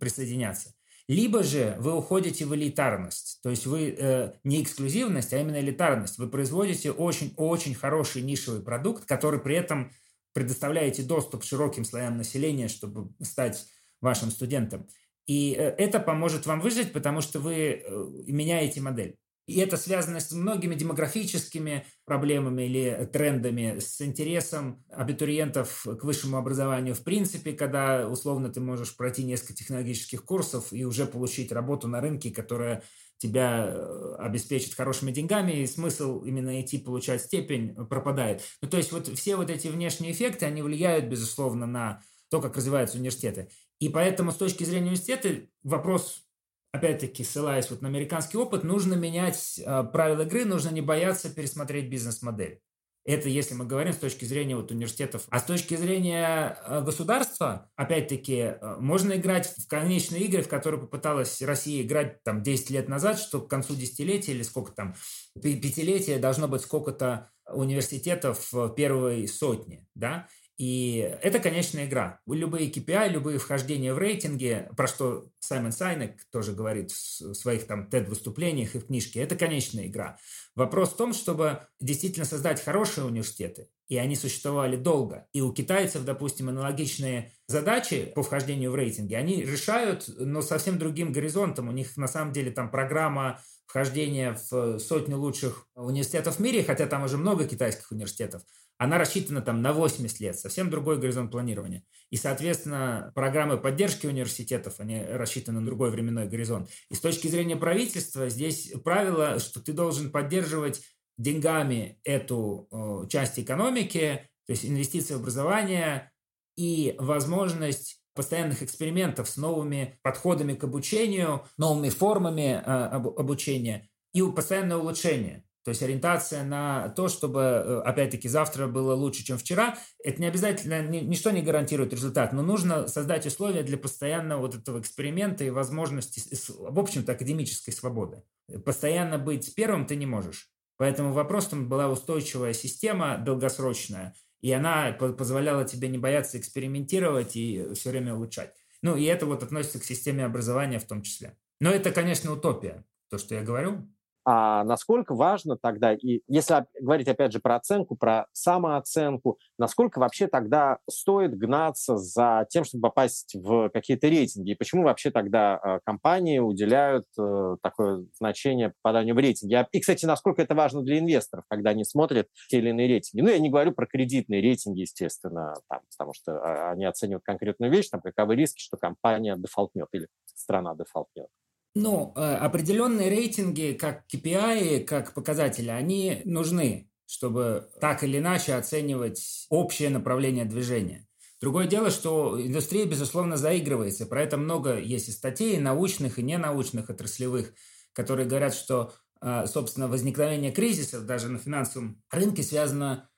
присоединяться. 0.01 0.75
Либо 1.09 1.43
же 1.43 1.77
вы 1.79 1.97
уходите 1.97 2.45
в 2.47 2.55
элитарность, 2.55 3.41
то 3.43 3.51
есть 3.51 3.67
вы 3.67 3.95
э, 3.99 4.33
не 4.45 4.63
эксклюзивность, 4.63 5.33
а 5.33 5.39
именно 5.39 5.61
элитарность. 5.61 6.19
Вы 6.19 6.29
производите 6.29 6.93
очень-очень 6.93 7.75
хороший 7.75 8.23
нишевый 8.23 8.63
продукт, 8.63 9.05
который 9.05 9.41
при 9.41 9.57
этом 9.57 9.93
предоставляете 10.33 11.03
доступ 11.03 11.45
широким 11.45 11.85
слоям 11.85 12.17
населения, 12.17 12.69
чтобы 12.69 13.11
стать 13.21 13.67
вашим 14.01 14.31
студентом. 14.31 14.87
И 15.27 15.55
э, 15.59 15.71
это 15.79 16.01
поможет 16.01 16.47
вам 16.47 16.61
выжить, 16.61 16.93
потому 16.93 17.21
что 17.21 17.41
вы 17.41 17.55
э, 17.55 18.07
меняете 18.27 18.81
модель. 18.81 19.17
И 19.47 19.59
это 19.59 19.77
связано 19.77 20.21
с 20.21 20.31
многими 20.31 20.75
демографическими 20.75 21.85
проблемами 22.05 22.63
или 22.63 23.11
трендами, 23.13 23.81
с 23.81 24.01
интересом 24.01 24.85
абитуриентов 24.89 25.85
к 25.85 26.05
высшему 26.05 26.37
образованию. 26.37 26.95
В 26.95 27.03
принципе, 27.03 27.53
когда 27.53 28.09
условно 28.09 28.51
ты 28.51 28.61
можешь 28.61 28.97
пройти 28.97 29.25
несколько 29.25 29.55
технологических 29.55 30.25
курсов 30.25 30.73
и 30.73 30.85
уже 30.85 31.07
получить 31.07 31.51
работу 31.51 31.89
на 31.89 32.01
рынке, 32.01 32.31
которая 32.31 32.85
тебя 33.19 33.67
э, 33.67 34.15
обеспечит 34.19 34.75
хорошими 34.75 35.13
деньгами, 35.13 35.53
и 35.53 35.67
смысл 35.67 36.23
именно 36.23 36.61
идти 36.61 36.79
получать 36.79 37.23
степень 37.23 37.75
пропадает. 37.87 38.43
Ну, 38.61 38.69
то 38.69 38.77
есть 38.77 38.93
вот 38.93 39.09
все 39.09 39.37
вот 39.37 39.51
эти 39.51 39.69
внешние 39.69 40.13
эффекты, 40.13 40.47
они 40.47 40.63
влияют, 40.63 41.07
безусловно, 41.07 41.67
на 41.67 42.03
то, 42.31 42.41
как 42.41 42.57
развиваются 42.57 42.99
университеты. 42.99 43.49
И 43.79 43.89
поэтому 43.89 44.33
с 44.33 44.37
точки 44.37 44.65
зрения 44.65 44.87
университета 44.87 45.47
вопрос 45.63 46.25
опять-таки, 46.73 47.23
ссылаясь 47.23 47.71
вот 47.71 47.83
на 47.83 47.89
американский 47.89 48.39
опыт, 48.39 48.65
нужно 48.65 48.95
менять 48.95 49.61
э, 49.65 49.85
правила 49.85 50.23
игры, 50.23 50.45
нужно 50.45 50.71
не 50.71 50.81
бояться 50.81 51.33
пересмотреть 51.33 51.89
бизнес-модель. 51.89 52.61
Это 53.05 53.29
если 53.29 53.55
мы 53.55 53.67
говорим 53.67 53.93
с 53.93 53.99
точки 53.99 54.25
зрения 54.25 54.55
вот 54.55 54.71
университетов. 54.71 55.25
А 55.29 55.41
с 55.41 55.45
точки 55.45 55.77
зрения 55.77 56.57
э, 56.65 56.83
государства, 56.83 57.71
опять-таки, 57.77 58.37
э, 58.37 58.77
можно 58.79 59.15
играть 59.15 59.53
в 59.59 59.67
конечные 59.69 60.23
игры, 60.23 60.43
в 60.43 60.49
которые 60.49 60.81
попыталась 60.81 61.43
Россия 61.43 61.83
играть 61.83 62.23
там 62.23 62.43
10 62.43 62.71
лет 62.71 62.89
назад, 62.89 63.19
что 63.19 63.41
к 63.41 63.51
концу 63.51 63.75
десятилетия 63.75 64.33
или 64.33 64.43
сколько 64.43 64.73
там, 64.73 64.95
пятилетия 65.35 66.19
должно 66.19 66.49
быть 66.49 66.63
сколько-то 66.63 67.31
университетов 67.53 68.53
в 68.53 68.71
первой 68.71 69.27
сотне, 69.29 69.87
да, 69.95 70.29
и 70.59 71.17
это 71.23 71.39
конечная 71.39 71.87
игра. 71.87 72.21
Любые 72.27 72.71
KPI, 72.71 73.09
любые 73.09 73.39
вхождения 73.39 73.95
в 73.95 73.99
рейтинге, 73.99 74.71
про 74.77 74.87
что 74.87 75.27
Саймон 75.41 75.73
Сайнек 75.73 76.25
тоже 76.31 76.53
говорит 76.53 76.93
в 76.93 77.35
своих 77.35 77.67
там 77.67 77.89
TED-выступлениях 77.89 78.75
и 78.75 78.79
в 78.79 78.87
книжке, 78.87 79.21
это 79.21 79.35
конечная 79.35 79.87
игра. 79.87 80.19
Вопрос 80.55 80.91
в 80.91 80.97
том, 80.97 81.15
чтобы 81.15 81.67
действительно 81.81 82.27
создать 82.27 82.63
хорошие 82.63 83.07
университеты, 83.07 83.69
и 83.89 83.97
они 83.97 84.15
существовали 84.15 84.77
долго. 84.77 85.27
И 85.33 85.41
у 85.41 85.53
китайцев, 85.53 86.05
допустим, 86.05 86.49
аналогичные 86.49 87.33
задачи 87.47 88.13
по 88.15 88.23
вхождению 88.23 88.71
в 88.71 88.75
рейтинги, 88.75 89.15
они 89.15 89.43
решают, 89.43 90.05
но 90.19 90.43
совсем 90.43 90.79
другим 90.79 91.13
горизонтом. 91.13 91.69
У 91.69 91.73
них 91.73 91.97
на 91.97 92.07
самом 92.07 92.33
деле 92.33 92.51
там 92.51 92.71
программа 92.71 93.41
вхождения 93.67 94.39
в 94.51 94.79
сотню 94.79 95.19
лучших 95.19 95.67
университетов 95.75 96.37
в 96.37 96.41
мире, 96.41 96.63
хотя 96.63 96.87
там 96.87 97.05
уже 97.05 97.17
много 97.17 97.49
китайских 97.49 97.91
университетов, 97.91 98.43
она 98.79 98.99
рассчитана 98.99 99.43
там 99.43 99.63
на 99.63 99.73
80 99.73 100.21
лет, 100.21 100.39
совсем 100.39 100.71
другой 100.71 100.99
горизонт 100.99 101.31
планирования. 101.31 101.85
И, 102.11 102.17
соответственно, 102.17 103.13
программы 103.15 103.59
поддержки 103.59 104.07
университетов, 104.07 104.81
они 104.81 105.03
рассчитаны 105.03 105.61
на 105.61 105.67
другой 105.67 105.91
временной 105.91 106.29
горизонт. 106.29 106.69
И 106.91 106.95
с 106.95 107.01
точки 107.01 107.29
зрения 107.29 107.57
правительства 107.57 108.29
здесь 108.29 108.73
правило, 108.85 109.39
что 109.39 109.61
ты 109.61 109.73
должен 109.73 110.11
поддерживать 110.11 110.83
деньгами 111.19 112.01
эту 112.05 112.69
э, 112.71 113.09
часть 113.09 113.39
экономики, 113.39 114.29
то 114.47 114.53
есть 114.53 114.65
инвестиции 114.65 115.15
в 115.15 115.21
образование 115.21 116.11
и 116.57 116.97
возможность 116.99 118.03
постоянных 118.15 118.63
экспериментов 118.63 119.29
с 119.29 119.37
новыми 119.37 119.99
подходами 120.03 120.55
к 120.55 120.65
обучению, 120.65 121.47
новыми 121.57 121.89
формами 121.89 122.61
э, 122.61 122.61
обучения 122.65 123.89
и 124.13 124.23
постоянное 124.23 124.77
улучшение. 124.77 125.45
То 125.65 125.69
есть 125.69 125.83
ориентация 125.83 126.43
на 126.43 126.89
то, 126.91 127.09
чтобы, 127.09 127.41
э, 127.41 127.81
опять-таки, 127.85 128.29
завтра 128.29 128.67
было 128.67 128.95
лучше, 128.95 129.25
чем 129.25 129.39
вчера, 129.39 129.79
это 130.03 130.21
не 130.21 130.27
обязательно, 130.27 130.83
ничто 130.83 131.31
не 131.31 131.43
гарантирует 131.43 131.93
результат, 131.93 132.33
но 132.33 132.43
нужно 132.43 132.89
создать 132.89 133.27
условия 133.27 133.63
для 133.63 133.79
постоянного 133.79 134.41
вот 134.43 134.55
этого 134.57 134.81
эксперимента 134.81 135.45
и 135.45 135.51
возможности, 135.51 136.21
в 136.51 136.79
общем-то, 136.79 137.13
академической 137.13 137.71
свободы. 137.71 138.23
Постоянно 138.65 139.19
быть 139.19 139.55
первым 139.55 139.87
ты 139.87 139.95
не 139.95 140.07
можешь. 140.07 140.51
Поэтому 140.79 141.13
вопрос 141.13 141.47
там 141.47 141.69
была 141.69 141.89
устойчивая 141.89 142.55
система 142.55 143.19
долгосрочная, 143.19 144.17
и 144.41 144.51
она 144.51 144.91
позволяла 144.93 145.65
тебе 145.65 145.89
не 145.89 145.99
бояться 145.99 146.39
экспериментировать 146.39 147.37
и 147.37 147.73
все 147.75 147.91
время 147.91 148.15
улучшать. 148.15 148.53
Ну, 148.83 148.97
и 148.97 149.05
это 149.05 149.27
вот 149.27 149.45
относится 149.45 149.79
к 149.79 149.85
системе 149.85 150.25
образования 150.25 150.81
в 150.81 150.85
том 150.85 151.03
числе. 151.03 151.39
Но 151.61 151.71
это, 151.71 151.93
конечно, 151.93 152.33
утопия, 152.33 152.85
то, 153.09 153.19
что 153.19 153.37
я 153.37 153.43
говорю. 153.43 153.89
А 154.25 154.63
насколько 154.65 155.15
важно 155.15 155.57
тогда, 155.57 155.95
и 155.95 156.21
если 156.29 156.65
говорить 156.81 157.09
опять 157.09 157.33
же 157.33 157.41
про 157.41 157.57
оценку, 157.57 157.97
про 157.97 158.27
самооценку, 158.33 159.39
насколько 159.59 159.99
вообще 159.99 160.29
тогда 160.29 160.79
стоит 160.89 161.37
гнаться 161.37 161.97
за 161.97 162.47
тем, 162.49 162.65
чтобы 162.65 162.83
попасть 162.83 163.35
в 163.35 163.69
какие-то 163.71 164.09
рейтинги? 164.09 164.53
И 164.53 164.55
почему 164.55 164.85
вообще 164.85 165.11
тогда 165.11 165.61
э, 165.63 165.81
компании 165.85 166.39
уделяют 166.39 167.07
э, 167.19 167.57
такое 167.63 168.07
значение 168.19 168.71
попаданию 168.81 169.15
в 169.17 169.19
рейтинги? 169.19 169.67
И, 169.73 169.81
кстати, 169.81 170.07
насколько 170.07 170.41
это 170.41 170.55
важно 170.55 170.83
для 170.83 171.01
инвесторов, 171.01 171.45
когда 171.49 171.71
они 171.71 171.85
смотрят 171.85 172.29
те 172.49 172.59
или 172.59 172.71
иные 172.71 172.87
рейтинги? 172.87 173.23
Ну, 173.23 173.31
я 173.31 173.39
не 173.41 173.51
говорю 173.51 173.73
про 173.73 173.87
кредитные 173.87 174.41
рейтинги, 174.41 174.81
естественно, 174.81 175.55
там, 175.69 175.81
потому 175.91 176.15
что 176.15 176.39
а, 176.39 176.71
они 176.73 176.85
оценивают 176.85 177.25
конкретную 177.25 177.73
вещь, 177.73 177.89
там, 177.89 178.01
каковы 178.01 178.37
риски, 178.37 178.61
что 178.61 178.77
компания 178.77 179.35
дефолтнет 179.37 179.89
или 179.93 180.07
страна 180.27 180.75
дефолтнет. 180.77 181.29
Ну, 181.75 182.13
э, 182.17 182.21
определенные 182.21 183.09
рейтинги, 183.09 183.77
как 183.79 184.05
KPI, 184.13 184.85
как 184.85 185.15
показатели, 185.15 185.71
они 185.71 186.21
нужны, 186.25 186.91
чтобы 187.07 187.71
так 187.81 188.05
или 188.05 188.19
иначе 188.19 188.55
оценивать 188.55 189.47
общее 189.49 189.89
направление 189.89 190.45
движения. 190.45 191.07
Другое 191.41 191.67
дело, 191.67 191.91
что 191.91 192.41
индустрия, 192.41 192.85
безусловно, 192.85 193.37
заигрывается. 193.37 194.07
Про 194.07 194.23
это 194.23 194.37
много 194.37 194.79
есть 194.79 195.09
и 195.09 195.13
статей, 195.13 195.59
научных, 195.59 196.19
и 196.19 196.23
ненаучных, 196.23 196.91
отраслевых, 196.91 197.55
которые 197.95 198.29
говорят, 198.29 198.55
что, 198.55 198.93
э, 199.23 199.47
собственно, 199.47 199.89
возникновение 199.89 200.53
кризисов 200.53 201.07
даже 201.07 201.29
на 201.29 201.39
финансовом 201.39 202.03
рынке 202.11 202.43
связано 202.43 203.09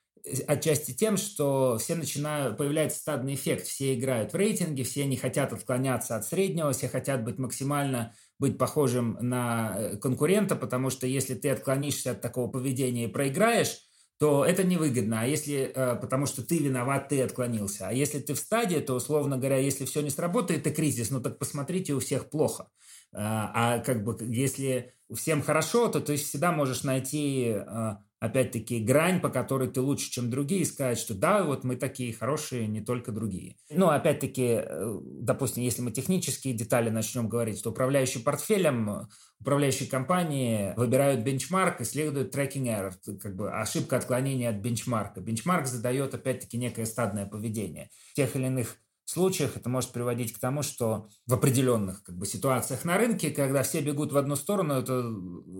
отчасти 0.47 0.91
тем, 0.93 1.17
что 1.17 1.77
все 1.77 1.95
начинают, 1.95 2.57
появляется 2.57 2.99
стадный 2.99 3.35
эффект. 3.35 3.67
Все 3.67 3.93
играют 3.93 4.33
в 4.33 4.35
рейтинге, 4.35 4.83
все 4.83 5.05
не 5.05 5.17
хотят 5.17 5.53
отклоняться 5.53 6.15
от 6.15 6.25
среднего, 6.25 6.71
все 6.71 6.87
хотят 6.87 7.23
быть 7.23 7.37
максимально 7.37 8.15
быть 8.39 8.57
похожим 8.57 9.17
на 9.21 9.75
э, 9.77 9.97
конкурента, 9.97 10.55
потому 10.55 10.89
что 10.89 11.07
если 11.07 11.35
ты 11.35 11.49
отклонишься 11.49 12.11
от 12.11 12.21
такого 12.21 12.49
поведения 12.49 13.05
и 13.05 13.11
проиграешь, 13.11 13.81
то 14.17 14.45
это 14.45 14.63
невыгодно. 14.63 15.21
А 15.21 15.25
если, 15.25 15.71
э, 15.73 15.95
потому 15.95 16.25
что 16.25 16.41
ты 16.41 16.59
виноват, 16.59 17.09
ты 17.09 17.21
отклонился. 17.21 17.89
А 17.89 17.93
если 17.93 18.19
ты 18.19 18.33
в 18.33 18.39
стадии, 18.39 18.77
то, 18.77 18.95
условно 18.95 19.37
говоря, 19.37 19.57
если 19.57 19.85
все 19.85 20.01
не 20.01 20.09
сработает, 20.09 20.61
это 20.61 20.75
кризис. 20.75 21.11
Ну 21.11 21.21
так 21.21 21.37
посмотрите, 21.37 21.93
у 21.93 21.99
всех 21.99 22.29
плохо. 22.29 22.69
А, 23.13 23.51
а 23.53 23.79
как 23.79 24.03
бы 24.03 24.17
если 24.21 24.93
всем 25.13 25.41
хорошо, 25.41 25.89
то 25.89 25.99
ты 25.99 26.15
всегда 26.15 26.51
можешь 26.51 26.83
найти 26.83 27.55
э, 27.55 27.95
опять-таки, 28.19 28.79
грань, 28.79 29.19
по 29.19 29.29
которой 29.29 29.69
ты 29.69 29.81
лучше, 29.81 30.09
чем 30.09 30.29
другие, 30.29 30.61
и 30.61 30.65
сказать, 30.65 30.97
что 30.97 31.13
да, 31.13 31.43
вот 31.43 31.63
мы 31.63 31.75
такие 31.75 32.13
хорошие, 32.13 32.67
не 32.67 32.81
только 32.81 33.11
другие. 33.11 33.57
Ну, 33.69 33.89
опять-таки, 33.89 34.61
э, 34.63 34.99
допустим, 35.03 35.63
если 35.63 35.81
мы 35.81 35.91
технические 35.91 36.53
детали 36.53 36.89
начнем 36.89 37.27
говорить, 37.27 37.61
то 37.61 37.71
управляющий 37.71 38.19
портфелем, 38.19 39.07
управляющие 39.39 39.89
компании 39.89 40.73
выбирают 40.77 41.21
бенчмарк 41.21 41.81
и 41.81 41.83
следуют 41.83 42.35
tracking 42.35 42.65
error, 42.65 43.17
как 43.17 43.35
бы 43.35 43.51
ошибка 43.51 43.97
отклонения 43.97 44.49
от 44.49 44.57
бенчмарка. 44.57 45.21
Бенчмарк 45.21 45.67
задает, 45.67 46.13
опять-таки, 46.13 46.57
некое 46.57 46.85
стадное 46.85 47.25
поведение. 47.25 47.89
В 48.11 48.13
тех 48.15 48.35
или 48.35 48.45
иных 48.45 48.77
случаях 49.09 49.55
это 49.55 49.69
может 49.69 49.91
приводить 49.91 50.33
к 50.33 50.39
тому, 50.39 50.63
что 50.63 51.09
в 51.27 51.33
определенных 51.33 52.03
как 52.03 52.17
бы, 52.17 52.25
ситуациях 52.25 52.85
на 52.85 52.97
рынке, 52.97 53.31
когда 53.31 53.63
все 53.63 53.81
бегут 53.81 54.11
в 54.11 54.17
одну 54.17 54.35
сторону, 54.35 54.73
это 54.75 55.13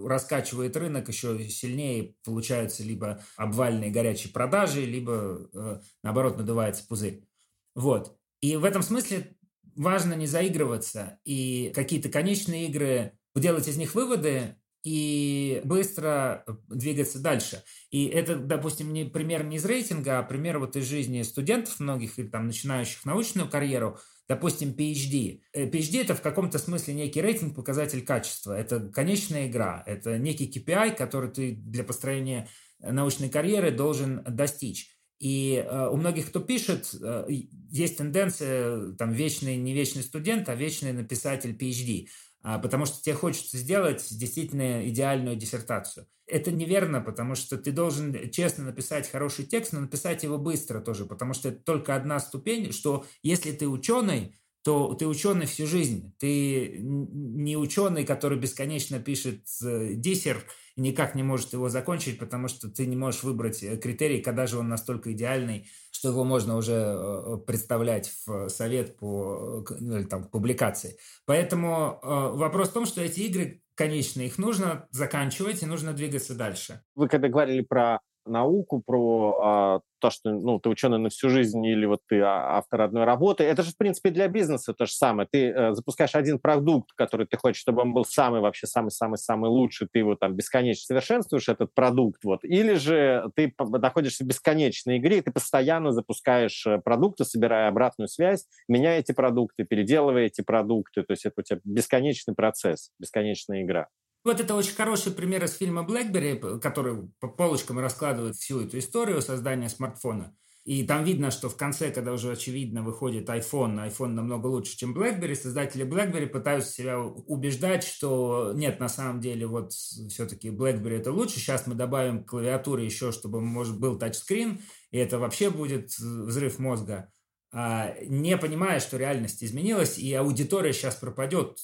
раскачивает 0.07 0.75
рынок 0.77 1.07
еще 1.07 1.47
сильнее, 1.49 2.15
получаются 2.23 2.83
либо 2.83 3.23
обвальные 3.37 3.91
горячие 3.91 4.33
продажи, 4.33 4.81
либо, 4.81 5.47
э, 5.53 5.79
наоборот, 6.03 6.37
надувается 6.37 6.85
пузырь. 6.87 7.27
Вот. 7.75 8.17
И 8.41 8.55
в 8.55 8.63
этом 8.63 8.81
смысле 8.81 9.35
важно 9.75 10.13
не 10.13 10.27
заигрываться 10.27 11.19
и 11.25 11.71
какие-то 11.75 12.09
конечные 12.09 12.67
игры, 12.67 13.17
делать 13.35 13.67
из 13.67 13.77
них 13.77 13.95
выводы, 13.95 14.55
и 14.85 15.61
быстро 15.63 16.43
э, 16.45 16.53
двигаться 16.69 17.19
дальше. 17.19 17.63
И 17.89 18.05
это, 18.05 18.35
допустим, 18.35 18.93
не 18.93 19.03
пример 19.03 19.43
не 19.43 19.57
из 19.57 19.65
рейтинга, 19.65 20.19
а 20.19 20.23
пример 20.23 20.59
вот 20.59 20.75
из 20.75 20.85
жизни 20.85 21.23
студентов 21.23 21.79
многих, 21.79 22.19
или 22.19 22.27
там 22.27 22.45
начинающих 22.45 23.03
научную 23.03 23.49
карьеру, 23.49 23.97
допустим, 24.27 24.75
PhD. 24.77 25.41
Э, 25.53 25.67
PhD– 25.67 26.01
это 26.03 26.13
в 26.13 26.21
каком-то 26.21 26.59
смысле 26.59 26.93
некий 26.93 27.19
рейтинг, 27.19 27.55
показатель 27.55 28.05
качества. 28.05 28.53
Это 28.53 28.79
конечная 28.79 29.47
игра, 29.47 29.83
это 29.87 30.19
некий 30.19 30.47
KPI, 30.47 30.95
который 30.95 31.31
ты 31.31 31.55
для 31.55 31.83
построения 31.83 32.47
научной 32.79 33.29
карьеры 33.29 33.71
должен 33.71 34.23
достичь. 34.23 34.95
И 35.19 35.65
э, 35.65 35.87
у 35.87 35.95
многих, 35.95 36.27
кто 36.27 36.41
пишет, 36.41 36.93
э, 37.01 37.25
есть 37.71 37.97
тенденция, 37.97 38.91
там, 38.93 39.13
вечный, 39.13 39.55
не 39.55 39.73
вечный 39.73 40.03
студент, 40.03 40.49
а 40.49 40.55
вечный 40.55 40.93
написатель 40.93 41.55
PhD. 41.55 42.07
А, 42.47 42.59
потому 42.59 42.85
что 42.85 43.01
тебе 43.01 43.15
хочется 43.15 43.57
сделать 43.57 44.05
действительно 44.11 44.87
идеальную 44.87 45.35
диссертацию. 45.35 46.05
Это 46.27 46.51
неверно, 46.51 47.01
потому 47.01 47.33
что 47.33 47.57
ты 47.57 47.71
должен 47.71 48.29
честно 48.29 48.65
написать 48.65 49.09
хороший 49.09 49.45
текст, 49.45 49.73
но 49.73 49.79
написать 49.79 50.21
его 50.21 50.37
быстро 50.37 50.79
тоже, 50.79 51.05
потому 51.05 51.33
что 51.33 51.49
это 51.49 51.63
только 51.63 51.95
одна 51.95 52.19
ступень, 52.19 52.71
что 52.71 53.03
если 53.23 53.51
ты 53.51 53.67
ученый, 53.67 54.35
то 54.63 54.93
ты 54.93 55.07
ученый 55.07 55.47
всю 55.47 55.65
жизнь. 55.65 56.13
Ты 56.19 56.77
не 56.79 57.57
ученый, 57.57 58.05
который 58.05 58.37
бесконечно 58.37 58.99
пишет 58.99 59.47
э, 59.63 59.93
диссер 59.95 60.43
и 60.75 60.81
никак 60.81 61.15
не 61.15 61.23
может 61.23 61.53
его 61.53 61.69
закончить, 61.69 62.19
потому 62.19 62.47
что 62.47 62.69
ты 62.69 62.85
не 62.85 62.95
можешь 62.95 63.23
выбрать 63.23 63.63
э, 63.63 63.75
критерий, 63.77 64.21
когда 64.21 64.45
же 64.45 64.59
он 64.59 64.67
настолько 64.67 65.13
идеальный, 65.13 65.67
что 66.05 66.11
его 66.11 66.23
можно 66.23 66.55
уже 66.55 66.73
э, 66.73 67.37
представлять 67.47 68.11
в 68.27 68.49
совет 68.49 68.95
по 68.97 69.65
ну, 69.79 70.03
там, 70.07 70.25
публикации. 70.25 70.97
Поэтому 71.25 71.99
э, 72.03 72.07
вопрос 72.07 72.69
в 72.69 72.73
том, 72.73 72.85
что 72.85 73.01
эти 73.01 73.21
игры 73.21 73.63
конечные, 73.73 74.27
их 74.27 74.37
нужно 74.37 74.87
заканчивать 74.91 75.63
и 75.63 75.65
нужно 75.65 75.93
двигаться 75.93 76.35
дальше. 76.35 76.83
Вы 76.93 77.07
когда 77.07 77.27
говорили 77.27 77.61
про 77.61 78.01
науку, 78.25 78.81
про 78.85 79.39
а, 79.41 79.79
то, 79.99 80.09
что 80.09 80.31
ну, 80.31 80.59
ты 80.59 80.69
ученый 80.69 80.99
на 80.99 81.09
всю 81.09 81.29
жизнь 81.29 81.65
или 81.65 81.85
вот 81.85 82.01
ты 82.07 82.21
а, 82.21 82.57
автор 82.57 82.81
одной 82.81 83.05
работы. 83.05 83.43
Это 83.43 83.63
же, 83.63 83.71
в 83.71 83.77
принципе, 83.77 84.11
для 84.11 84.27
бизнеса 84.27 84.73
то 84.73 84.85
же 84.85 84.91
самое. 84.91 85.27
Ты 85.31 85.49
э, 85.49 85.73
запускаешь 85.73 86.15
один 86.15 86.39
продукт, 86.39 86.91
который 86.95 87.25
ты 87.25 87.37
хочешь, 87.37 87.61
чтобы 87.61 87.81
он 87.81 87.93
был 87.93 88.05
самый 88.05 88.41
вообще 88.41 88.67
самый-самый-самый 88.67 89.49
лучший, 89.49 89.87
ты 89.91 89.99
его 89.99 90.15
там 90.15 90.35
бесконечно 90.35 90.85
совершенствуешь, 90.85 91.49
этот 91.49 91.73
продукт. 91.73 92.23
Вот. 92.23 92.43
Или 92.43 92.75
же 92.75 93.29
ты 93.35 93.53
находишься 93.57 94.23
в 94.23 94.27
бесконечной 94.27 94.97
игре, 94.97 95.21
ты 95.21 95.31
постоянно 95.31 95.91
запускаешь 95.91 96.65
э, 96.67 96.79
продукты, 96.79 97.25
собирая 97.25 97.69
обратную 97.69 98.07
связь, 98.07 98.45
меняя 98.67 98.99
эти 98.99 99.11
продукты, 99.11 99.63
переделывая 99.63 100.25
эти 100.25 100.41
продукты. 100.41 101.03
То 101.03 101.11
есть 101.11 101.25
это 101.25 101.35
у 101.37 101.43
тебя 101.43 101.59
бесконечный 101.63 102.35
процесс, 102.35 102.91
бесконечная 102.99 103.63
игра. 103.63 103.87
Вот 104.25 104.39
это 104.41 104.55
очень 104.55 104.73
хороший 104.73 105.11
пример 105.11 105.43
из 105.43 105.53
фильма 105.53 105.83
«Блэкбери», 105.83 106.59
который 106.59 107.09
по 107.19 107.27
полочкам 107.27 107.77
раскладывает 107.77 108.35
всю 108.35 108.59
эту 108.59 108.79
историю 108.79 109.21
создания 109.21 109.69
смартфона. 109.69 110.35
И 110.63 110.83
там 110.83 111.03
видно, 111.03 111.29
что 111.29 111.47
в 111.47 111.55
конце, 111.55 111.91
когда 111.91 112.11
уже 112.11 112.31
очевидно 112.31 112.81
выходит 112.81 113.29
iPhone, 113.29 113.87
iPhone 113.87 114.13
намного 114.13 114.47
лучше, 114.47 114.75
чем 114.75 114.97
BlackBerry, 114.97 115.35
создатели 115.35 115.85
BlackBerry 115.85 116.25
пытаются 116.25 116.73
себя 116.73 116.99
убеждать, 116.99 117.83
что 117.83 118.51
нет, 118.55 118.79
на 118.79 118.89
самом 118.89 119.21
деле, 119.21 119.45
вот 119.45 119.73
все-таки 119.73 120.49
BlackBerry 120.49 121.01
это 121.01 121.11
лучше. 121.11 121.35
Сейчас 121.35 121.67
мы 121.67 121.75
добавим 121.75 122.23
к 122.23 122.29
клавиатуре 122.31 122.83
еще, 122.83 123.11
чтобы, 123.11 123.41
может, 123.41 123.79
был 123.79 123.99
тачскрин, 123.99 124.59
и 124.89 124.97
это 124.97 125.19
вообще 125.19 125.51
будет 125.51 125.91
взрыв 125.99 126.57
мозга. 126.57 127.11
А, 127.51 127.93
не 128.01 128.35
понимая, 128.37 128.79
что 128.79 128.97
реальность 128.97 129.43
изменилась, 129.43 129.99
и 129.99 130.11
аудитория 130.15 130.73
сейчас 130.73 130.95
пропадет 130.95 131.59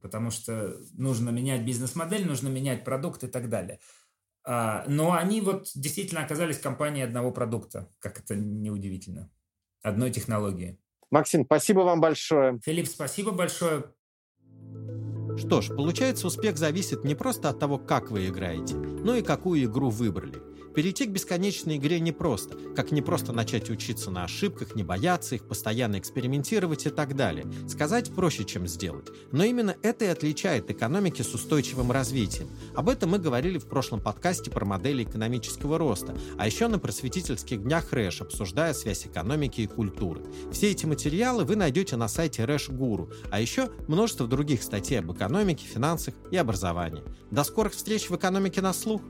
потому 0.00 0.30
что 0.30 0.76
нужно 0.92 1.30
менять 1.30 1.64
бизнес-модель, 1.64 2.26
нужно 2.26 2.48
менять 2.48 2.84
продукт 2.84 3.24
и 3.24 3.28
так 3.28 3.48
далее. 3.48 3.80
А, 4.44 4.84
но 4.86 5.12
они 5.12 5.40
вот 5.40 5.68
действительно 5.74 6.22
оказались 6.22 6.58
компанией 6.58 7.04
одного 7.04 7.32
продукта, 7.32 7.88
как 7.98 8.20
это 8.20 8.36
неудивительно, 8.36 9.30
одной 9.82 10.10
технологии. 10.10 10.78
Максим, 11.10 11.44
спасибо 11.44 11.80
вам 11.80 12.00
большое. 12.00 12.60
Филипп, 12.64 12.86
спасибо 12.86 13.32
большое. 13.32 13.92
Что 15.36 15.60
ж, 15.60 15.68
получается, 15.68 16.26
успех 16.26 16.56
зависит 16.56 17.04
не 17.04 17.14
просто 17.14 17.50
от 17.50 17.58
того, 17.58 17.78
как 17.78 18.10
вы 18.10 18.28
играете, 18.28 18.76
но 18.76 19.16
и 19.16 19.22
какую 19.22 19.64
игру 19.64 19.90
выбрали. 19.90 20.55
Перейти 20.76 21.06
к 21.06 21.10
бесконечной 21.10 21.78
игре 21.78 22.00
непросто, 22.00 22.54
как 22.76 22.92
не 22.92 23.00
просто 23.00 23.32
начать 23.32 23.70
учиться 23.70 24.10
на 24.10 24.24
ошибках, 24.24 24.74
не 24.74 24.82
бояться 24.82 25.34
их, 25.34 25.48
постоянно 25.48 25.98
экспериментировать 25.98 26.84
и 26.84 26.90
так 26.90 27.16
далее. 27.16 27.46
Сказать 27.66 28.14
проще, 28.14 28.44
чем 28.44 28.66
сделать. 28.66 29.08
Но 29.32 29.42
именно 29.42 29.74
это 29.82 30.04
и 30.04 30.08
отличает 30.08 30.70
экономики 30.70 31.22
с 31.22 31.32
устойчивым 31.32 31.92
развитием. 31.92 32.50
Об 32.74 32.90
этом 32.90 33.08
мы 33.08 33.18
говорили 33.18 33.56
в 33.56 33.66
прошлом 33.66 34.02
подкасте 34.02 34.50
про 34.50 34.66
модели 34.66 35.04
экономического 35.04 35.78
роста, 35.78 36.14
а 36.36 36.44
еще 36.44 36.68
на 36.68 36.78
просветительских 36.78 37.62
днях 37.62 37.94
Рэш, 37.94 38.20
обсуждая 38.20 38.74
связь 38.74 39.06
экономики 39.06 39.62
и 39.62 39.66
культуры. 39.66 40.26
Все 40.52 40.72
эти 40.72 40.84
материалы 40.84 41.44
вы 41.46 41.56
найдете 41.56 41.96
на 41.96 42.06
сайте 42.06 42.44
Рэш 42.44 42.68
Гуру, 42.68 43.10
а 43.30 43.40
еще 43.40 43.70
множество 43.88 44.26
других 44.26 44.62
статей 44.62 44.98
об 44.98 45.10
экономике, 45.10 45.66
финансах 45.66 46.12
и 46.30 46.36
образовании. 46.36 47.02
До 47.30 47.44
скорых 47.44 47.72
встреч 47.72 48.10
в 48.10 48.16
экономике 48.16 48.60
на 48.60 48.74
слух! 48.74 49.00